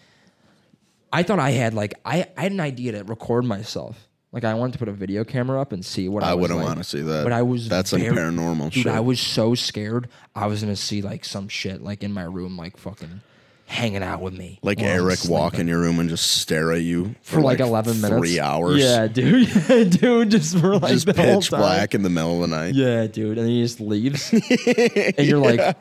I 1.12 1.24
thought 1.24 1.40
I 1.40 1.52
had 1.52 1.74
like 1.74 1.94
I, 2.06 2.28
I 2.38 2.42
had 2.44 2.52
an 2.52 2.60
idea 2.60 2.92
to 2.94 3.04
record 3.04 3.46
myself. 3.46 4.08
Like 4.32 4.44
I 4.44 4.54
wanted 4.54 4.74
to 4.74 4.80
put 4.80 4.88
a 4.88 4.92
video 4.94 5.24
camera 5.24 5.60
up 5.60 5.72
and 5.72 5.84
see 5.84 6.08
what 6.08 6.24
I, 6.24 6.32
I 6.32 6.34
wouldn't 6.36 6.60
like. 6.60 6.68
want 6.68 6.78
to 6.78 6.84
see 6.84 7.02
that. 7.02 7.24
But 7.24 7.34
I 7.34 7.42
was 7.42 7.68
that's 7.68 7.92
like 7.92 8.04
very- 8.04 8.16
paranormal 8.16 8.66
Dude, 8.72 8.84
shit. 8.84 8.88
I 8.88 9.00
was 9.00 9.20
so 9.20 9.56
scared 9.56 10.08
I 10.36 10.46
was 10.46 10.62
gonna 10.62 10.76
see 10.76 11.02
like 11.02 11.26
some 11.26 11.48
shit 11.48 11.82
like 11.82 12.04
in 12.04 12.14
my 12.14 12.24
room, 12.24 12.56
like 12.56 12.78
fucking 12.78 13.22
hanging 13.70 14.02
out 14.02 14.20
with 14.20 14.34
me. 14.34 14.60
like 14.64 14.82
Eric 14.82 15.20
walk 15.30 15.60
in 15.60 15.68
your 15.68 15.80
room 15.80 16.00
and 16.00 16.10
just 16.10 16.28
stare 16.42 16.72
at 16.74 16.82
you 16.82 17.16
for 17.22 17.40
like, 17.40 17.60
eleven 17.60 18.02
minutes, 18.02 18.20
three 18.20 18.40
hours. 18.40 18.82
Yeah, 18.84 19.08
dude, 19.08 19.48
yeah, 19.70 19.84
dude, 19.84 20.32
just 20.32 20.58
for 20.58 20.78
like 20.80 20.92
just 20.92 21.06
the 21.06 21.14
whole 21.14 21.40
pitch 21.40 21.50
black 21.52 21.94
in 21.96 22.02
the 22.02 22.10
middle 22.10 22.44
of 22.44 22.50
the 22.50 22.56
night. 22.56 22.74
Yeah, 22.74 23.08
dude, 23.08 23.38
and 23.38 23.46
then 23.48 23.54
he 23.54 23.62
just 23.62 23.80
leaves, 23.80 24.34
and 24.34 25.28
you're 25.28 25.38
like, 25.40 25.78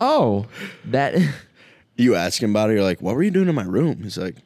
oh, 0.00 0.46
that. 0.86 1.14
You 1.98 2.14
ask 2.14 2.42
him 2.42 2.50
about 2.50 2.68
it. 2.68 2.74
You're 2.74 2.82
like, 2.82 3.00
"What 3.00 3.14
were 3.16 3.22
you 3.22 3.30
doing 3.30 3.48
in 3.48 3.54
my 3.54 3.62
room?" 3.64 4.02
He's 4.02 4.18
like, 4.18 4.36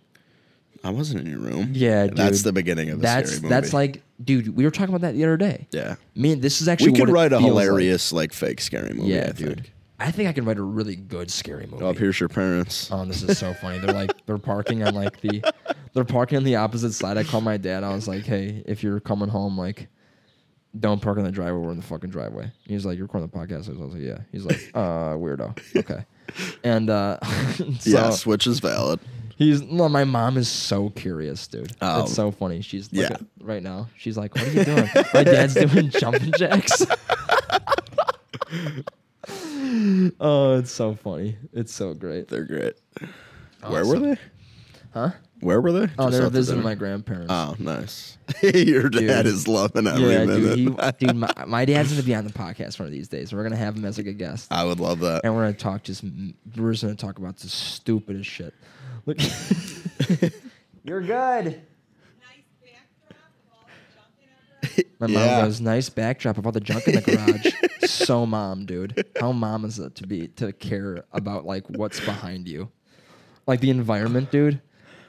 "I 0.85 0.90
wasn't 0.90 1.22
in 1.22 1.26
your 1.29 1.40
room." 1.40 1.70
Yeah, 1.74 2.07
that's 2.07 2.42
the 2.44 2.53
beginning 2.53 2.90
of 2.90 2.98
the 2.98 3.03
That's 3.03 3.31
scary 3.31 3.42
movie. 3.42 3.55
that's 3.55 3.72
like, 3.72 4.03
dude, 4.22 4.55
we 4.57 4.62
were 4.62 4.70
talking 4.70 4.94
about 4.94 5.00
that 5.00 5.14
the 5.14 5.24
other 5.24 5.37
day. 5.37 5.66
yeah. 5.72 5.96
Me, 6.14 6.31
and 6.35 6.42
this 6.42 6.61
is 6.62 6.68
actually 6.68 6.92
We 6.92 6.98
could 7.00 7.09
write 7.09 7.33
a 7.33 7.40
feels 7.40 7.53
like. 7.53 7.64
hilarious 7.64 8.12
like. 8.12 8.33
fake 8.33 8.61
scary 8.61 8.94
movie. 8.94 9.09
Yeah, 9.11 9.31
I 9.31 9.33
dude. 9.33 9.55
think. 9.57 9.72
I 10.01 10.11
think 10.11 10.29
I 10.29 10.33
can 10.33 10.45
write 10.47 10.57
a 10.59 10.63
really 10.63 10.97
good 10.97 11.31
scary 11.31 11.67
movie. 11.67 11.85
Oh, 11.85 11.93
here's 11.93 12.19
your 12.19 12.31
parents. 12.31 12.89
Oh, 12.91 13.05
this 13.05 13.23
is 13.23 13.39
so 13.39 13.53
funny. 13.55 13.79
They're 13.79 13.95
like 13.95 14.25
they're 14.27 14.39
parking 14.39 14.83
on 14.83 14.95
like 14.95 15.21
the 15.21 15.43
they're 15.93 16.05
parking 16.05 16.39
on 16.39 16.45
the 16.45 16.57
opposite 16.57 16.93
side. 16.93 17.19
I 17.19 17.25
called 17.25 17.45
my 17.45 17.59
dad. 17.59 17.85
I 17.85 17.93
was 17.95 18.09
like, 18.09 18.25
"Hey, 18.25 18.63
if 18.67 18.83
you're 18.83 18.99
coming 19.01 19.29
home, 19.29 19.59
like, 19.59 19.89
don't 20.79 21.03
park 21.03 21.19
in 21.19 21.25
the 21.25 21.31
driveway. 21.31 21.61
We're 21.61 21.71
in 21.73 21.77
the 21.77 21.83
fucking 21.83 22.11
driveway." 22.11 22.51
He's 22.67 22.87
like, 22.87 22.97
"You're 22.97 23.07
recording 23.07 23.29
the 23.29 23.37
podcast." 23.37 23.69
I 23.69 23.79
was 23.83 23.93
like, 23.95 24.03
"Yeah." 24.03 24.19
He's 24.33 24.45
like, 24.47 24.71
"Uh, 24.75 25.15
weirdo." 25.17 25.59
Okay. 25.77 26.05
And 26.65 26.89
uh, 26.89 27.19
so 27.57 27.91
yes, 27.91 28.25
which 28.25 28.47
is 28.47 28.61
valid. 28.61 29.01
he's 29.37 29.61
no. 29.63 29.89
My 29.91 30.05
mom 30.05 30.39
is 30.39 30.49
so 30.49 30.89
curious, 30.91 31.47
dude. 31.47 31.73
Oh. 31.83 32.05
It's 32.05 32.15
so 32.15 32.31
funny. 32.31 32.63
She's 32.63 32.89
Yeah. 32.91 33.09
yeah. 33.11 33.17
right 33.43 33.63
now. 33.63 33.89
She's 33.99 34.17
like, 34.17 34.35
"What 34.35 34.47
are 34.47 34.51
you 34.53 34.65
doing?" 34.65 34.89
my 35.13 35.25
dad's 35.25 35.55
doing 35.55 35.91
jumping 36.01 36.33
jacks. 36.39 36.87
oh, 40.20 40.59
it's 40.59 40.70
so 40.72 40.94
funny. 40.94 41.37
It's 41.52 41.72
so 41.72 41.94
great. 41.94 42.28
They're 42.28 42.44
great. 42.44 42.74
Where 43.66 43.85
were 43.87 43.98
they? 43.98 44.16
Huh? 44.92 45.11
Where 45.40 45.61
were 45.61 45.72
they? 45.72 45.92
Oh, 45.98 46.06
Just 46.06 46.12
they 46.12 46.20
were 46.20 46.26
out 46.26 46.33
visiting 46.33 46.61
dinner? 46.61 46.70
my 46.70 46.74
grandparents. 46.74 47.33
Oh, 47.33 47.54
nice. 47.59 48.18
Your 48.42 48.88
dad 48.90 49.22
Dude. 49.22 49.26
is 49.26 49.46
loving 49.48 49.87
every 49.87 50.02
yeah, 50.12 50.24
minute. 50.24 50.56
dude. 50.56 50.59
He, 50.59 51.06
dude, 51.06 51.16
my, 51.16 51.33
my 51.46 51.64
dad's 51.64 51.90
gonna 51.92 52.02
be 52.02 52.14
on 52.14 52.24
the 52.26 52.33
podcast 52.33 52.78
one 52.78 52.87
of 52.87 52.92
these 52.92 53.09
days. 53.09 53.33
We're 53.33 53.42
gonna 53.42 53.56
have 53.56 53.76
him 53.76 53.85
as 53.85 53.96
like 53.98 54.06
a 54.09 54.12
guest, 54.12 54.48
I 54.52 54.64
would 54.64 54.80
love 54.80 55.00
that. 55.00 55.22
and 55.24 55.35
we're 55.35 55.42
gonna 55.44 55.54
talk 55.54 55.83
just. 55.85 56.04
We're 56.56 56.72
just 56.72 56.83
gonna 56.83 56.94
talk 56.94 57.18
about 57.18 57.37
the 57.38 57.48
stupidest 57.48 58.28
shit. 58.28 58.52
Look, 59.06 59.18
you're 60.85 61.00
good. 61.00 61.62
My 64.98 65.06
mom 65.06 65.14
Yeah. 65.14 65.42
goes, 65.44 65.61
nice 65.62 65.88
backdrop 65.88 66.37
of 66.37 66.44
all 66.44 66.52
the 66.52 66.61
junk 66.61 66.87
in 66.87 66.96
the 66.96 67.00
garage. 67.00 67.69
So 67.90 68.26
mom, 68.26 68.66
dude. 68.66 69.05
How 69.18 69.33
mom 69.33 69.64
is 69.64 69.79
it 69.79 69.94
to 69.96 70.07
be 70.07 70.29
to 70.29 70.53
care 70.53 71.05
about 71.12 71.44
like 71.44 71.68
what's 71.68 72.00
behind 72.00 72.48
you? 72.48 72.70
Like 73.46 73.61
the 73.61 73.70
environment, 73.70 74.31
dude. 74.31 74.61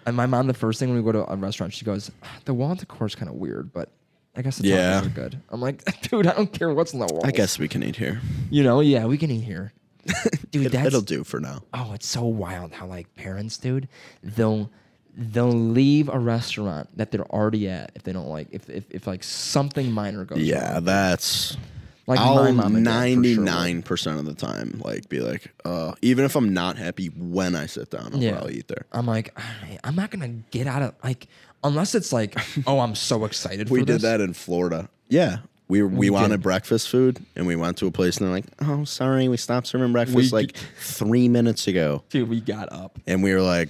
And 0.06 0.16
my 0.16 0.26
mom, 0.26 0.48
the 0.48 0.54
first 0.54 0.80
thing 0.80 0.90
when 0.90 0.98
we 0.98 1.04
go 1.04 1.12
to 1.12 1.32
a 1.32 1.36
restaurant, 1.36 1.74
she 1.74 1.86
goes, 1.86 2.10
ah, 2.24 2.38
the 2.46 2.54
wall 2.54 2.74
decor 2.76 3.06
is 3.08 3.14
kind 3.16 3.30
of 3.30 3.36
weird, 3.36 3.72
but 3.72 3.90
I 4.36 4.42
guess 4.42 4.58
the 4.58 4.68
Yeah. 4.68 5.00
tacos 5.02 5.06
are 5.06 5.10
good. 5.10 5.42
I'm 5.50 5.62
like, 5.62 5.84
dude, 6.10 6.26
I 6.26 6.34
don't 6.34 6.52
care 6.52 6.74
what's 6.74 6.94
in 6.94 7.00
the 7.00 7.08
wall. 7.08 7.26
I 7.26 7.32
guess 7.32 7.60
we 7.60 7.68
can 7.68 7.84
eat 7.84 7.98
here. 7.98 8.20
You 8.50 8.64
know, 8.64 8.80
yeah, 8.80 9.06
we 9.06 9.18
can 9.18 9.30
eat 9.30 9.42
here. 9.42 9.74
Dude, 10.52 10.66
It, 10.66 10.72
that's 10.72 10.88
it'll 10.88 11.02
do 11.02 11.24
for 11.24 11.40
now. 11.40 11.62
oh, 11.74 11.92
it's 11.94 12.08
so 12.08 12.24
wild 12.24 12.72
how 12.74 12.88
like 12.88 13.14
parents, 13.16 13.58
dude, 13.58 13.88
they'll 14.24 14.72
they'll 15.16 15.54
leave 15.54 16.10
a 16.10 16.18
restaurant 16.18 16.90
that 16.98 17.12
they're 17.12 17.30
already 17.32 17.70
at 17.70 17.92
if 17.96 18.02
they 18.04 18.12
don't 18.12 18.28
like 18.30 18.48
if 18.52 18.68
if, 18.70 18.86
if 18.90 19.06
like 19.06 19.24
something 19.24 19.92
minor 19.92 20.26
goes 20.26 20.40
Yeah, 20.40 20.74
wrong. 20.74 20.84
that's. 20.86 21.56
Like 22.08 22.20
my 22.20 22.26
I'll 22.26 22.52
mom 22.52 22.76
and 22.76 22.86
dad, 22.86 22.92
for 22.92 23.08
sure 23.08 23.16
ninety 23.16 23.38
nine 23.38 23.82
percent 23.84 24.20
of 24.20 24.26
the 24.26 24.34
time 24.34 24.82
like 24.84 25.08
be 25.08 25.20
like, 25.20 25.52
uh, 25.66 25.94
even 26.02 26.26
if 26.26 26.36
I'm 26.36 26.54
not 26.54 26.78
happy 26.78 27.08
when 27.08 27.56
I 27.56 27.68
sit 27.68 27.90
down, 27.92 28.12
I'll 28.14 28.22
Yeah. 28.22 28.32
probably 28.34 28.56
eat 28.56 28.68
there. 28.68 28.86
I'm 28.92 29.06
like, 29.06 29.38
"I- 29.38 29.78
I'm 29.84 29.96
not 29.96 30.10
gonna 30.12 30.34
get 30.52 30.68
out 30.68 30.82
of 30.82 30.94
like 31.04 31.28
unless 31.64 31.94
it's 31.96 32.12
like, 32.12 32.36
oh, 32.68 32.80
I'm 32.80 32.96
so 32.96 33.24
excited. 33.26 33.70
We 33.70 33.80
for 33.82 33.86
did 33.86 33.96
this. 33.98 34.02
that 34.02 34.20
in 34.22 34.34
Florida. 34.34 34.90
Yeah. 35.10 35.38
We, 35.68 35.84
we, 35.84 36.10
wanted 36.10 36.42
breakfast 36.42 36.90
food 36.90 37.24
and 37.38 37.48
we 37.48 37.56
went 37.56 37.78
to 37.78 37.88
a 37.88 37.92
place 37.92 38.18
and 38.18 38.28
they're 38.28 38.34
like, 38.36 38.46
oh, 38.62 38.84
sorry, 38.84 39.30
we 39.30 39.38
stopped 39.38 39.68
serving 39.68 39.94
breakfast 39.94 40.34
like 40.34 40.54
three 40.82 41.30
minutes 41.30 41.66
ago. 41.66 42.04
dude. 42.10 42.28
We 42.28 42.42
got 42.42 42.70
up. 42.74 43.00
And 43.08 43.24
we 43.24 43.34
were 43.34 43.40
like, 43.42 43.70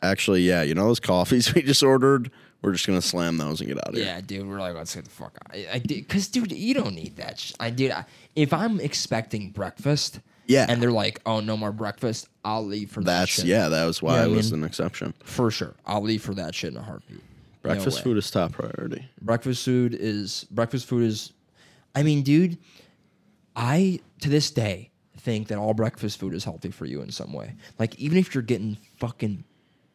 actually, 0.00 0.40
yeah, 0.42 0.62
you 0.62 0.74
know 0.74 0.86
those 0.86 1.00
coffees 1.00 1.52
we 1.54 1.60
just 1.60 1.82
ordered? 1.82 2.30
We're 2.64 2.72
just 2.72 2.86
going 2.86 2.98
to 2.98 3.06
slam 3.06 3.36
those 3.36 3.60
and 3.60 3.68
get 3.68 3.76
out 3.78 3.88
of 3.90 3.94
here. 3.94 4.04
Yeah, 4.06 4.20
dude, 4.22 4.48
we're 4.48 4.58
like, 4.58 4.74
let's 4.74 4.94
get 4.94 5.04
the 5.04 5.10
fuck 5.10 5.36
out. 5.44 5.54
I, 5.54 5.66
I 5.74 5.78
did, 5.78 6.08
cause, 6.08 6.28
dude, 6.28 6.50
you 6.50 6.72
don't 6.72 6.94
need 6.94 7.16
that. 7.16 7.38
Sh- 7.38 7.52
I 7.60 7.68
did. 7.68 7.90
I, 7.90 8.06
if 8.34 8.52
I'm 8.54 8.80
expecting 8.80 9.50
breakfast, 9.50 10.20
Yeah. 10.46 10.64
and 10.68 10.80
they're 10.82 10.90
like, 10.90 11.20
oh, 11.26 11.40
no 11.40 11.56
more 11.58 11.72
breakfast, 11.72 12.28
I'll 12.44 12.64
leave 12.64 12.90
for 12.90 13.00
that 13.00 13.20
That's, 13.20 13.30
shit. 13.32 13.44
yeah, 13.44 13.68
that 13.68 13.84
was 13.84 14.00
why 14.00 14.16
Yeah, 14.16 14.22
I 14.22 14.24
it 14.24 14.30
was 14.30 14.50
mean- 14.50 14.62
an 14.62 14.66
exception. 14.66 15.12
for 15.24 15.50
sure. 15.50 15.74
I'll 15.86 16.02
leave 16.02 16.22
for 16.22 16.32
that 16.34 16.54
shit 16.54 16.72
in 16.72 16.78
a 16.78 16.82
heartbeat. 16.82 17.20
Breakfast 17.60 17.98
way. 17.98 18.02
food 18.04 18.16
is 18.18 18.30
top 18.30 18.52
priority. 18.52 19.08
breakfast 19.20 19.64
food 19.64 19.94
is 19.98 20.44
breakfast 20.50 20.86
food 20.86 21.02
is 21.04 21.32
I 21.94 22.02
mean, 22.02 22.22
dude, 22.22 22.58
I 23.56 24.00
to 24.20 24.28
this 24.28 24.50
day 24.50 24.90
think 25.18 25.48
that 25.48 25.58
all 25.58 25.74
breakfast 25.74 26.18
food 26.20 26.34
is 26.34 26.44
healthy 26.44 26.70
for 26.70 26.84
you 26.86 27.00
in 27.02 27.10
some 27.10 27.32
way. 27.32 27.54
Like 27.78 27.94
even 27.98 28.18
if 28.18 28.34
you're 28.34 28.42
getting 28.42 28.76
fucking 28.96 29.44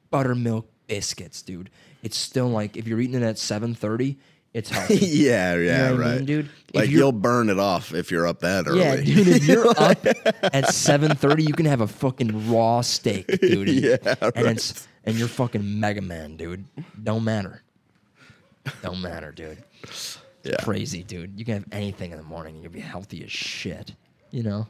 buttermilk 0.09 0.67
biscuits, 0.89 1.41
dude, 1.41 1.69
it's 2.03 2.17
still 2.17 2.49
like 2.49 2.75
if 2.75 2.85
you're 2.87 2.99
eating 2.99 3.15
it 3.15 3.23
at 3.23 3.35
7:30, 3.37 4.17
it's 4.53 4.69
healthy. 4.69 4.95
yeah, 5.01 5.55
yeah, 5.55 5.77
know 5.89 5.95
what 5.95 6.01
I 6.05 6.09
right. 6.09 6.15
mean, 6.17 6.25
dude? 6.25 6.49
Like 6.73 6.89
you'll 6.89 7.13
burn 7.13 7.49
it 7.49 7.59
off 7.59 7.93
if 7.93 8.11
you're 8.11 8.27
up 8.27 8.39
that 8.41 8.67
early. 8.67 8.81
yeah, 8.81 8.95
dude, 8.97 9.27
if 9.27 9.45
you're 9.45 9.69
up 9.77 10.05
at 10.05 10.65
7:30, 10.65 11.47
you 11.47 11.53
can 11.53 11.65
have 11.65 11.79
a 11.81 11.87
fucking 11.87 12.51
raw 12.51 12.81
steak, 12.81 13.27
dude. 13.39 13.69
And, 13.69 13.69
Yeah, 13.83 14.15
and 14.35 14.47
it's 14.47 14.87
and 15.05 15.15
you're 15.15 15.27
fucking 15.29 15.79
Mega 15.79 16.01
Man, 16.01 16.35
dude. 16.35 16.65
Don't 17.01 17.23
matter. 17.23 17.61
Don't 18.81 19.01
matter, 19.01 19.31
dude. 19.31 19.63
yeah. 20.43 20.57
crazy, 20.63 21.01
dude. 21.03 21.39
You 21.39 21.45
can 21.45 21.53
have 21.55 21.65
anything 21.71 22.11
in 22.11 22.17
the 22.17 22.23
morning 22.23 22.55
and 22.55 22.63
you'll 22.63 22.73
be 22.73 22.81
healthy 22.81 23.23
as 23.23 23.31
shit. 23.31 23.93
You 24.31 24.43
know, 24.43 24.67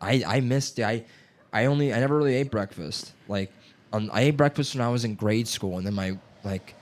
I 0.00 0.22
I 0.26 0.40
missed. 0.40 0.78
I 0.80 1.04
I 1.52 1.64
only 1.66 1.92
I 1.92 2.00
never 2.00 2.16
really 2.16 2.34
ate 2.34 2.50
breakfast. 2.50 3.12
Like, 3.28 3.50
um, 3.92 4.10
I 4.12 4.22
ate 4.22 4.36
breakfast 4.36 4.74
when 4.74 4.84
I 4.84 4.88
was 4.88 5.04
in 5.04 5.14
grade 5.14 5.48
school, 5.48 5.78
and 5.78 5.86
then 5.86 5.94
my 5.94 6.16
like 6.44 6.74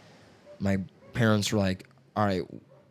my 0.59 0.79
parents 1.13 1.53
were 1.53 1.59
like, 1.59 1.89
"All 2.17 2.25
right, 2.25 2.43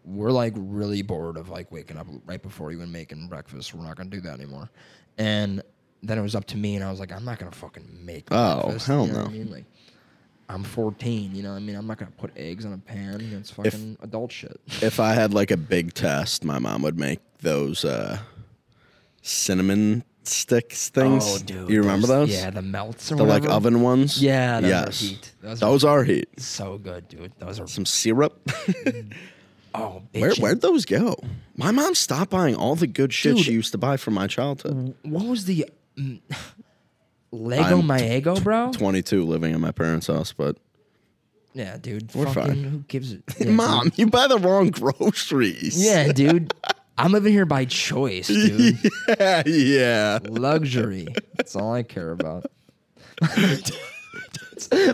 we're 0.06 0.32
like 0.32 0.54
really 0.56 1.02
bored 1.02 1.38
of 1.38 1.50
like 1.50 1.72
waking 1.72 1.98
up 1.98 2.08
right 2.26 2.42
before 2.42 2.72
you 2.72 2.82
and 2.82 2.92
making 2.92 3.28
breakfast. 3.28 3.74
We're 3.74 3.86
not 3.86 3.96
gonna 3.98 4.10
do 4.10 4.22
that 4.22 4.34
anymore." 4.40 4.70
And 5.18 5.62
then 6.04 6.18
it 6.18 6.22
was 6.22 6.36
up 6.36 6.46
to 6.46 6.58
me, 6.58 6.76
and 6.76 6.84
I 6.84 6.92
was 6.92 7.00
like, 7.00 7.12
"I'm 7.12 7.26
not 7.26 7.40
gonna 7.40 7.52
fucking 7.52 8.06
make 8.06 8.28
Oh, 8.32 8.62
breakfast." 8.64 8.88
hell 8.88 9.08
you 9.08 9.14
know 9.14 9.20
no. 9.24 9.26
I 9.26 9.30
mean, 9.32 9.52
like. 9.52 9.66
I'm 10.48 10.64
14, 10.64 11.34
you 11.34 11.42
know. 11.42 11.50
what 11.54 11.56
I 11.56 11.60
mean, 11.60 11.76
I'm 11.76 11.88
not 11.88 11.98
gonna 11.98 12.12
put 12.12 12.30
eggs 12.38 12.66
on 12.68 12.74
a 12.74 12.78
pan. 12.78 13.20
It's 13.34 13.50
fucking 13.50 13.98
adult 14.04 14.32
shit. 14.32 14.62
if 14.84 15.00
I 15.00 15.14
had 15.16 15.34
like 15.34 15.50
a 15.50 15.58
big 15.58 15.96
test, 15.96 16.46
my 16.46 16.60
mom 16.60 16.84
would 16.84 17.00
make 17.00 17.20
those 17.40 17.84
uh, 17.84 18.20
cinnamon 19.24 20.04
sticks 20.28 20.90
things. 20.90 21.24
Oh, 21.26 21.38
dude. 21.40 21.70
you 21.70 21.82
remember 21.82 22.08
those? 22.08 22.30
Yeah, 22.32 22.50
the 22.50 22.62
melts 22.62 23.12
or 23.12 23.16
the 23.16 23.24
like 23.24 23.46
oven 23.48 23.82
ones. 23.82 24.22
Yeah, 24.22 24.60
those 24.62 24.70
yes. 24.70 24.88
are 25.02 25.06
heat. 25.06 25.32
Those, 25.42 25.60
Those 25.60 25.84
are 25.84 26.04
heat. 26.04 26.40
so 26.40 26.78
good, 26.78 27.08
dude. 27.08 27.32
Those 27.40 27.60
are 27.60 27.68
Some 27.68 27.86
syrup. 27.86 28.50
oh, 29.76 30.02
Where 30.14 30.34
where'd 30.36 30.62
those 30.62 30.86
go? 30.86 31.16
My 31.56 31.72
mom 31.72 31.96
stopped 31.96 32.32
buying 32.32 32.56
all 32.56 32.76
the 32.76 32.88
good 32.88 33.14
shit 33.14 33.36
Dude. 33.38 33.46
she 33.46 33.52
used 33.54 33.72
to 33.72 33.78
buy 33.78 33.98
from 33.98 34.14
my 34.14 34.28
childhood. 34.28 34.94
What 35.04 35.26
was 35.26 35.46
the 35.46 35.68
mm, 35.98 36.20
Lego 37.32 37.80
I'm 37.80 37.88
My 37.88 38.00
Eggo, 38.00 38.42
bro? 38.44 38.72
Twenty 38.72 39.02
two, 39.02 39.24
living 39.26 39.54
in 39.54 39.62
my 39.62 39.72
parents' 39.72 40.08
house, 40.08 40.34
but 40.34 40.58
Yeah, 41.54 41.78
dude. 41.78 42.14
We're 42.14 42.26
fucking, 42.26 42.54
fine. 42.54 42.64
Who 42.64 42.80
gives 42.88 43.12
it? 43.14 43.24
Yeah, 43.40 43.52
mom, 43.52 43.92
you 43.96 44.08
buy 44.08 44.28
the 44.28 44.38
wrong 44.38 44.70
groceries. 44.70 45.84
Yeah, 45.84 46.12
dude. 46.12 46.54
I'm 46.98 47.12
living 47.12 47.34
here 47.34 47.46
by 47.46 47.66
choice, 47.66 48.28
dude. 48.28 48.78
yeah, 49.20 49.44
yeah. 49.46 50.20
Luxury. 50.24 51.08
That's 51.36 51.56
all 51.56 51.74
I 51.74 51.84
care 51.84 52.12
about. 52.12 52.46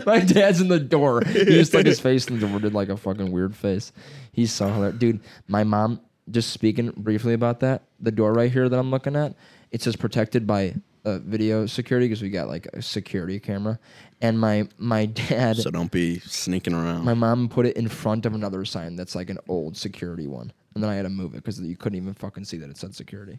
My 0.06 0.18
dad's 0.20 0.60
in 0.60 0.68
the 0.68 0.80
door. 0.80 1.22
He 1.24 1.44
just 1.44 1.70
stuck 1.70 1.86
his 1.86 2.00
face 2.00 2.26
in 2.26 2.38
the 2.40 2.46
door, 2.46 2.58
did 2.58 2.74
like 2.74 2.88
a 2.88 2.96
fucking 2.96 3.30
weird 3.30 3.54
face. 3.54 3.92
He's 4.32 4.52
so 4.52 4.66
hilarious. 4.68 4.98
Dude, 4.98 5.20
my 5.46 5.62
mom, 5.62 6.00
just 6.30 6.50
speaking 6.50 6.92
briefly 6.96 7.34
about 7.34 7.60
that, 7.60 7.82
the 8.00 8.10
door 8.10 8.32
right 8.32 8.50
here 8.50 8.68
that 8.68 8.76
I'm 8.78 8.90
looking 8.90 9.14
at, 9.14 9.34
it 9.70 9.80
says 9.82 9.94
protected 9.94 10.46
by 10.46 10.74
uh, 11.04 11.18
video 11.18 11.66
security 11.66 12.06
because 12.08 12.22
we 12.22 12.30
got 12.30 12.48
like 12.48 12.66
a 12.72 12.82
security 12.82 13.38
camera, 13.38 13.78
and 14.20 14.38
my 14.38 14.68
my 14.78 15.06
dad, 15.06 15.56
So 15.58 15.70
don't 15.70 15.90
be 15.92 16.18
sneaking 16.20 16.74
around. 16.74 17.04
my 17.04 17.14
mom 17.14 17.48
put 17.48 17.66
it 17.66 17.76
in 17.76 17.88
front 17.88 18.26
of 18.26 18.34
another 18.34 18.64
sign 18.64 18.96
that's 18.96 19.14
like 19.14 19.30
an 19.30 19.38
old 19.48 19.76
security 19.76 20.26
one, 20.26 20.52
and 20.74 20.82
then 20.82 20.90
I 20.90 20.94
had 20.94 21.02
to 21.02 21.08
move 21.08 21.34
it 21.34 21.38
because 21.38 21.60
you 21.60 21.76
couldn't 21.76 21.96
even 21.96 22.14
fucking 22.14 22.44
see 22.44 22.56
that 22.58 22.70
it 22.70 22.76
said 22.76 22.94
security. 22.94 23.38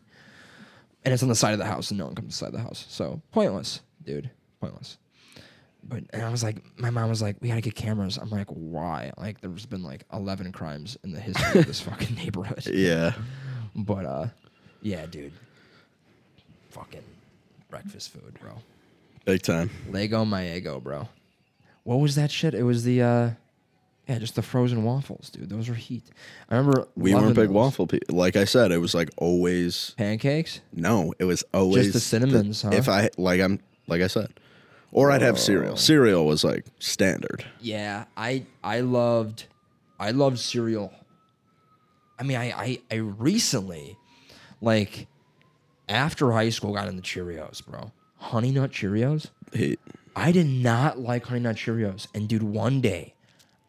And 1.06 1.14
it's 1.14 1.24
on 1.24 1.30
the 1.30 1.36
side 1.36 1.54
of 1.54 1.60
the 1.60 1.66
house, 1.66 1.92
and 1.92 1.98
no 2.00 2.06
one 2.06 2.16
comes 2.16 2.28
inside 2.28 2.54
the 2.54 2.62
house. 2.62 2.86
So 2.90 3.22
pointless, 3.32 3.82
dude, 4.06 4.30
pointless. 4.62 4.98
But 5.84 6.04
and 6.14 6.22
I 6.22 6.30
was 6.30 6.44
like, 6.44 6.64
my 6.80 6.90
mom 6.90 7.10
was 7.10 7.22
like, 7.22 7.36
we 7.42 7.50
gotta 7.50 7.62
get 7.62 7.76
cameras. 7.76 8.18
I'm 8.18 8.30
like, 8.30 8.48
why? 8.48 9.12
Like, 9.18 9.42
there's 9.42 9.66
been 9.66 9.84
like 9.84 10.06
11 10.14 10.54
crimes 10.54 10.98
in 11.04 11.12
the 11.12 11.20
history 11.20 11.60
of 11.60 11.68
this 11.68 11.82
fucking 11.90 12.16
neighborhood. 12.16 12.66
yeah. 12.68 13.14
But 13.76 14.06
uh, 14.06 14.28
yeah, 14.82 15.06
dude, 15.08 15.34
fucking 16.70 17.04
breakfast 17.70 18.14
food, 18.14 18.38
bro. 18.40 18.54
Big 19.26 19.42
time. 19.42 19.70
Lego 19.90 20.24
my 20.26 20.44
Eggo, 20.44 20.82
bro. 20.82 21.08
What 21.84 21.96
was 21.98 22.16
that 22.16 22.32
shit? 22.32 22.54
It 22.54 22.64
was 22.64 22.84
the 22.84 23.02
uh, 23.02 23.30
yeah, 24.08 24.20
just 24.20 24.36
the 24.36 24.42
frozen 24.42 24.84
waffles, 24.84 25.30
dude. 25.30 25.50
Those 25.50 25.70
were 25.70 25.76
heat. 25.76 26.04
I 26.50 26.56
remember 26.58 26.88
We 26.96 27.14
weren't 27.16 27.36
big 27.36 27.48
those. 27.48 27.54
waffle 27.56 27.88
people. 27.88 28.16
Like 28.18 28.36
I 28.36 28.44
said, 28.46 28.72
it 28.72 28.80
was 28.80 28.94
like 28.94 29.10
always 29.18 29.94
pancakes. 29.98 30.60
no. 30.74 31.14
It 31.20 31.26
was 31.26 31.44
always 31.54 31.86
just 31.86 31.94
the 31.94 32.00
cinnamons, 32.00 32.62
huh? 32.64 32.72
If 32.74 32.90
I 32.90 33.10
like, 33.18 33.40
I'm 33.42 33.60
like 33.88 34.02
I 34.02 34.08
said, 34.08 34.32
or 34.92 35.12
I'd 35.12 35.22
have 35.22 35.36
Oh. 35.36 35.40
cereal. 35.40 35.78
Cereal 35.78 36.26
was 36.26 36.44
like 36.44 36.66
standard. 36.80 37.46
Yeah, 37.62 38.06
I 38.18 38.46
I 38.64 38.82
loved 38.82 39.46
I 40.00 40.12
loved 40.12 40.40
cereal. 40.40 40.94
I 42.20 42.24
mean, 42.24 42.38
I 42.38 42.52
I, 42.52 42.82
I 42.92 42.96
recently, 42.96 43.98
like, 44.62 45.08
after 45.90 46.32
high 46.32 46.50
school, 46.50 46.74
got 46.74 46.88
into 46.88 47.02
Cheerios, 47.02 47.66
bro. 47.66 47.92
Honey 48.18 48.52
Nut 48.52 48.72
Cheerios. 48.72 49.32
He, 49.52 49.78
I 50.16 50.32
did 50.32 50.46
not 50.48 51.00
like 51.00 51.26
Honey 51.26 51.42
Nut 51.42 51.56
Cheerios, 51.56 52.08
and 52.14 52.28
dude, 52.30 52.44
one 52.44 52.82
day, 52.82 53.13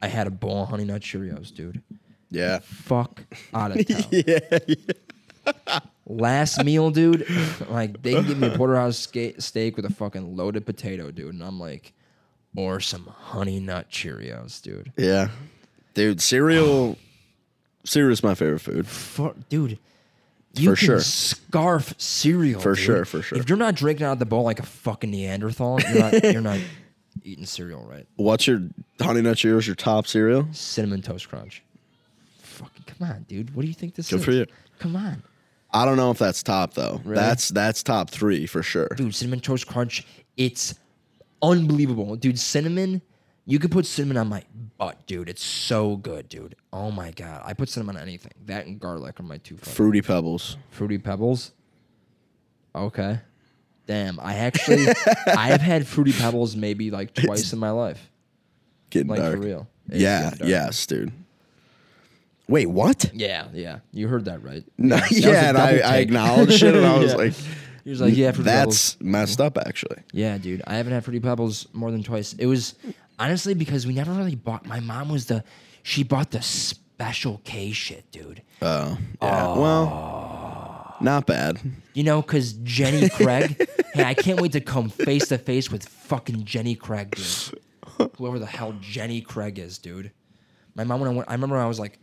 I 0.05 0.09
had 0.09 0.27
a 0.27 0.31
bowl 0.31 0.63
of 0.65 0.69
Honey 0.69 0.85
Nut 0.85 1.01
Cheerios, 1.03 1.53
dude. 1.55 1.83
yeah. 2.31 2.59
Fuck 2.61 3.23
out 3.55 3.73
of 3.79 3.87
town. 3.89 4.05
Yeah. 4.11 4.59
Last 6.07 6.63
meal, 6.65 6.91
dude. 6.91 7.27
Like 7.71 8.03
they 8.03 8.13
give 8.23 8.39
me 8.39 8.49
a 8.49 8.51
porterhouse 8.57 8.99
steak 9.39 9.77
with 9.77 9.85
a 9.87 9.93
fucking 9.93 10.37
loaded 10.37 10.67
potato, 10.67 11.11
dude, 11.11 11.35
and 11.35 11.43
I'm 11.43 11.59
like, 11.59 11.93
or 12.57 12.79
some 12.81 13.07
Honey 13.07 13.59
Nut 13.61 13.91
Cheerios, 13.91 14.61
dude. 14.63 14.93
Yeah. 14.97 15.29
Dude, 15.95 16.21
cereal. 16.21 16.99
cereal 17.85 18.13
is 18.13 18.23
my 18.23 18.35
favorite 18.35 18.61
food. 18.61 18.87
For, 18.87 19.35
dude, 19.49 19.79
you 20.55 20.71
For 20.71 20.77
can 20.77 20.87
sure. 20.87 21.01
scarf 21.01 21.95
cereal. 21.99 22.61
For 22.61 22.75
dude. 22.75 22.85
sure, 22.85 23.05
for 23.05 23.23
sure. 23.23 23.39
If 23.39 23.49
you're 23.49 23.59
not 23.59 23.75
drinking 23.75 24.07
out 24.07 24.13
of 24.13 24.19
the 24.19 24.27
bowl 24.27 24.43
like 24.45 24.61
a 24.61 24.67
fucking 24.67 25.11
Neanderthal, 25.11 25.81
you're 25.81 25.99
not, 25.99 26.23
you're 26.25 26.41
not 26.43 26.61
eating 27.25 27.47
cereal 27.47 27.85
right. 27.89 28.07
What's 28.17 28.47
your 28.47 28.63
Honey 29.01 29.23
Nut 29.23 29.37
Cheerios? 29.37 29.67
Your 29.67 29.75
top 29.77 30.07
cereal? 30.07 30.47
Cinnamon 30.53 31.03
Toast 31.03 31.29
Crunch. 31.29 31.63
Fucking 32.39 32.85
come 32.87 33.09
on, 33.09 33.23
dude. 33.29 33.55
What 33.55 33.63
do 33.63 33.69
you 33.69 33.75
think 33.75 33.95
this 33.95 34.07
is 34.07 34.11
Good 34.11 34.19
is? 34.21 34.25
for 34.25 34.33
you. 34.33 34.47
Come 34.79 34.97
on. 34.97 35.23
I 35.73 35.85
don't 35.85 35.97
know 35.97 36.11
if 36.13 36.19
that's 36.19 36.43
top 36.43 36.75
though. 36.75 37.01
Really? 37.05 37.17
That's 37.17 37.49
that's 37.49 37.83
top 37.83 38.11
three 38.11 38.47
for 38.47 38.63
sure. 38.63 38.89
dude, 38.95 39.15
cinnamon 39.15 39.41
toast 39.41 39.67
crunch. 39.67 40.07
It's 40.37 40.75
unbelievable, 41.43 42.15
dude. 42.17 42.39
Cinnamon, 42.39 43.03
you 43.45 43.59
could 43.59 43.73
put 43.73 43.85
cinnamon 43.87 44.17
on 44.19 44.29
my 44.29 44.45
butt, 44.79 45.05
dude. 45.07 45.29
It's 45.29 45.43
so 45.43 45.97
good, 45.97 46.29
dude. 46.29 46.55
Oh 46.73 46.93
my 46.93 47.11
god, 47.11 47.43
I 47.45 47.55
put 47.55 47.69
cinnamon 47.69 47.97
on 47.97 48.03
anything. 48.03 48.33
That 48.47 48.67
and 48.67 48.79
garlic 48.79 49.19
are 49.19 49.25
my 49.25 49.39
two 49.39 49.57
favorite. 49.57 49.75
Fruity 49.75 50.03
Pebbles. 50.03 50.57
Fruity 50.71 50.99
Pebbles. 50.99 51.51
Okay, 52.77 53.19
damn. 53.87 54.19
I 54.21 54.35
actually, 54.37 54.87
I've 55.27 55.61
had 55.61 55.87
Fruity 55.87 56.13
Pebbles 56.19 56.57
maybe 56.57 56.91
like 56.91 57.15
twice 57.15 57.53
in 57.53 57.59
my 57.59 57.71
life, 57.71 58.11
Getting 58.91 59.09
like 59.09 59.21
dark. 59.21 59.35
for 59.35 59.41
real. 59.41 59.69
It's 59.89 60.01
Yeah. 60.01 60.33
Yes, 60.43 60.87
dude. 60.87 61.13
Wait, 62.49 62.67
what? 62.67 63.11
Yeah, 63.15 63.47
yeah. 63.55 63.79
You 63.93 64.09
heard 64.09 64.27
that 64.27 64.43
right. 64.43 64.65
No, 64.79 64.97
That 64.97 65.11
yeah, 65.13 65.49
and 65.49 65.59
I, 65.59 65.79
I 65.79 65.97
acknowledged 65.99 66.63
it, 66.63 66.75
and 66.75 66.85
I 66.85 66.99
was 66.99 67.11
Yeah. 67.13 67.17
like, 67.17 67.33
He 67.85 67.91
was 67.91 68.01
like, 68.01 68.17
yeah, 68.17 68.33
Fruity 68.33 68.51
Pebbles. 68.51 68.95
"That's 68.95 69.03
messed 69.03 69.41
up." 69.41 69.57
Actually, 69.59 69.99
Yeah, 70.13 70.37
dude. 70.39 70.63
I 70.67 70.75
haven't 70.77 70.93
had 70.93 71.05
Fruity 71.05 71.21
Pebbles 71.21 71.67
more 71.73 71.91
than 71.91 72.03
twice. 72.03 72.35
It 72.35 72.47
was 72.47 72.75
honestly 73.19 73.55
because 73.55 73.87
we 73.87 73.95
never 73.95 74.13
really 74.13 74.35
bought. 74.35 74.67
My 74.67 74.81
mom 74.81 75.09
was 75.09 75.27
the, 75.27 75.43
she 75.83 76.03
bought 76.03 76.31
the 76.33 76.43
special 76.43 77.41
K 77.45 77.73
shit, 77.73 78.11
dude. 78.13 78.43
oh, 78.63 78.99
yeah. 79.23 79.57
Well, 79.57 80.24
not 81.05 81.27
bad. 81.27 81.61
You 81.93 82.03
know, 82.03 82.23
because 82.23 82.55
Jenny 82.55 83.09
Craig. 83.17 83.69
hey, 83.93 84.05
I 84.05 84.15
can't 84.15 84.41
wait 84.41 84.53
to 84.53 84.61
come 84.61 84.89
face 84.89 85.29
to 85.29 85.39
face 85.39 85.71
with 85.71 85.87
fucking 85.87 86.45
Jenny 86.45 86.75
Craig, 86.75 87.15
dude. 87.15 87.61
Whoever 88.17 88.39
the 88.39 88.47
hell 88.47 88.75
Jenny 88.81 89.21
Craig 89.21 89.59
is, 89.59 89.79
dude. 89.79 90.11
My 90.75 90.85
mom 90.85 91.01
when 91.01 91.11
I 91.11 91.15
went. 91.15 91.29
I 91.29 91.33
remember 91.33 91.57
when 91.57 91.65
I 91.65 91.69
was 91.69 91.79
like 91.79 91.99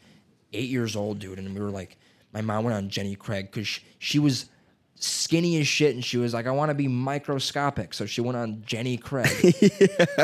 eight 0.54 0.70
years 0.70 0.96
old, 0.96 1.20
dude, 1.20 1.40
and 1.40 1.54
we 1.54 1.60
were 1.60 1.72
like, 1.72 1.98
my 2.34 2.42
mom 2.42 2.64
went 2.64 2.76
on 2.76 2.90
Jenny 2.90 3.16
Craig 3.16 3.48
because 3.52 3.68
she, 3.68 3.82
she 4.00 4.20
was 4.20 4.46
skinny 4.96 5.60
as 5.60 5.68
shit, 5.68 5.96
and 5.96 6.06
she 6.06 6.18
was 6.18 6.34
like, 6.34 6.48
I 6.48 6.52
want 6.52 6.70
to 6.70 6.76
be 6.76 6.88
microscopic, 6.88 7.94
so 7.94 8.06
she 8.06 8.22
went 8.22 8.38
on 8.38 8.64
Jenny 8.66 8.98
Craig. 8.98 9.28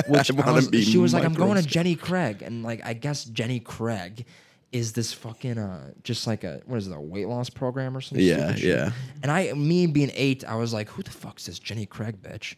Which 0.08 0.32
I 0.32 0.34
wanna 0.34 0.54
was, 0.54 0.70
be 0.70 0.84
she 0.84 0.98
was 0.98 1.13
like, 1.13 1.26
I'm 1.26 1.34
going 1.34 1.62
to. 1.62 1.68
Jenny 1.68 1.96
Craig, 1.96 2.42
and 2.42 2.63
like, 2.63 2.86
I 2.86 2.94
guess 2.94 3.26
Jenny 3.26 3.60
Craig 3.60 4.26
is 4.72 4.94
this 4.94 5.14
fucking 5.14 5.58
uh, 5.58 5.92
just 6.04 6.28
like 6.28 6.44
a 6.44 6.62
what 6.66 6.78
is 6.78 6.88
it, 6.88 6.96
a 6.96 7.00
weight 7.00 7.28
loss 7.28 7.50
program 7.50 7.96
or 7.96 8.02
something? 8.02 8.26
Yeah, 8.26 8.56
yeah. 8.56 8.92
And 9.24 9.32
I, 9.32 9.54
me 9.54 9.88
being 9.88 10.12
eight, 10.14 10.44
I 10.46 10.56
was 10.56 10.74
like, 10.74 10.90
who 10.90 11.04
the 11.04 11.12
fuck's 11.12 11.46
this 11.46 11.60
Jenny 11.60 11.86
Craig 11.86 12.22
bitch? 12.22 12.56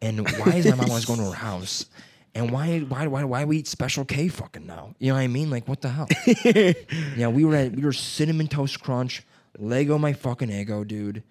And 0.00 0.28
why 0.38 0.54
is 0.54 0.66
my 0.66 0.76
mom 0.76 0.90
always 0.90 1.04
going 1.04 1.18
to 1.18 1.26
her 1.26 1.32
house? 1.34 1.86
And 2.34 2.52
why, 2.52 2.80
why, 2.80 3.06
why, 3.06 3.24
why 3.24 3.44
we 3.44 3.58
eat 3.58 3.66
Special 3.66 4.04
K 4.04 4.28
fucking 4.28 4.66
now? 4.66 4.94
You 4.98 5.08
know 5.08 5.14
what 5.14 5.22
I 5.22 5.26
mean? 5.26 5.50
Like, 5.50 5.66
what 5.66 5.80
the 5.80 5.88
hell? 5.88 6.06
yeah, 7.16 7.28
we 7.28 7.44
were 7.44 7.56
at, 7.56 7.72
we 7.72 7.82
were 7.82 7.92
cinnamon 7.92 8.46
toast 8.46 8.80
crunch, 8.80 9.26
Lego 9.58 9.98
my 9.98 10.12
fucking 10.12 10.48
Eggo, 10.48 10.86
dude, 10.86 11.24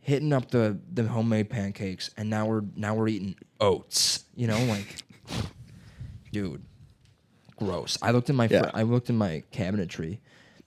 hitting 0.00 0.32
up 0.32 0.50
the 0.50 0.78
the 0.92 1.08
homemade 1.08 1.50
pancakes, 1.50 2.10
and 2.16 2.30
now 2.30 2.46
we're 2.46 2.62
now 2.76 2.94
we're 2.94 3.08
eating 3.08 3.34
oats. 3.60 4.24
You 4.36 4.46
know, 4.46 4.62
like, 4.66 5.02
dude, 6.30 6.62
gross. 7.58 7.98
I 8.02 8.10
looked 8.12 8.30
in 8.30 8.36
my 8.36 8.48
fr- 8.48 8.54
Yeah. 8.54 8.70
I 8.74 8.82
looked 8.82 9.10
in 9.10 9.16
my 9.16 9.42
cabinetry 9.52 10.18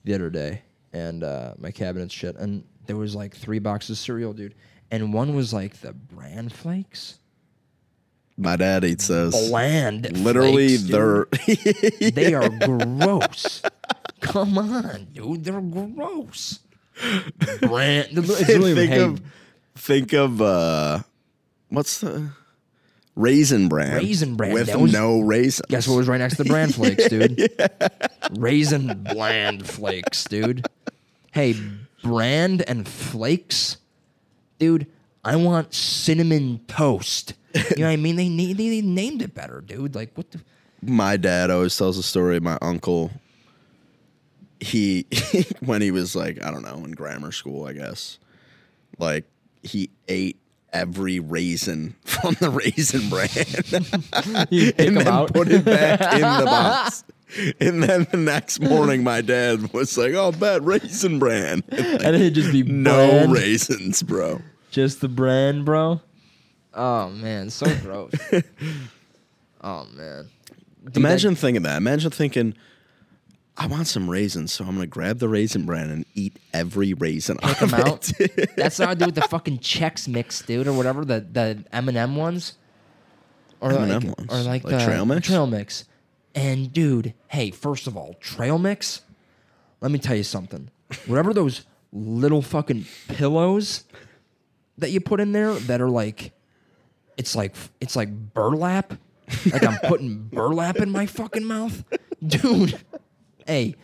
the 0.04 0.14
other 0.14 0.30
day, 0.30 0.62
and 0.92 1.22
uh, 1.24 1.54
my 1.58 1.70
cabinet 1.70 2.10
shit, 2.12 2.36
and 2.36 2.64
there 2.86 2.96
was 2.96 3.14
like 3.14 3.34
three 3.34 3.58
boxes 3.58 3.90
of 3.98 3.98
cereal, 3.98 4.32
dude, 4.32 4.54
and 4.90 5.12
one 5.12 5.34
was 5.34 5.52
like 5.52 5.80
the 5.80 5.92
bran 5.92 6.48
flakes, 6.48 7.18
My 8.36 8.56
dad 8.56 8.84
eats 8.84 9.06
those. 9.08 9.48
bland. 9.48 10.16
Literally, 10.18 10.76
flakes, 10.76 10.90
they're 10.90 11.26
they 12.10 12.34
are 12.34 12.48
gross. 12.66 13.62
Come 14.20 14.58
on, 14.58 15.08
dude, 15.12 15.44
they're 15.44 15.60
gross. 15.60 16.60
Bran. 17.60 18.06
It's 18.10 18.28
literally, 18.28 18.74
think 18.74 18.92
of 18.94 19.20
think 19.76 20.12
of 20.12 20.40
uh, 20.42 21.00
what's 21.68 22.00
the 22.00 22.30
raisin 23.14 23.68
bran? 23.68 23.96
Raisin 23.96 24.36
Bran, 24.36 24.52
with 24.52 24.74
was- 24.74 24.92
no 24.92 25.20
raisins. 25.20 25.66
Guess 25.68 25.88
what 25.88 25.96
was 25.96 26.08
right 26.08 26.18
next 26.18 26.36
to 26.36 26.44
the 26.44 26.48
bran 26.48 26.68
flakes, 26.72 27.08
dude? 27.08 27.50
Raisin 28.38 29.04
bland 29.04 29.66
flakes, 29.68 30.24
dude. 30.24 30.66
Hey, 31.32 31.54
brand 32.02 32.62
and 32.62 32.86
flakes, 32.88 33.76
dude. 34.58 34.86
I 35.24 35.36
want 35.36 35.72
cinnamon 35.72 36.60
toast. 36.66 37.34
You 37.54 37.60
know 37.78 37.86
what 37.86 37.92
I 37.92 37.96
mean? 37.96 38.16
They 38.16 38.28
need 38.28 38.56
they 38.56 38.80
named 38.80 39.22
it 39.22 39.34
better, 39.34 39.60
dude. 39.60 39.94
Like 39.94 40.10
what 40.14 40.30
the 40.30 40.40
my 40.82 41.16
dad 41.16 41.50
always 41.50 41.76
tells 41.76 41.96
the 41.96 42.02
story 42.02 42.36
of 42.38 42.42
my 42.42 42.58
uncle 42.60 43.12
he 44.58 45.06
when 45.60 45.80
he 45.80 45.90
was 45.92 46.16
like 46.16 46.42
i 46.44 46.50
don't 46.50 46.62
know 46.62 46.84
in 46.84 46.90
grammar 46.92 47.30
school 47.32 47.66
i 47.66 47.72
guess 47.72 48.18
like 48.98 49.24
he 49.62 49.90
ate 50.08 50.40
every 50.72 51.20
raisin 51.20 51.94
from 52.04 52.34
the 52.40 52.50
raisin 52.50 53.08
brand 53.08 53.28
and 54.78 54.96
then 54.96 55.08
out? 55.08 55.32
put 55.32 55.48
it 55.48 55.64
back 55.64 56.00
in 56.14 56.20
the 56.20 56.44
box 56.44 57.04
and 57.60 57.82
then 57.82 58.06
the 58.10 58.16
next 58.16 58.60
morning 58.60 59.02
my 59.02 59.20
dad 59.20 59.72
was 59.72 59.96
like 59.96 60.12
oh 60.14 60.32
bet 60.32 60.62
raisin 60.62 61.18
bran 61.18 61.62
And, 61.68 61.92
like, 61.92 62.04
and 62.04 62.16
it'd 62.16 62.34
just 62.34 62.52
be 62.52 62.62
no 62.62 63.08
brand, 63.10 63.32
raisins 63.32 64.02
bro 64.02 64.40
just 64.72 65.02
the 65.02 65.08
brand, 65.08 65.66
bro. 65.66 66.00
Oh 66.74 67.10
man, 67.10 67.50
so 67.50 67.66
gross. 67.82 68.12
oh 69.60 69.86
man. 69.94 70.28
Dude, 70.84 70.96
imagine 70.96 71.34
thinking 71.36 71.62
that 71.62 71.76
imagine 71.76 72.10
thinking 72.10 72.54
I 73.56 73.66
want 73.66 73.86
some 73.86 74.08
raisins, 74.08 74.52
so 74.52 74.64
I'm 74.64 74.74
gonna 74.74 74.86
grab 74.86 75.18
the 75.18 75.28
raisin 75.28 75.66
bran 75.66 75.90
and 75.90 76.06
eat 76.14 76.38
every 76.54 76.94
raisin 76.94 77.36
pick 77.36 77.58
them 77.58 77.74
out. 77.74 78.10
That's 78.56 78.78
how 78.78 78.90
I 78.90 78.94
do 78.94 79.06
with 79.06 79.14
the 79.14 79.22
fucking 79.22 79.58
Chex 79.58 80.08
Mix, 80.08 80.40
dude, 80.42 80.66
or 80.66 80.72
whatever 80.72 81.04
the 81.04 81.20
the 81.20 81.64
M 81.72 81.88
and 81.88 81.98
M 81.98 82.16
ones, 82.16 82.54
or 83.60 83.72
M&M 83.72 83.88
like, 83.88 84.18
ones? 84.18 84.32
or 84.32 84.36
like, 84.38 84.64
Like 84.64 84.78
the 84.78 84.84
Trail 84.84 85.04
Mix? 85.04 85.26
Trail 85.26 85.46
Mix. 85.46 85.84
And 86.34 86.72
dude, 86.72 87.12
hey, 87.28 87.50
first 87.50 87.86
of 87.86 87.96
all, 87.96 88.14
Trail 88.20 88.58
Mix. 88.58 89.02
Let 89.82 89.90
me 89.90 89.98
tell 89.98 90.16
you 90.16 90.22
something. 90.22 90.70
Whatever 91.06 91.34
those 91.34 91.66
little 91.92 92.40
fucking 92.40 92.86
pillows, 93.08 93.84
that 94.78 94.90
you 94.90 95.00
put 95.00 95.20
in 95.20 95.32
there 95.32 95.54
that 95.54 95.80
are 95.80 95.88
like, 95.88 96.32
it's 97.16 97.36
like 97.36 97.54
it's 97.80 97.96
like 97.96 98.10
burlap. 98.10 98.94
Like 99.50 99.64
I'm 99.64 99.78
putting 99.84 100.24
burlap 100.24 100.76
in 100.76 100.90
my 100.90 101.06
fucking 101.06 101.44
mouth, 101.44 101.84
dude. 102.26 102.78
Hey, 103.46 103.74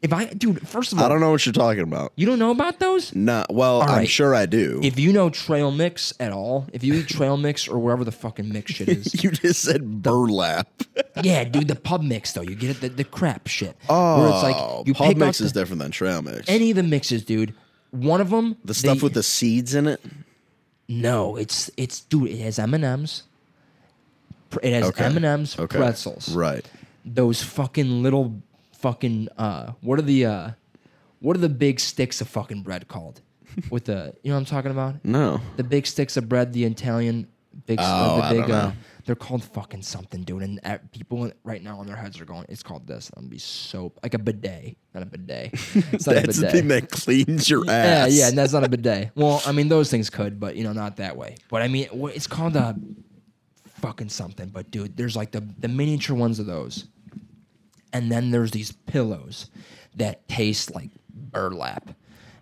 if 0.00 0.12
I, 0.12 0.26
dude, 0.26 0.66
first 0.68 0.92
of 0.92 0.98
all, 0.98 1.04
I 1.04 1.08
don't 1.08 1.18
know 1.20 1.32
what 1.32 1.44
you're 1.44 1.52
talking 1.52 1.82
about. 1.82 2.12
you 2.14 2.24
don't 2.24 2.38
know 2.38 2.52
about 2.52 2.78
those? 2.78 3.12
No, 3.16 3.44
well, 3.50 3.82
I'm 3.82 4.06
sure 4.06 4.32
I 4.34 4.46
do. 4.46 4.78
If 4.82 4.96
you 4.98 5.12
know 5.12 5.28
trail 5.28 5.72
mix 5.72 6.12
at 6.20 6.32
all, 6.32 6.68
if 6.72 6.84
you 6.84 6.94
eat 6.94 7.08
trail 7.08 7.36
mix 7.36 7.66
or 7.66 7.78
wherever 7.80 8.04
the 8.04 8.12
fucking 8.12 8.48
mix 8.52 8.72
shit 8.74 8.88
is, 8.88 9.22
you 9.24 9.30
just 9.32 9.60
said 9.62 10.02
burlap. 10.02 10.68
yeah, 11.22 11.42
dude, 11.42 11.66
the 11.68 11.74
pub 11.74 12.02
mix 12.02 12.32
though, 12.32 12.42
you 12.42 12.54
get 12.54 12.70
it, 12.70 12.80
the, 12.80 12.88
the 12.90 13.04
crap 13.04 13.48
shit. 13.48 13.76
Oh, 13.88 14.20
where 14.20 14.30
it's 14.34 14.42
like 14.44 14.56
oh, 14.56 14.84
you 14.86 14.94
pub 14.94 15.16
mix 15.16 15.40
is 15.40 15.52
the- 15.52 15.60
different 15.60 15.82
than 15.82 15.90
trail 15.90 16.22
mix. 16.22 16.48
any 16.48 16.70
of 16.70 16.76
the 16.76 16.82
mixes, 16.84 17.24
dude. 17.24 17.54
One 17.90 18.20
of 18.20 18.30
them, 18.30 18.56
the 18.64 18.74
stuff 18.74 19.02
with 19.02 19.14
the 19.14 19.22
seeds 19.24 19.74
in 19.74 19.86
it. 19.88 20.00
no, 20.88 21.34
it's 21.36 21.70
it's 21.76 22.00
dude, 22.02 22.28
it 22.30 22.38
has 22.40 22.58
M 22.60 22.74
and 22.74 22.84
M's. 22.84 23.24
It 24.62 24.72
has 24.74 24.84
Okay. 24.90 25.04
M 25.04 25.16
and 25.16 25.24
M's, 25.24 25.58
Okay. 25.58 25.76
pretzels, 25.78 26.34
Right. 26.34 26.64
those 27.04 27.42
fucking 27.42 28.02
little 28.02 28.40
fucking 28.78 29.28
uh, 29.36 29.72
what 29.80 29.98
are 29.98 30.02
the 30.02 30.26
uh, 30.26 30.50
what 31.20 31.36
are 31.36 31.40
the 31.40 31.48
big 31.48 31.80
sticks 31.80 32.20
of 32.20 32.28
fucking 32.28 32.62
bread 32.62 32.88
called? 32.88 33.20
With 33.70 33.84
the 33.86 34.14
you 34.22 34.30
know 34.30 34.36
what 34.36 34.40
I'm 34.40 34.44
talking 34.46 34.70
about? 34.70 35.04
No. 35.04 35.40
the 35.56 35.64
big 35.64 35.86
sticks 35.86 36.16
of 36.16 36.28
bread, 36.28 36.52
the 36.52 36.64
Italian 36.64 37.28
big, 37.66 37.78
Oh, 37.80 37.82
uh, 37.82 38.20
I 38.22 38.28
the 38.28 38.34
don't 38.40 38.46
big, 38.46 38.54
uh, 38.54 38.66
know. 38.68 38.72
they're 39.06 39.16
called 39.16 39.42
fucking 39.42 39.82
something, 39.82 40.22
dude. 40.22 40.42
And 40.42 40.60
uh, 40.64 40.78
people 40.92 41.32
right 41.44 41.62
now 41.62 41.78
on 41.80 41.86
their 41.86 41.96
heads 41.96 42.20
are 42.20 42.24
going, 42.24 42.44
it's 42.48 42.62
called 42.62 42.86
this. 42.86 43.10
I'm 43.16 43.22
gonna 43.22 43.30
be 43.30 43.38
so 43.38 43.92
like 44.02 44.14
a 44.14 44.18
bidet, 44.18 44.76
not 44.94 45.02
a 45.02 45.06
bidet. 45.06 45.50
It's 45.92 46.06
not 46.06 46.18
a 46.18 46.20
That's 46.20 46.36
the 46.36 46.46
bidet. 46.46 46.52
thing 46.52 46.68
that 46.68 46.90
cleans 46.90 47.48
your 47.50 47.64
yeah, 47.64 47.72
ass. 48.06 48.12
yeah, 48.12 48.28
and 48.28 48.36
that's 48.38 48.52
not 48.52 48.64
a 48.64 48.68
bidet. 48.68 49.10
Well, 49.16 49.42
I 49.46 49.52
mean, 49.52 49.68
those 49.68 49.90
things 49.90 50.08
could, 50.10 50.38
but 50.38 50.54
you 50.56 50.62
know, 50.62 50.72
not 50.74 50.96
that 50.98 51.16
way. 51.16 51.36
But 51.50 51.62
I 51.62 51.68
mean, 51.68 51.86
wh- 51.88 52.14
it's 52.14 52.26
called 52.28 52.54
a 52.54 52.76
fucking 53.80 54.10
something. 54.10 54.48
But 54.50 54.70
dude, 54.70 54.96
there's 54.96 55.16
like 55.16 55.30
the 55.32 55.40
the 55.58 55.68
miniature 55.68 56.14
ones 56.16 56.38
of 56.38 56.46
those, 56.46 56.86
and 57.92 58.10
then 58.10 58.30
there's 58.30 58.50
these 58.52 58.72
pillows 58.72 59.50
that 59.96 60.26
taste 60.28 60.74
like 60.74 60.90
burlap. 61.12 61.90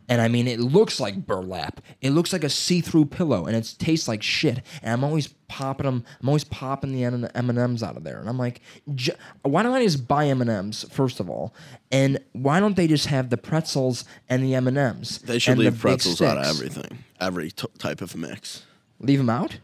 And 0.08 0.20
I 0.20 0.28
mean, 0.28 0.46
it 0.46 0.60
looks 0.60 1.00
like 1.00 1.26
burlap. 1.26 1.80
It 2.00 2.10
looks 2.10 2.32
like 2.32 2.44
a 2.44 2.48
see-through 2.48 3.06
pillow, 3.06 3.46
and 3.46 3.56
it 3.56 3.74
tastes 3.76 4.06
like 4.06 4.22
shit. 4.22 4.62
And 4.80 4.92
I'm 4.92 5.02
always 5.02 5.26
popping 5.48 5.84
them. 5.86 6.04
I'm 6.20 6.28
always 6.28 6.44
popping 6.44 6.92
the 6.92 7.02
M 7.02 7.24
and 7.34 7.58
M's 7.58 7.82
out 7.82 7.96
of 7.96 8.04
there. 8.04 8.20
And 8.20 8.28
I'm 8.28 8.38
like, 8.38 8.60
j- 8.94 9.16
why 9.42 9.64
don't 9.64 9.72
I 9.74 9.82
just 9.82 10.06
buy 10.06 10.26
M 10.26 10.40
and 10.40 10.48
M's 10.50 10.84
first 10.92 11.18
of 11.18 11.28
all? 11.28 11.54
And 11.90 12.20
why 12.34 12.60
don't 12.60 12.76
they 12.76 12.86
just 12.86 13.06
have 13.06 13.30
the 13.30 13.36
pretzels 13.36 14.04
and 14.28 14.44
the 14.44 14.54
M 14.54 14.68
and 14.68 14.78
M's? 14.78 15.18
They 15.18 15.40
should 15.40 15.52
and 15.52 15.60
the 15.60 15.70
leave 15.70 15.80
pretzels 15.80 16.22
out 16.22 16.38
of 16.38 16.46
everything. 16.46 16.98
Every 17.18 17.50
type 17.50 18.00
of 18.00 18.14
mix. 18.14 18.62
Leave 19.00 19.18
them 19.18 19.30
out. 19.30 19.58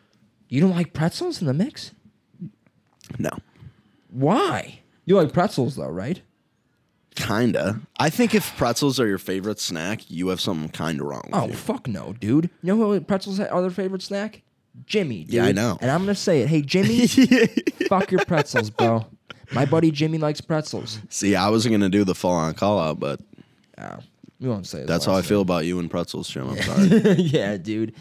You 0.49 0.61
don't 0.61 0.75
like 0.75 0.93
pretzels 0.93 1.41
in 1.41 1.47
the 1.47 1.55
mix? 1.55 1.93
No. 3.17 3.31
Why? 4.11 4.81
You 5.05 5.17
like 5.17 5.33
pretzels 5.33 5.77
though, 5.77 5.89
right? 5.89 6.21
Kinda. 7.15 7.81
I 8.01 8.09
think 8.09 8.35
if 8.35 8.57
pretzels 8.57 8.99
are 8.99 9.07
your 9.07 9.19
favorite 9.19 9.61
snack, 9.61 10.11
you 10.11 10.29
have 10.29 10.41
something 10.41 10.71
kinda 10.71 11.05
wrong 11.05 11.23
with 11.27 11.35
Oh 11.35 11.47
you. 11.49 11.53
fuck 11.53 11.87
no, 11.87 12.15
dude. 12.19 12.45
You 12.63 12.75
know 12.75 12.77
who 12.77 13.01
pretzels 13.03 13.39
are 13.39 13.61
their 13.61 13.71
favorite 13.71 14.03
snack? 14.03 14.43
Jimmy. 14.87 15.25
Dude. 15.25 15.35
Yeah, 15.35 15.45
I 15.45 15.53
know. 15.53 15.77
And 15.83 15.91
I'm 15.91 16.01
gonna 16.01 16.15
say 16.15 16.41
it. 16.41 16.49
Hey, 16.49 16.63
Jimmy, 16.63 17.07
fuck 17.89 18.11
your 18.11 18.25
pretzels, 18.25 18.71
bro. 18.71 19.05
My 19.53 19.67
buddy 19.67 19.91
Jimmy 19.91 20.17
likes 20.17 20.41
pretzels. 20.41 21.01
See, 21.11 21.37
I 21.37 21.51
wasn't 21.51 21.73
gonna 21.75 21.91
do 21.91 22.05
the 22.05 22.15
full 22.15 22.31
on 22.31 22.55
call 22.55 22.79
out, 22.81 22.99
but 22.99 23.21
Oh, 23.79 23.99
we 24.41 24.49
won't 24.49 24.67
say 24.67 24.79
his 24.79 24.89
that's 24.89 25.05
how 25.05 25.13
I 25.13 25.17
last 25.17 25.29
feel 25.29 25.43
about 25.43 25.67
you 25.67 25.79
and 25.79 25.91
pretzels, 25.91 26.29
Jim. 26.29 26.49
I'm 26.49 26.57
sorry. 26.63 26.89
name. 26.89 27.17
yeah, 27.19 27.57
dude. 27.59 27.95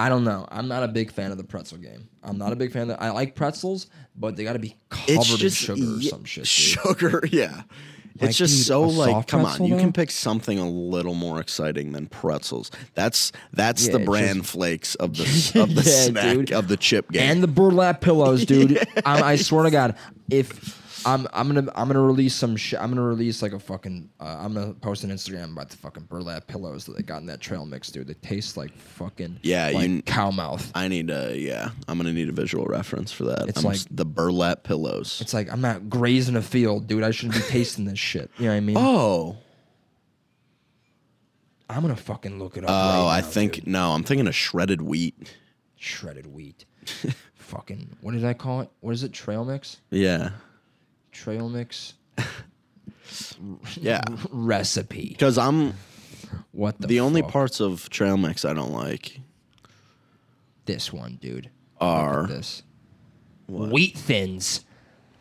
I 0.00 0.08
don't 0.08 0.24
know. 0.24 0.46
I'm 0.50 0.68
not 0.68 0.82
a 0.82 0.88
big 0.88 1.12
fan 1.12 1.30
of 1.30 1.36
the 1.38 1.44
pretzel 1.44 1.78
game. 1.78 2.08
I'm 2.22 2.38
not 2.38 2.52
a 2.52 2.56
big 2.56 2.72
fan 2.72 2.82
of. 2.82 2.88
The, 2.88 3.02
I 3.02 3.10
like 3.10 3.34
pretzels, 3.34 3.86
but 4.16 4.36
they 4.36 4.44
got 4.44 4.54
to 4.54 4.58
be 4.58 4.76
covered 4.88 5.42
in 5.42 5.50
sugar 5.50 5.96
or 5.98 6.00
some 6.02 6.24
shit. 6.24 6.44
Dude. 6.44 6.48
Sugar, 6.48 7.22
yeah. 7.30 7.62
Like, 8.20 8.30
it's 8.30 8.38
just 8.38 8.56
dude, 8.56 8.66
so 8.66 8.82
like, 8.82 9.26
come 9.28 9.40
on, 9.40 9.46
pretzel, 9.56 9.68
you 9.68 9.76
can 9.76 9.92
pick 9.92 10.10
something 10.10 10.58
a 10.58 10.68
little 10.68 11.14
more 11.14 11.40
exciting 11.40 11.92
than 11.92 12.06
pretzels. 12.06 12.70
That's 12.94 13.32
that's 13.52 13.86
Yeah, 13.86 13.92
the 13.92 13.98
it's 14.00 14.06
bran 14.06 14.36
just- 14.38 14.50
flakes 14.50 14.94
of 14.96 15.16
the 15.16 15.22
of 15.62 15.74
the 15.74 15.82
Yeah, 15.82 16.02
snack 16.06 16.36
dude. 16.36 16.52
of 16.52 16.68
the 16.68 16.76
chip 16.76 17.10
game. 17.12 17.22
and 17.30 17.42
the 17.42 17.48
burlap 17.48 18.00
pillows, 18.00 18.44
dude. 18.44 18.78
I, 19.06 19.22
I 19.32 19.36
swear 19.36 19.64
to 19.64 19.70
God, 19.70 19.96
if 20.30 20.79
I'm 21.06 21.26
I'm 21.32 21.46
gonna 21.52 21.70
I'm 21.74 21.86
gonna 21.88 22.02
release 22.02 22.34
some 22.34 22.56
shit, 22.56 22.80
I'm 22.80 22.90
gonna 22.90 23.02
release 23.02 23.42
like 23.42 23.52
a 23.52 23.58
fucking 23.58 24.10
uh, 24.20 24.36
I'm 24.40 24.54
gonna 24.54 24.74
post 24.74 25.04
an 25.04 25.10
Instagram 25.10 25.52
about 25.52 25.70
the 25.70 25.76
fucking 25.76 26.04
burlap 26.04 26.46
pillows 26.46 26.84
that 26.86 26.96
they 26.96 27.02
got 27.02 27.20
in 27.20 27.26
that 27.26 27.40
trail 27.40 27.64
mix, 27.66 27.90
dude. 27.90 28.06
They 28.06 28.14
taste 28.14 28.56
like 28.56 28.76
fucking 28.76 29.40
Yeah, 29.42 29.70
like 29.74 29.88
you- 29.88 30.02
cow 30.02 30.30
mouth. 30.30 30.70
I 30.74 30.88
need 30.88 31.10
a 31.10 31.36
yeah. 31.36 31.70
I'm 31.88 31.96
gonna 31.98 32.12
need 32.12 32.28
a 32.28 32.32
visual 32.32 32.64
reference 32.66 33.12
for 33.12 33.24
that. 33.24 33.48
It's 33.48 33.58
I'm 33.58 33.64
like- 33.64 33.76
s- 33.76 33.86
the 33.90 34.04
burlap 34.04 34.62
pillows. 34.62 35.18
It's 35.20 35.32
like 35.34 35.50
I'm 35.52 35.60
not 35.60 35.88
grazing 35.88 36.36
a 36.36 36.42
field, 36.42 36.86
dude. 36.86 37.02
I 37.02 37.10
shouldn't 37.10 37.34
be 37.36 37.42
tasting 37.48 37.84
this 37.84 37.98
shit. 37.98 38.30
You 38.38 38.46
know 38.46 38.50
what 38.52 38.56
I 38.56 38.60
mean? 38.60 38.76
oh, 38.78 39.36
I'm 41.68 41.82
gonna 41.82 41.96
fucking 41.96 42.38
look 42.38 42.56
it 42.56 42.64
up. 42.64 42.70
oh, 42.70 42.72
right 43.06 43.18
I 43.18 43.20
now, 43.20 43.26
think 43.26 43.52
dude. 43.54 43.66
no. 43.68 43.92
I'm 43.92 44.02
thinking 44.02 44.26
of 44.26 44.34
shredded 44.34 44.82
wheat. 44.82 45.36
shredded 45.76 46.26
wheat. 46.26 46.64
fucking 47.36 47.96
what 48.00 48.12
did 48.12 48.24
I 48.24 48.34
call 48.34 48.60
it? 48.62 48.70
What 48.80 48.92
is 48.92 49.02
it? 49.04 49.12
Trail 49.12 49.44
mix. 49.44 49.80
Yeah, 49.90 50.30
Trail 51.20 51.48
mix 51.50 51.94
yeah. 53.76 54.00
recipe. 54.30 55.08
Because 55.10 55.36
I'm 55.38 55.74
What 56.52 56.80
the? 56.80 56.86
the 56.86 57.00
only 57.00 57.20
fuck? 57.22 57.30
parts 57.30 57.60
of 57.60 57.90
trail 57.90 58.16
mix 58.16 58.44
I 58.44 58.54
don't 58.54 58.72
like 58.72 59.20
This 60.64 60.92
one, 60.92 61.18
dude. 61.20 61.44
Look 61.46 61.82
are 61.82 62.22
at 62.24 62.28
this. 62.30 62.62
Wheat 63.48 63.98
thins. 63.98 64.64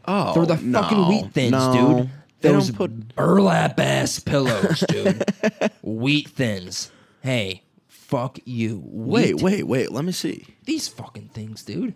oh 0.08 0.34
They're 0.34 0.46
the 0.46 0.58
fucking 0.58 1.08
wheat 1.08 1.32
thins, 1.34 1.52
no. 1.52 1.98
dude. 1.98 2.10
They 2.42 2.50
Those 2.54 2.68
don't 2.70 2.78
put 2.78 3.16
burlap 3.16 3.78
ass 3.80 4.20
pillows, 4.20 4.84
dude. 4.88 5.26
wheat 5.82 6.30
thins. 6.30 6.92
Hey, 7.22 7.64
fuck 7.88 8.40
you. 8.46 8.82
Wait, 8.86 9.36
Wheat- 9.36 9.44
wait, 9.44 9.64
wait. 9.68 9.92
Let 9.92 10.06
me 10.06 10.14
see. 10.14 10.46
These 10.64 10.88
fucking 10.88 11.30
things, 11.34 11.64
dude. 11.64 11.96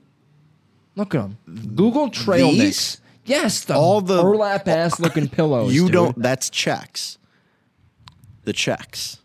Look 0.98 1.16
at 1.16 1.22
them. 1.22 1.38
Google 1.76 2.10
trail 2.10 2.52
These? 2.52 2.98
Yes, 3.26 3.64
the 3.66 3.76
All 3.76 4.02
the- 4.02 4.22
burlap 4.22 4.68
ass 4.68 5.00
looking 5.00 5.28
pillows. 5.30 5.74
You 5.74 5.84
dude. 5.86 5.92
don't. 5.94 6.22
That's 6.22 6.50
Chex. 6.50 7.18
The 8.44 8.54
Chex. 8.54 9.18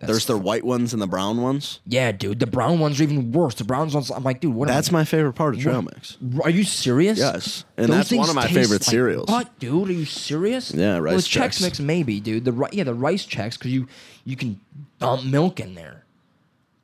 There's 0.00 0.26
the 0.26 0.36
white 0.36 0.64
ones 0.64 0.92
and 0.92 1.00
the 1.00 1.06
brown 1.06 1.40
ones. 1.40 1.80
Yeah, 1.86 2.12
dude. 2.12 2.38
The 2.38 2.46
brown 2.46 2.78
ones 2.78 3.00
are 3.00 3.04
even 3.04 3.32
worse. 3.32 3.54
The 3.54 3.64
brown 3.64 3.88
ones. 3.90 4.10
I'm 4.10 4.22
like, 4.22 4.40
dude, 4.40 4.54
what? 4.54 4.68
That's 4.68 4.90
I- 4.90 4.92
my 4.92 5.04
favorite 5.04 5.32
part 5.32 5.54
of 5.54 5.60
trail 5.62 5.80
mix. 5.80 6.18
Are 6.42 6.50
you 6.50 6.62
serious? 6.62 7.18
Yes, 7.18 7.64
and 7.78 7.88
Those 7.88 8.10
that's 8.10 8.12
one 8.12 8.28
of 8.28 8.34
my 8.34 8.46
favorite 8.46 8.82
like 8.82 8.82
cereals. 8.82 9.28
What, 9.30 9.58
dude? 9.58 9.88
Are 9.88 9.92
you 9.92 10.04
serious? 10.04 10.72
Yeah, 10.74 10.94
well, 10.94 11.14
rice 11.14 11.24
the 11.32 11.40
Chex 11.40 11.44
Chex. 11.46 11.62
Mix 11.62 11.80
maybe, 11.80 12.20
dude. 12.20 12.44
The 12.44 12.68
yeah, 12.72 12.84
the 12.84 12.92
rice 12.92 13.26
Chex 13.26 13.52
because 13.58 13.70
you 13.72 13.88
you 14.26 14.36
can 14.36 14.60
dump 14.98 15.24
milk 15.24 15.58
in 15.58 15.74
there. 15.74 16.04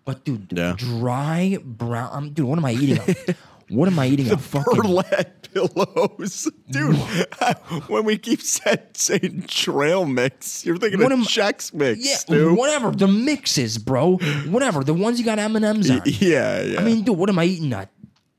But 0.06 0.24
dude, 0.24 0.50
Yeah. 0.56 0.74
dry 0.78 1.58
brown. 1.62 2.08
Um, 2.12 2.30
dude, 2.30 2.46
what 2.46 2.58
am 2.58 2.64
I 2.64 2.72
eating? 2.72 3.00
what 3.70 3.88
am 3.88 3.98
I 3.98 4.06
eating? 4.08 4.30
a 4.30 4.36
fucking 4.36 4.74
Burlap 4.82 5.48
pillows, 5.52 6.48
dude. 6.70 6.96
when 7.88 8.04
we 8.04 8.18
keep 8.18 8.40
saying 8.42 9.44
trail 9.48 10.04
mix, 10.06 10.64
you're 10.66 10.76
thinking 10.76 11.00
What 11.00 11.12
of 11.12 11.18
am- 11.20 11.24
Chex 11.24 11.72
Mix, 11.74 12.04
yeah, 12.04 12.16
dude. 12.36 12.56
whatever 12.58 12.90
the 12.90 13.08
mixes, 13.08 13.78
bro. 13.78 14.16
Whatever 14.48 14.84
the 14.84 14.94
ones 14.94 15.18
you 15.18 15.24
got 15.24 15.38
M 15.38 15.56
and 15.56 15.64
M's 15.64 15.90
on. 15.90 16.02
Yeah, 16.04 16.60
yeah. 16.62 16.80
I 16.80 16.84
mean, 16.84 17.04
dude, 17.04 17.16
what 17.16 17.28
am 17.30 17.38
I 17.38 17.44
eating? 17.44 17.72
A 17.72 17.88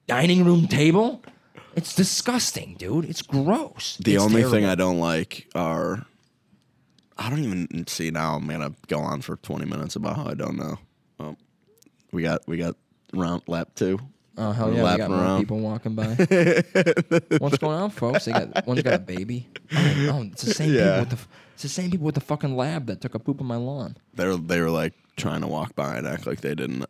dining 0.08 0.44
room 0.46 0.68
table? 0.68 1.24
It's 1.76 1.96
disgusting, 1.96 2.76
dude. 2.78 3.06
It's 3.06 3.22
gross. 3.22 3.98
the 3.98 4.16
It's 4.16 4.24
only 4.24 4.44
thing. 4.44 4.66
I 4.66 4.76
don't 4.76 5.00
like 5.00 5.48
are. 5.56 6.06
I 7.18 7.30
don't 7.30 7.40
even 7.44 7.86
see 7.88 8.10
now. 8.12 8.36
I'm 8.36 8.48
gonna 8.48 8.74
go 8.88 9.00
on 9.00 9.22
for 9.22 9.36
20 9.38 9.66
minutes 9.66 9.96
about 9.96 10.16
how 10.18 10.26
I 10.28 10.34
don't 10.34 10.58
know. 10.58 10.80
Well, 11.20 11.38
we 12.12 12.24
got 12.24 12.42
we 12.48 12.58
got 12.58 12.76
round 13.14 13.44
lap 13.48 13.70
two. 13.76 14.00
Oh 14.38 14.52
hell 14.52 14.70
We're 14.70 14.76
yeah! 14.78 14.92
We 14.94 14.98
got 14.98 15.10
more 15.10 15.20
around. 15.20 15.40
people 15.42 15.60
walking 15.60 15.94
by. 15.96 16.06
What's 17.40 17.58
going 17.58 17.78
on, 17.78 17.90
folks? 17.90 18.26
They 18.26 18.32
got 18.32 18.66
one's 18.66 18.82
got 18.82 18.94
a 18.94 19.00
baby. 19.00 19.48
Oh, 19.76 20.10
oh, 20.14 20.22
it's 20.32 20.44
the 20.44 20.54
same 20.54 20.74
Yeah. 20.74 20.80
people 20.84 21.00
with 21.02 21.10
the 21.10 21.16
f- 21.16 21.28
it's 21.54 21.64
the 21.64 21.70
same 21.70 21.92
people 21.92 22.06
with 22.06 22.16
the 22.16 22.22
fucking 22.22 22.56
lab 22.56 22.88
that 22.88 23.02
took 23.02 23.14
a 23.14 23.20
poop 23.20 23.42
on 23.42 23.48
my 23.48 23.58
lawn. 23.58 23.98
They're 24.14 24.38
they 24.38 24.62
were 24.62 24.70
like 24.70 24.94
trying 25.18 25.42
to 25.42 25.48
walk 25.48 25.76
by 25.76 25.98
and 25.98 26.08
act 26.08 26.26
like 26.26 26.40
they 26.42 26.56
didn't 26.56 26.86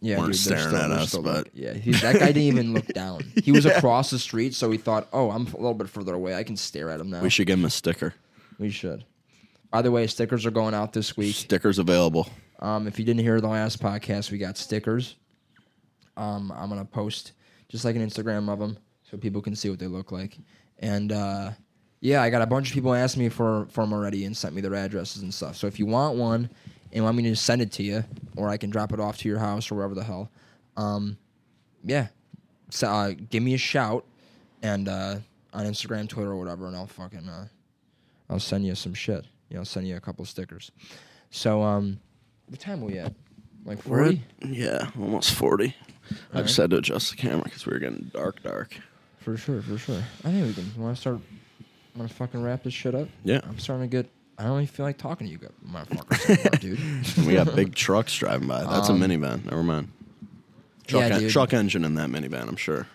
Yeah, 0.00 0.18
weren't 0.18 0.32
dude, 0.34 0.42
they're 0.44 0.58
staring 0.58 0.62
still- 0.68 0.76
at 0.76 0.88
they're 0.88 0.98
us, 0.98 1.08
still 1.08 1.22
but 1.22 1.36
like- 1.36 1.50
yeah, 1.54 1.72
he, 1.72 1.92
that 1.92 2.18
guy 2.18 2.26
didn't 2.26 2.42
even 2.42 2.74
look 2.74 2.86
down. 2.88 3.24
He 3.42 3.50
was 3.50 3.64
across 3.66 4.10
the 4.10 4.18
street, 4.18 4.54
so 4.54 4.70
he 4.70 4.76
thought, 4.78 5.08
"Oh, 5.12 5.30
I'm 5.30 5.46
a 5.46 5.56
little 5.56 5.74
bit 5.74 5.88
further 5.88 6.14
away. 6.14 6.34
I 6.34 6.42
can 6.44 6.56
stare 6.56 6.90
at 6.90 7.00
him 7.00 7.08
now." 7.10 7.20
we 7.22 7.30
should 7.30 7.46
give 7.46 7.58
them 7.58 7.64
a 7.64 7.70
sticker. 7.70 8.14
We 8.58 8.70
should. 8.70 9.04
By 9.70 9.80
the 9.82 9.90
way, 9.90 10.06
stickers 10.06 10.44
are 10.46 10.50
going 10.52 10.74
out 10.74 10.92
this 10.92 11.16
week. 11.16 11.34
Stickers 11.34 11.78
available. 11.78 12.28
Um, 12.60 12.86
if 12.86 12.98
you 12.98 13.04
didn't 13.04 13.22
hear 13.22 13.40
the 13.40 13.48
last 13.48 13.82
podcast, 13.82 14.30
we 14.30 14.38
got 14.38 14.56
stickers. 14.58 15.16
Um, 16.16 16.52
I'm 16.56 16.68
gonna 16.68 16.84
post 16.84 17.32
just 17.68 17.84
like 17.84 17.96
an 17.96 18.06
Instagram 18.06 18.48
of 18.48 18.58
them 18.58 18.78
so 19.10 19.16
people 19.16 19.42
can 19.42 19.56
see 19.56 19.70
what 19.70 19.78
they 19.78 19.86
look 19.86 20.12
like. 20.12 20.38
And 20.78 21.12
uh, 21.12 21.50
yeah, 22.00 22.22
I 22.22 22.30
got 22.30 22.42
a 22.42 22.46
bunch 22.46 22.68
of 22.68 22.74
people 22.74 22.94
asking 22.94 23.22
me 23.24 23.28
for 23.28 23.66
for 23.70 23.82
them 23.82 23.92
already 23.92 24.24
and 24.24 24.36
sent 24.36 24.54
me 24.54 24.60
their 24.60 24.74
addresses 24.74 25.22
and 25.22 25.32
stuff. 25.32 25.56
So 25.56 25.66
if 25.66 25.78
you 25.78 25.86
want 25.86 26.16
one, 26.16 26.50
and 26.92 27.04
want 27.04 27.16
me 27.16 27.24
to 27.24 27.36
send 27.36 27.60
it 27.60 27.72
to 27.72 27.82
you, 27.82 28.04
or 28.36 28.48
I 28.48 28.56
can 28.56 28.70
drop 28.70 28.92
it 28.92 29.00
off 29.00 29.18
to 29.18 29.28
your 29.28 29.38
house 29.38 29.70
or 29.70 29.74
wherever 29.74 29.94
the 29.94 30.04
hell, 30.04 30.30
um, 30.76 31.18
yeah, 31.82 32.08
so, 32.74 32.88
uh, 32.88 33.12
give 33.30 33.42
me 33.42 33.54
a 33.54 33.58
shout 33.58 34.04
and 34.62 34.88
uh, 34.88 35.16
on 35.52 35.64
Instagram, 35.64 36.08
Twitter, 36.08 36.32
or 36.32 36.36
whatever, 36.36 36.66
and 36.66 36.74
I'll 36.74 36.88
fucking 36.88 37.28
uh, 37.28 37.46
I'll 38.28 38.40
send 38.40 38.66
you 38.66 38.74
some 38.74 38.94
shit. 38.94 39.24
You 39.48 39.58
know, 39.58 39.64
send 39.64 39.86
you 39.86 39.96
a 39.96 40.00
couple 40.00 40.24
stickers. 40.24 40.72
So, 41.30 41.62
um, 41.62 42.00
what 42.48 42.58
time 42.58 42.82
are 42.82 42.86
we 42.86 42.98
at? 42.98 43.12
Like 43.64 43.84
We're 43.86 44.04
forty 44.04 44.22
yeah, 44.46 44.90
almost 45.00 45.32
40. 45.34 45.74
I 46.34 46.42
just 46.42 46.56
had 46.56 46.70
to 46.70 46.76
adjust 46.76 47.10
the 47.10 47.16
camera 47.16 47.44
because 47.44 47.64
we 47.64 47.72
were 47.72 47.78
getting 47.78 48.10
dark, 48.12 48.42
dark. 48.42 48.76
for 49.20 49.36
sure, 49.38 49.62
for 49.62 49.78
sure. 49.78 50.02
I 50.24 50.30
think 50.30 50.46
we 50.46 50.52
can. 50.62 50.82
Want 50.82 50.94
to 50.96 51.00
start? 51.00 51.18
Want 51.96 52.10
to 52.10 52.14
fucking 52.14 52.42
wrap 52.42 52.62
this 52.64 52.74
shit 52.74 52.94
up? 52.94 53.08
Yeah. 53.24 53.40
I'm 53.48 53.58
starting 53.58 53.88
to 53.88 53.96
get. 53.96 54.10
I 54.36 54.42
don't 54.44 54.56
even 54.62 54.66
feel 54.66 54.84
like 54.84 54.98
talking 54.98 55.26
to 55.28 55.32
you, 55.32 55.38
motherfuckers, 55.66 56.28
anymore, 56.60 57.16
dude. 57.16 57.26
we 57.26 57.32
got 57.34 57.54
big 57.56 57.74
trucks 57.76 58.14
driving 58.16 58.48
by. 58.48 58.64
That's 58.64 58.90
Um, 58.90 59.00
a 59.02 59.06
minivan. 59.06 59.44
Never 59.44 59.62
mind. 59.62 59.88
Truck, 60.86 61.08
yeah, 61.08 61.14
en- 61.14 61.20
dude. 61.22 61.30
truck 61.30 61.54
engine 61.54 61.84
in 61.84 61.94
that 61.94 62.10
minivan, 62.10 62.48
I'm 62.48 62.56
sure. 62.56 62.86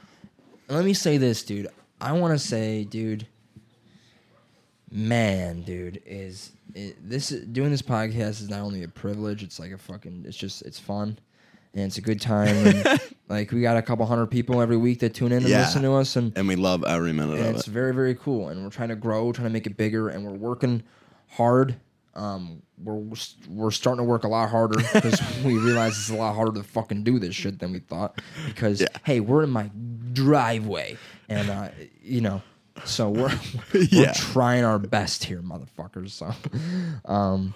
Let 0.67 0.85
me 0.85 0.93
say 0.93 1.17
this, 1.17 1.41
dude. 1.43 1.67
I 2.01 2.11
want 2.11 2.37
to 2.37 2.39
say, 2.45 2.83
dude. 2.83 3.25
Man, 4.91 5.61
dude, 5.61 6.01
is 6.05 6.51
it, 6.73 6.97
this 7.07 7.29
doing 7.29 7.69
this 7.71 7.81
podcast 7.81 8.41
is 8.41 8.49
not 8.49 8.61
only 8.61 8.83
a 8.83 8.87
privilege. 8.87 9.43
It's 9.43 9.59
like 9.59 9.71
a 9.71 9.77
fucking. 9.77 10.23
It's 10.27 10.37
just 10.37 10.63
it's 10.63 10.79
fun, 10.79 11.19
and 11.75 11.83
it's 11.85 11.97
a 11.97 12.01
good 12.01 12.19
time. 12.19 12.47
And, 12.67 12.99
like 13.29 13.51
we 13.51 13.61
got 13.61 13.77
a 13.77 13.81
couple 13.83 14.05
hundred 14.07 14.27
people 14.27 14.61
every 14.61 14.77
week 14.77 14.99
that 15.01 15.13
tune 15.13 15.31
in 15.31 15.39
and 15.39 15.47
Yeah. 15.47 15.59
listen 15.61 15.83
to 15.83 15.93
us, 15.93 16.15
and 16.15 16.35
And 16.35 16.47
we 16.47 16.55
love 16.55 16.83
every 16.83 17.13
minute 17.13 17.37
and 17.39 17.49
of 17.49 17.55
it's 17.57 17.67
it. 17.67 17.71
very 17.71 17.93
very 17.93 18.15
cool 18.15 18.49
and 18.49 18.63
we're 18.63 18.71
trying 18.71 18.89
to 18.89 18.95
grow 18.95 19.31
trying 19.31 19.47
to 19.47 19.53
make 19.53 19.67
it 19.67 19.77
bigger 19.77 20.09
and 20.09 20.25
we're 20.25 20.33
working 20.33 20.81
hard 21.27 21.75
um 22.15 22.63
we're 22.83 23.03
we're 23.47 23.69
starting 23.69 24.03
to 24.03 24.09
work 24.09 24.23
a 24.23 24.27
lot 24.27 24.49
harder 24.49 24.79
because 24.95 25.21
we 25.45 25.55
realize 25.59 25.91
it's 25.99 26.09
a 26.09 26.15
lot 26.15 26.33
harder 26.33 26.53
to 26.59 26.63
fucking 26.63 27.03
do 27.03 27.19
this 27.19 27.35
shit 27.35 27.59
than 27.59 27.71
we 27.71 27.77
thought 27.79 28.19
because 28.47 28.83
hey 29.05 29.19
we're 29.19 29.43
in 29.43 29.49
my 29.51 29.69
driveway 30.13 30.97
and 31.29 31.51
uh 31.51 31.69
you 32.01 32.19
know 32.21 32.41
so 32.85 33.09
we're 33.09 33.31
we're 33.73 34.13
trying 34.13 34.63
our 34.63 34.79
best 34.79 35.23
here 35.23 35.41
motherfuckers 35.41 36.09
so 36.11 36.31
um 37.05 37.53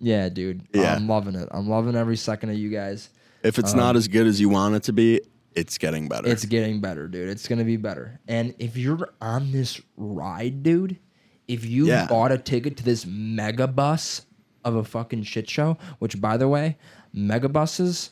yeah 0.00 0.28
dude 0.28 0.62
Yeah. 0.72 0.94
i'm 0.94 1.06
loving 1.08 1.34
it 1.34 1.48
i'm 1.52 1.68
loving 1.68 1.96
every 1.96 2.16
second 2.16 2.50
of 2.50 2.56
you 2.56 2.70
guys 2.70 3.10
If 3.42 3.58
it's 3.58 3.74
not 3.74 3.96
as 3.96 4.08
good 4.08 4.26
as 4.26 4.40
you 4.40 4.48
want 4.48 4.74
it 4.74 4.82
to 4.84 4.92
be, 4.92 5.20
it's 5.54 5.76
getting 5.78 6.08
better. 6.08 6.26
Um, 6.26 6.32
It's 6.32 6.44
getting 6.46 6.80
better, 6.80 7.06
dude. 7.08 7.28
It's 7.28 7.46
gonna 7.46 7.62
be 7.64 7.76
better. 7.76 8.18
And 8.26 8.54
if 8.58 8.76
you're 8.76 9.10
on 9.20 9.52
this 9.52 9.80
ride, 9.96 10.62
dude, 10.64 10.98
if 11.46 11.64
you 11.64 11.86
Yeah. 11.86 12.06
bought 12.06 12.32
a 12.32 12.38
ticket 12.38 12.76
to 12.78 12.82
this 12.84 13.04
mega 13.06 13.68
bus 13.68 14.22
of 14.64 14.74
a 14.76 14.82
fucking 14.82 15.22
shit 15.24 15.48
show, 15.48 15.76
which 16.00 16.20
by 16.20 16.36
the 16.38 16.48
way, 16.48 16.76
mega 17.12 17.48
buses 17.48 18.10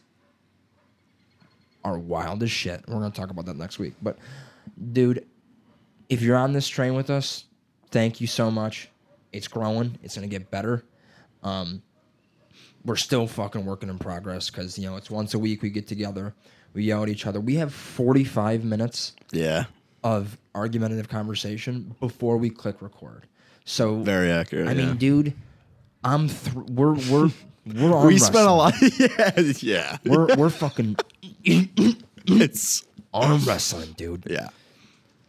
are 1.85 1.99
wild 1.99 2.43
as 2.43 2.51
shit. 2.51 2.85
We're 2.87 3.01
gonna 3.01 3.11
talk 3.11 3.30
about 3.30 3.47
that 3.47 3.57
next 3.57 3.78
week. 3.78 3.95
But 4.03 4.18
dude, 4.93 5.26
if 6.12 6.20
you're 6.20 6.36
on 6.36 6.52
this 6.52 6.68
train 6.68 6.92
with 6.92 7.08
us, 7.08 7.46
thank 7.90 8.20
you 8.20 8.26
so 8.26 8.50
much. 8.50 8.90
It's 9.32 9.48
growing. 9.48 9.98
It's 10.02 10.14
gonna 10.14 10.26
get 10.26 10.50
better. 10.50 10.84
Um, 11.42 11.82
we're 12.84 12.96
still 12.96 13.26
fucking 13.26 13.64
working 13.64 13.88
in 13.88 13.98
progress 13.98 14.50
because 14.50 14.78
you 14.78 14.84
know 14.84 14.96
it's 14.96 15.10
once 15.10 15.32
a 15.32 15.38
week 15.38 15.62
we 15.62 15.70
get 15.70 15.86
together, 15.88 16.34
we 16.74 16.84
yell 16.84 17.02
at 17.02 17.08
each 17.08 17.26
other. 17.26 17.40
We 17.40 17.54
have 17.54 17.72
45 17.72 18.62
minutes 18.62 19.14
yeah. 19.32 19.64
of 20.04 20.36
argumentative 20.54 21.08
conversation 21.08 21.96
before 21.98 22.36
we 22.36 22.50
click 22.50 22.82
record. 22.82 23.26
So 23.64 23.96
Very 24.02 24.30
accurate. 24.30 24.68
I 24.68 24.72
yeah. 24.72 24.86
mean, 24.88 24.96
dude, 24.98 25.32
I'm 26.04 26.28
thr 26.28 26.60
we're 26.72 26.92
we're 26.92 27.30
we're 27.64 28.06
we 28.06 28.18
spent 28.18 28.46
a 28.46 28.52
lot. 28.52 28.74
yeah. 28.98 29.40
Yeah. 29.62 29.96
We're 30.04 30.36
we're 30.36 30.50
fucking 30.50 30.96
it's, 31.44 32.84
arm 33.14 33.40
wrestling, 33.46 33.94
dude. 33.96 34.26
yeah. 34.28 34.50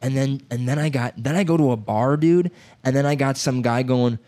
And 0.03 0.17
then 0.17 0.41
and 0.51 0.67
then 0.67 0.77
I 0.77 0.89
got 0.89 1.13
then 1.17 1.35
I 1.35 1.43
go 1.43 1.55
to 1.55 1.71
a 1.71 1.77
bar, 1.77 2.17
dude, 2.17 2.51
and 2.83 2.95
then 2.95 3.05
I 3.05 3.15
got 3.15 3.37
some 3.37 3.61
guy 3.61 3.83
going, 3.83 4.19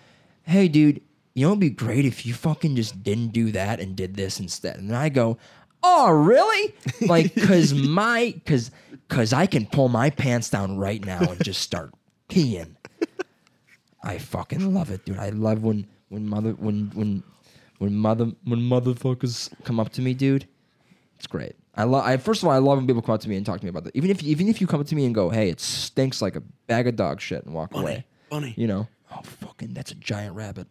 "Hey, 0.43 0.69
dude, 0.69 1.01
you 1.33 1.45
know 1.45 1.51
it'd 1.51 1.59
be 1.59 1.69
great 1.69 2.05
if 2.05 2.25
you 2.25 2.33
fucking 2.33 2.77
just 2.77 3.03
didn't 3.03 3.33
do 3.33 3.51
that 3.51 3.81
and 3.81 3.93
did 3.95 4.15
this 4.15 4.39
instead." 4.39 4.77
And 4.77 4.95
I 4.95 5.09
go, 5.09 5.37
"Oh, 5.83 6.09
really?" 6.09 6.73
Like 7.01 7.35
cuz 7.47 7.73
my 7.73 8.39
cuz 8.45 8.71
cuz 9.09 9.33
I 9.33 9.45
can 9.47 9.65
pull 9.65 9.89
my 9.89 10.09
pants 10.09 10.49
down 10.49 10.77
right 10.77 11.05
now 11.05 11.19
and 11.19 11.43
just 11.43 11.61
start 11.61 11.93
peeing. 12.29 12.75
I 14.01 14.17
fucking 14.17 14.73
love 14.73 14.91
it, 14.91 15.03
dude. 15.03 15.19
I 15.19 15.29
love 15.29 15.61
when 15.61 15.87
when 16.07 16.25
mother 16.25 16.51
when 16.51 16.91
when 16.93 17.21
when 17.79 17.95
mother 17.95 18.31
when 18.45 18.61
motherfuckers 18.61 19.51
come 19.65 19.79
up 19.79 19.91
to 19.93 20.01
me, 20.01 20.13
dude. 20.13 20.47
It's 21.17 21.27
great. 21.27 21.55
I 21.77 21.83
love. 21.83 22.05
I 22.05 22.17
first 22.17 22.41
of 22.41 22.47
all, 22.47 22.53
I 22.55 22.59
love 22.59 22.77
when 22.77 22.87
people 22.87 23.01
come 23.01 23.15
up 23.15 23.21
to 23.21 23.29
me 23.29 23.35
and 23.35 23.45
talk 23.45 23.59
to 23.59 23.65
me 23.65 23.69
about 23.69 23.83
that. 23.85 23.95
Even 23.95 24.09
if 24.09 24.23
even 24.23 24.47
if 24.47 24.61
you 24.61 24.67
come 24.67 24.79
up 24.79 24.87
to 24.87 24.95
me 24.95 25.05
and 25.05 25.13
go, 25.13 25.29
"Hey, 25.29 25.49
it 25.49 25.59
stinks 25.59 26.21
like 26.21 26.35
a 26.35 26.41
bag 26.67 26.87
of 26.87 26.95
dog 26.95 27.19
shit," 27.21 27.43
and 27.45 27.53
walk 27.53 27.73
away, 27.75 28.05
Funny. 28.29 28.53
you 28.57 28.67
know, 28.67 28.87
oh 29.11 29.21
fucking, 29.23 29.73
that's 29.73 29.91
a 29.91 29.95
giant 29.95 30.35
rabbit. 30.35 30.67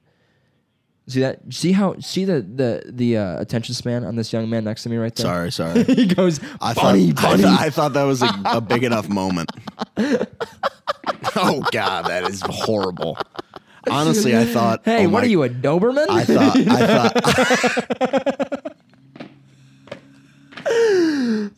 See 1.07 1.21
that? 1.21 1.41
See 1.51 1.73
how? 1.73 1.99
See 2.01 2.25
the 2.25 2.41
the 2.41 2.85
the 2.91 3.19
uh, 3.19 3.39
attention 3.41 3.75
span 3.75 4.05
on 4.05 4.17
this 4.17 4.33
young 4.33 4.49
man 4.49 4.65
next 4.65 4.85
to 4.85 4.89
me 4.89 4.97
right 4.97 5.15
there. 5.15 5.51
Sorry, 5.51 5.53
sorry. 5.53 5.85
he 5.95 6.07
goes, 6.07 6.41
I 6.63 6.73
"Bunny, 6.73 7.13
thought, 7.13 7.25
I, 7.25 7.31
bunny." 7.31 7.43
thought, 7.43 7.61
I 7.61 7.71
thought 7.71 7.93
that 7.93 8.05
was 8.05 8.23
a, 8.23 8.31
a 8.47 8.61
big 8.63 8.85
enough 8.91 9.11
moment. 9.11 9.51
oh 11.37 11.63
God, 11.71 12.07
that 12.07 12.25
is 12.31 12.41
horrible. 12.47 13.19
Honestly, 13.91 14.35
I 14.35 14.47
thought. 14.47 14.81
hey, 14.87 15.05
oh 15.05 15.11
what 15.11 15.21
my- 15.21 15.27
are 15.27 15.31
you, 15.31 15.43
a 15.43 15.51
Doberman? 15.51 16.07
I 16.09 16.25
thought. 16.25 16.57
I 16.57 17.09
thought. 17.09 18.41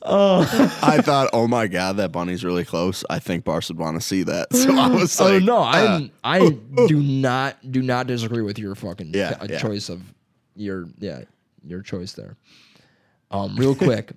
I 0.82 1.00
thought, 1.02 1.30
oh 1.32 1.46
my 1.48 1.66
god, 1.66 1.96
that 1.96 2.12
bunny's 2.12 2.44
really 2.44 2.64
close. 2.64 3.04
I 3.10 3.18
think 3.18 3.44
Bars 3.44 3.68
would 3.68 3.78
want 3.78 4.00
to 4.00 4.06
see 4.06 4.22
that. 4.24 4.48
So 4.56 4.74
I 4.76 4.88
was 4.88 5.20
oh 5.20 5.24
like, 5.34 5.42
no, 5.42 5.58
uh, 5.58 5.62
I 5.64 6.10
I 6.24 6.48
do 6.88 7.00
not 7.00 7.70
do 7.72 7.82
not 7.82 8.06
disagree 8.06 8.42
with 8.42 8.58
your 8.58 8.74
fucking 8.74 9.12
Yeah, 9.14 9.36
uh, 9.40 9.46
yeah. 9.48 9.58
choice 9.58 9.88
of 9.88 10.02
your 10.54 10.88
yeah 10.98 11.22
your 11.64 11.82
choice 11.82 12.12
there. 12.12 12.36
Um, 13.30 13.56
real 13.56 13.74
quick, 13.74 14.12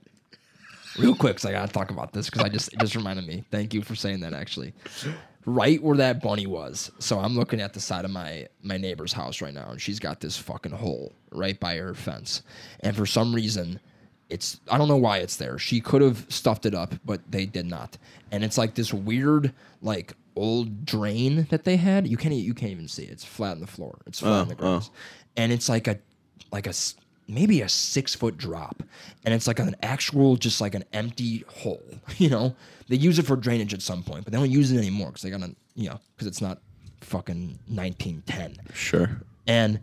real 0.98 1.16
quick, 1.16 1.36
because 1.38 1.46
I 1.46 1.52
gotta 1.52 1.72
talk 1.72 1.90
about 1.92 2.14
this 2.14 2.30
because 2.30 2.44
I 2.44 2.50
just 2.50 2.72
it 2.74 2.80
just 2.80 2.96
reminded 2.96 3.28
me. 3.28 3.44
Thank 3.52 3.74
you 3.74 3.82
for 3.82 3.96
saying 3.96 4.20
that. 4.22 4.34
Actually, 4.34 4.74
right 5.46 5.82
where 5.82 5.98
that 5.98 6.22
bunny 6.22 6.46
was. 6.46 6.92
So 7.00 7.20
I'm 7.20 7.36
looking 7.36 7.60
at 7.62 7.74
the 7.74 7.80
side 7.80 8.06
of 8.06 8.12
my 8.12 8.48
my 8.62 8.78
neighbor's 8.78 9.14
house 9.14 9.42
right 9.42 9.54
now, 9.54 9.72
and 9.72 9.82
she's 9.82 10.00
got 10.00 10.20
this 10.20 10.38
fucking 10.38 10.72
hole 10.72 11.14
right 11.32 11.60
by 11.60 11.78
her 11.78 11.94
fence, 11.94 12.44
and 12.82 12.96
for 12.96 13.06
some 13.06 13.34
reason. 13.34 13.80
It's 14.30 14.60
I 14.70 14.78
don't 14.78 14.88
know 14.88 14.98
why 14.98 15.18
it's 15.20 15.38
there. 15.38 15.58
She 15.58 15.82
could 15.82 16.02
have 16.02 16.26
stuffed 16.30 16.66
it 16.66 16.76
up, 16.76 16.94
but 17.04 17.22
they 17.32 17.46
did 17.46 17.66
not. 17.66 17.98
And 18.32 18.44
it's 18.44 18.58
like 18.58 18.76
this 18.76 18.94
weird, 18.94 19.54
like 19.82 20.14
old 20.36 20.86
drain 20.86 21.48
that 21.50 21.64
they 21.64 21.78
had. 21.78 22.08
You 22.08 22.16
can't 22.18 22.34
you 22.36 22.54
can't 22.54 22.72
even 22.72 22.88
see 22.88 23.04
it. 23.04 23.10
It's 23.12 23.26
flat 23.26 23.54
on 23.54 23.60
the 23.60 23.68
floor. 23.68 24.00
It's 24.06 24.20
flat 24.20 24.30
Oh, 24.32 24.42
on 24.42 24.48
the 24.48 24.56
grass, 24.56 24.90
oh. 24.94 24.98
and 25.38 25.52
it's 25.52 25.68
like 25.68 25.88
a 25.88 25.98
like 26.52 26.68
a 26.68 26.74
maybe 27.28 27.62
a 27.62 27.70
six 27.70 28.14
foot 28.16 28.38
drop, 28.38 28.84
and 29.26 29.34
it's 29.34 29.48
like 29.48 29.60
an 29.60 29.76
actual 29.82 30.36
just 30.36 30.62
like 30.62 30.76
an 30.76 30.84
empty 30.94 31.44
hole. 31.48 31.84
You 32.18 32.30
know, 32.30 32.56
they 32.88 32.98
use 32.98 33.18
it 33.18 33.26
for 33.26 33.36
drainage 33.36 33.74
at 33.74 33.82
some 33.82 34.04
point, 34.04 34.26
but 34.26 34.34
they 34.34 34.38
don't 34.40 34.52
use 34.52 34.72
it 34.72 34.78
anymore 34.78 35.08
because 35.08 35.24
they 35.24 35.30
gotta 35.32 35.56
you 35.76 35.90
know 35.90 36.00
because 36.16 36.28
it's 36.28 36.42
not 36.42 36.60
fucking 37.02 37.58
1910 37.68 38.58
sure. 38.74 39.22
and 39.48 39.80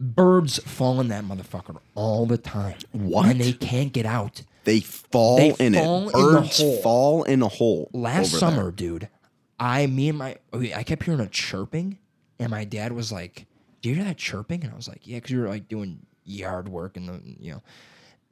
birds 0.00 0.58
fall 0.58 1.00
in 1.00 1.08
that 1.08 1.24
motherfucker 1.24 1.78
all 1.94 2.26
the 2.26 2.38
time. 2.38 2.76
What? 2.92 3.26
And 3.30 3.40
they 3.40 3.52
can't 3.52 3.92
get 3.92 4.06
out. 4.06 4.42
They 4.64 4.80
fall 4.80 5.36
They 5.36 5.54
in 5.58 5.74
fall 5.74 6.08
it. 6.08 6.14
in 6.14 6.20
the 6.34 6.40
Birds 6.40 6.58
hole. 6.58 6.76
fall 6.82 7.22
in 7.24 7.42
a 7.42 7.48
hole. 7.48 7.90
Last 7.92 8.28
over 8.34 8.38
summer, 8.38 8.62
there. 8.64 8.70
dude, 8.72 9.08
I 9.58 9.86
me 9.86 10.08
and 10.08 10.18
my 10.18 10.36
okay, 10.52 10.74
I 10.74 10.82
kept 10.82 11.02
hearing 11.04 11.20
a 11.20 11.28
chirping, 11.28 11.98
and 12.38 12.50
my 12.50 12.64
dad 12.64 12.92
was 12.92 13.10
like, 13.12 13.46
"Do 13.82 13.88
you 13.88 13.94
hear 13.96 14.04
that 14.04 14.16
chirping?" 14.18 14.62
And 14.64 14.72
I 14.72 14.76
was 14.76 14.88
like, 14.88 15.06
"Yeah," 15.06 15.16
because 15.18 15.32
we 15.32 15.38
were 15.40 15.48
like 15.48 15.68
doing 15.68 16.00
yard 16.24 16.68
work 16.68 16.96
and 16.96 17.08
the 17.08 17.20
you 17.38 17.52
know, 17.52 17.62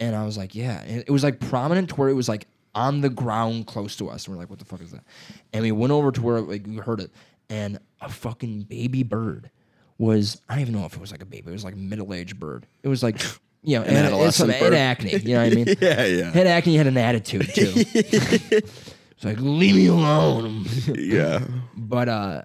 and 0.01 0.14
I 0.16 0.25
was 0.25 0.37
like, 0.39 0.55
"Yeah," 0.55 0.81
and 0.87 1.01
it 1.07 1.11
was 1.11 1.23
like 1.25 1.41
prominent 1.41 1.91
to 1.91 1.95
where 1.97 2.09
it 2.09 2.14
was 2.14 2.29
like 2.29 2.47
on 2.75 3.01
the 3.01 3.11
ground 3.11 3.66
close 3.66 3.97
to 3.97 4.09
us, 4.11 4.27
and 4.27 4.35
we're 4.37 4.41
like, 4.41 4.51
"What 4.51 4.59
the 4.59 4.64
fuck 4.66 4.81
is 4.83 4.91
that?" 4.93 5.05
And 5.53 5.62
we 5.62 5.73
went 5.73 5.93
over 5.93 6.12
to 6.12 6.23
where 6.23 6.41
like 6.41 6.66
we 6.66 6.77
heard 6.77 7.01
it, 7.01 7.11
and 7.49 7.79
a 8.03 8.09
fucking 8.11 8.64
baby 8.64 9.03
bird 9.03 9.51
was 9.99 10.40
I 10.49 10.55
don't 10.55 10.62
even 10.62 10.74
know 10.74 10.86
if 10.86 10.94
it 10.94 11.01
was 11.01 11.11
like 11.11 11.22
a 11.22 11.26
baby, 11.26 11.49
it 11.49 11.53
was 11.53 11.64
like 11.64 11.74
a 11.74 11.78
middle 11.78 12.14
aged 12.14 12.38
bird. 12.38 12.66
It 12.82 12.88
was 12.88 13.03
like. 13.03 13.20
You 13.64 13.76
know, 13.80 13.82
An 13.84 13.96
and 13.96 14.07
it's 14.22 14.36
some 14.36 14.51
adolescent 14.51 14.53
had 14.53 14.72
acne. 14.72 15.16
You 15.18 15.34
know 15.34 15.42
what 15.42 15.53
I 15.53 15.55
mean? 15.57 15.66
Yeah, 15.80 16.05
yeah. 16.07 16.30
Had 16.30 16.46
acne, 16.46 16.76
had 16.76 16.86
an 16.86 16.96
attitude 16.96 17.53
too. 17.53 17.72
it's 17.74 19.24
like, 19.24 19.36
leave 19.40 19.74
me 19.74 19.86
alone. 19.86 20.64
yeah. 20.94 21.44
but 21.76 22.09
uh 22.09 22.42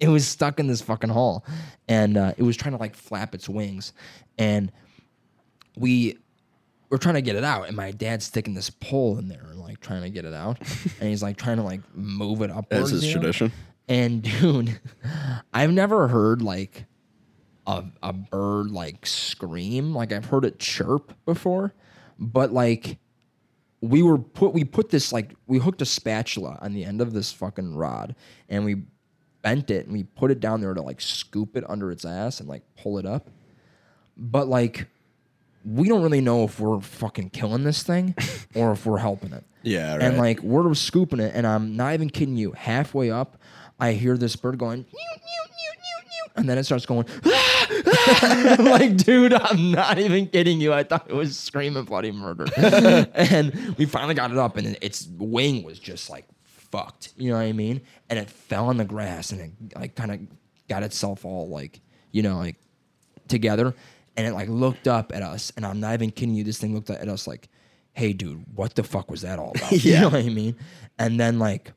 it 0.00 0.08
was 0.08 0.26
stuck 0.26 0.58
in 0.58 0.66
this 0.66 0.82
fucking 0.82 1.08
hole 1.08 1.46
and 1.88 2.16
uh, 2.16 2.32
it 2.36 2.42
was 2.42 2.56
trying 2.56 2.72
to 2.72 2.78
like 2.80 2.96
flap 2.96 3.32
its 3.32 3.48
wings 3.48 3.92
and 4.38 4.72
we 5.76 6.18
were 6.90 6.98
trying 6.98 7.14
to 7.14 7.22
get 7.22 7.36
it 7.36 7.44
out 7.44 7.68
and 7.68 7.76
my 7.76 7.92
dad's 7.92 8.24
sticking 8.26 8.54
this 8.54 8.70
pole 8.70 9.16
in 9.18 9.28
there 9.28 9.46
and 9.50 9.60
like 9.60 9.78
trying 9.80 10.02
to 10.02 10.10
get 10.10 10.24
it 10.24 10.34
out 10.34 10.58
and 10.98 11.08
he's 11.08 11.22
like 11.22 11.36
trying 11.36 11.58
to 11.58 11.62
like 11.62 11.80
move 11.94 12.42
it 12.42 12.50
upwards 12.50 12.92
As 12.92 12.98
is 12.98 13.04
you 13.06 13.14
know? 13.14 13.20
tradition. 13.20 13.52
And 13.88 14.22
dude 14.40 14.80
i've 15.52 15.72
never 15.72 16.08
heard 16.08 16.40
like 16.42 16.86
a 17.66 17.84
a 18.02 18.12
bird 18.12 18.70
like 18.70 19.06
scream. 19.06 19.94
Like 19.94 20.12
I've 20.12 20.26
heard 20.26 20.44
it 20.44 20.58
chirp 20.58 21.12
before, 21.24 21.74
but 22.18 22.52
like 22.52 22.98
we 23.80 24.02
were 24.02 24.18
put 24.18 24.52
we 24.52 24.64
put 24.64 24.90
this 24.90 25.12
like 25.12 25.34
we 25.46 25.58
hooked 25.58 25.82
a 25.82 25.86
spatula 25.86 26.58
on 26.60 26.72
the 26.72 26.84
end 26.84 27.00
of 27.00 27.12
this 27.12 27.32
fucking 27.32 27.74
rod 27.74 28.14
and 28.48 28.64
we 28.64 28.82
bent 29.42 29.70
it 29.70 29.86
and 29.86 29.92
we 29.92 30.04
put 30.04 30.30
it 30.30 30.38
down 30.40 30.60
there 30.60 30.74
to 30.74 30.82
like 30.82 31.00
scoop 31.00 31.56
it 31.56 31.68
under 31.68 31.90
its 31.90 32.04
ass 32.04 32.40
and 32.40 32.48
like 32.48 32.62
pull 32.76 32.98
it 32.98 33.06
up. 33.06 33.30
But 34.16 34.48
like 34.48 34.88
we 35.64 35.88
don't 35.88 36.02
really 36.02 36.20
know 36.20 36.44
if 36.44 36.58
we're 36.58 36.80
fucking 36.80 37.30
killing 37.30 37.62
this 37.62 37.82
thing 37.82 38.16
or 38.54 38.72
if 38.72 38.84
we're 38.84 38.98
helping 38.98 39.32
it. 39.32 39.44
Yeah, 39.62 39.92
right. 39.92 40.02
And 40.02 40.18
like 40.18 40.40
we're 40.40 40.74
scooping 40.74 41.20
it, 41.20 41.32
and 41.36 41.46
I'm 41.46 41.76
not 41.76 41.94
even 41.94 42.10
kidding 42.10 42.36
you. 42.36 42.50
Halfway 42.50 43.12
up, 43.12 43.38
I 43.82 43.92
hear 43.92 44.16
this 44.16 44.36
bird 44.36 44.58
going, 44.58 44.86
and 46.36 46.48
then 46.48 46.56
it 46.56 46.64
starts 46.64 46.86
going, 46.86 47.06
like, 48.58 48.96
dude, 48.96 49.34
I'm 49.34 49.72
not 49.72 49.98
even 49.98 50.28
kidding 50.28 50.60
you. 50.60 50.72
I 50.72 50.84
thought 50.84 51.06
it 51.08 51.14
was 51.14 51.36
screaming 51.36 51.84
bloody 51.84 52.12
murder. 52.12 52.46
and 52.56 53.74
we 53.76 53.86
finally 53.86 54.14
got 54.14 54.30
it 54.30 54.38
up, 54.38 54.56
and 54.56 54.76
its 54.80 55.08
wing 55.18 55.64
was 55.64 55.78
just 55.78 56.10
like 56.10 56.26
fucked. 56.44 57.12
You 57.16 57.30
know 57.30 57.36
what 57.36 57.42
I 57.42 57.52
mean? 57.52 57.80
And 58.08 58.18
it 58.18 58.30
fell 58.30 58.68
on 58.68 58.76
the 58.76 58.84
grass, 58.84 59.32
and 59.32 59.40
it 59.40 59.76
like 59.76 59.96
kind 59.96 60.12
of 60.12 60.20
got 60.68 60.82
itself 60.84 61.24
all 61.24 61.48
like, 61.48 61.80
you 62.12 62.22
know, 62.22 62.36
like 62.36 62.56
together 63.26 63.74
and 64.16 64.26
it 64.26 64.32
like 64.32 64.48
looked 64.48 64.86
up 64.88 65.12
at 65.14 65.22
us 65.22 65.52
and 65.56 65.64
i'm 65.64 65.80
not 65.80 65.94
even 65.94 66.10
kidding 66.10 66.34
you 66.34 66.44
this 66.44 66.58
thing 66.58 66.74
looked 66.74 66.90
at 66.90 67.08
us 67.08 67.26
like 67.26 67.48
hey 67.94 68.12
dude 68.12 68.44
what 68.54 68.74
the 68.74 68.82
fuck 68.82 69.10
was 69.10 69.22
that 69.22 69.38
all 69.38 69.52
about 69.54 69.72
you 69.72 69.98
know 69.98 70.08
what 70.08 70.24
i 70.24 70.28
mean 70.28 70.54
and 70.98 71.18
then 71.18 71.38
like 71.38 71.72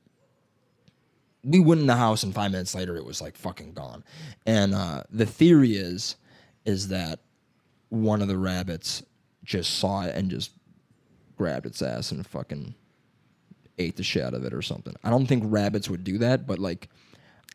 we 1.45 1.59
went 1.59 1.81
in 1.81 1.87
the 1.87 1.95
house 1.95 2.23
and 2.23 2.33
five 2.33 2.51
minutes 2.51 2.73
later 2.73 2.95
it 2.97 3.05
was 3.05 3.21
like 3.21 3.37
fucking 3.37 3.73
gone 3.73 4.03
and 4.45 4.73
uh 4.73 5.03
the 5.11 5.25
theory 5.25 5.75
is 5.75 6.15
is 6.65 6.87
that 6.87 7.19
one 7.89 8.21
of 8.21 8.27
the 8.27 8.37
rabbits 8.37 9.03
just 9.43 9.77
saw 9.77 10.03
it 10.03 10.15
and 10.15 10.29
just 10.29 10.51
grabbed 11.37 11.65
its 11.65 11.81
ass 11.81 12.11
and 12.11 12.25
fucking 12.25 12.73
ate 13.77 13.95
the 13.95 14.03
shit 14.03 14.23
out 14.23 14.33
of 14.33 14.43
it 14.43 14.53
or 14.53 14.61
something 14.61 14.95
i 15.03 15.09
don't 15.09 15.27
think 15.27 15.43
rabbits 15.45 15.89
would 15.89 16.03
do 16.03 16.17
that 16.17 16.47
but 16.47 16.59
like 16.59 16.89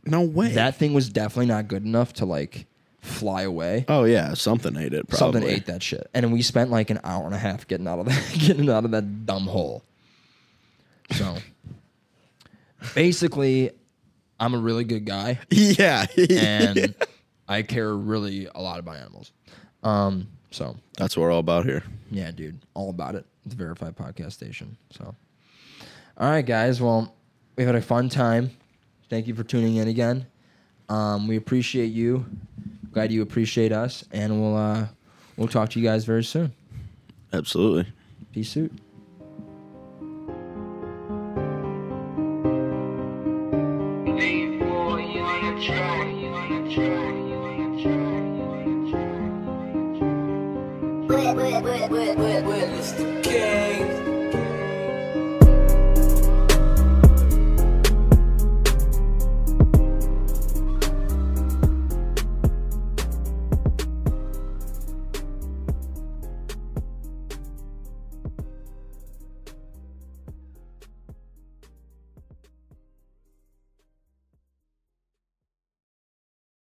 no 0.05 0.23
way. 0.23 0.53
that 0.53 0.77
thing 0.77 0.95
was 0.95 1.09
definitely 1.09 1.47
not 1.47 1.69
good 1.69 1.85
enough 1.85 2.13
to 2.13 2.25
like 2.25 2.67
fly 3.01 3.43
away 3.43 3.85
oh 3.89 4.05
yeah, 4.05 4.35
something 4.35 4.77
ate 4.77 4.93
it. 4.93 5.09
Probably. 5.09 5.41
something 5.41 5.43
ate 5.45 5.67
that 5.67 5.83
shit. 5.83 6.09
And 6.13 6.33
we 6.33 6.43
spent 6.43 6.71
like 6.71 6.91
an 6.91 7.01
hour 7.03 7.25
and 7.25 7.35
a 7.35 7.39
half 7.39 7.67
getting 7.67 7.89
out 7.89 7.99
of 7.99 8.07
that 8.07 8.35
getting 8.39 8.69
out 8.69 8.85
of 8.85 8.91
that 8.91 9.27
dumb 9.27 9.47
hole. 9.47 9.83
So 11.13 11.37
basically, 12.95 13.71
I'm 14.41 14.55
a 14.55 14.59
really 14.59 14.85
good 14.85 15.05
guy 15.05 15.39
Yeah. 15.51 16.07
and 16.17 16.95
I 17.49 17.63
care 17.63 17.95
really 17.95 18.49
a 18.55 18.61
lot 18.61 18.79
about 18.81 18.97
animals. 18.97 19.33
Um, 19.85 20.29
so 20.51 20.77
That's 20.97 21.17
what 21.17 21.23
we're 21.25 21.31
all 21.33 21.39
about 21.41 21.65
here. 21.67 21.85
yeah, 22.11 22.31
dude, 22.33 22.59
all 22.75 22.91
about 22.91 23.15
it. 23.15 23.25
It's 23.47 23.55
verified 23.55 23.97
podcast 23.97 24.33
station. 24.33 24.77
So 24.91 25.15
all 26.19 26.31
right, 26.31 26.45
guys. 26.45 26.81
Well, 26.83 27.15
we've 27.57 27.67
had 27.67 27.77
a 27.77 27.81
fun 27.83 28.09
time. 28.09 28.51
Thank 29.09 29.27
you 29.27 29.35
for 29.35 29.43
tuning 29.45 29.77
in 29.77 29.89
again. 29.89 30.27
Um, 30.89 31.27
we 31.29 31.37
appreciate 31.37 31.87
you. 31.93 32.27
Glad 32.93 33.11
you 33.13 33.23
appreciate 33.23 33.73
us, 33.73 34.05
and 34.13 34.41
we'll 34.41 34.57
uh, 34.57 34.87
we'll 35.37 35.49
talk 35.49 35.71
to 35.71 35.81
you 35.81 35.87
guys 35.87 36.05
very 36.05 36.25
soon. 36.25 36.53
Absolutely. 37.33 37.91
Peace 38.33 38.57
out. 38.57 38.71
Mr. 52.81 53.23
King? 53.23 53.70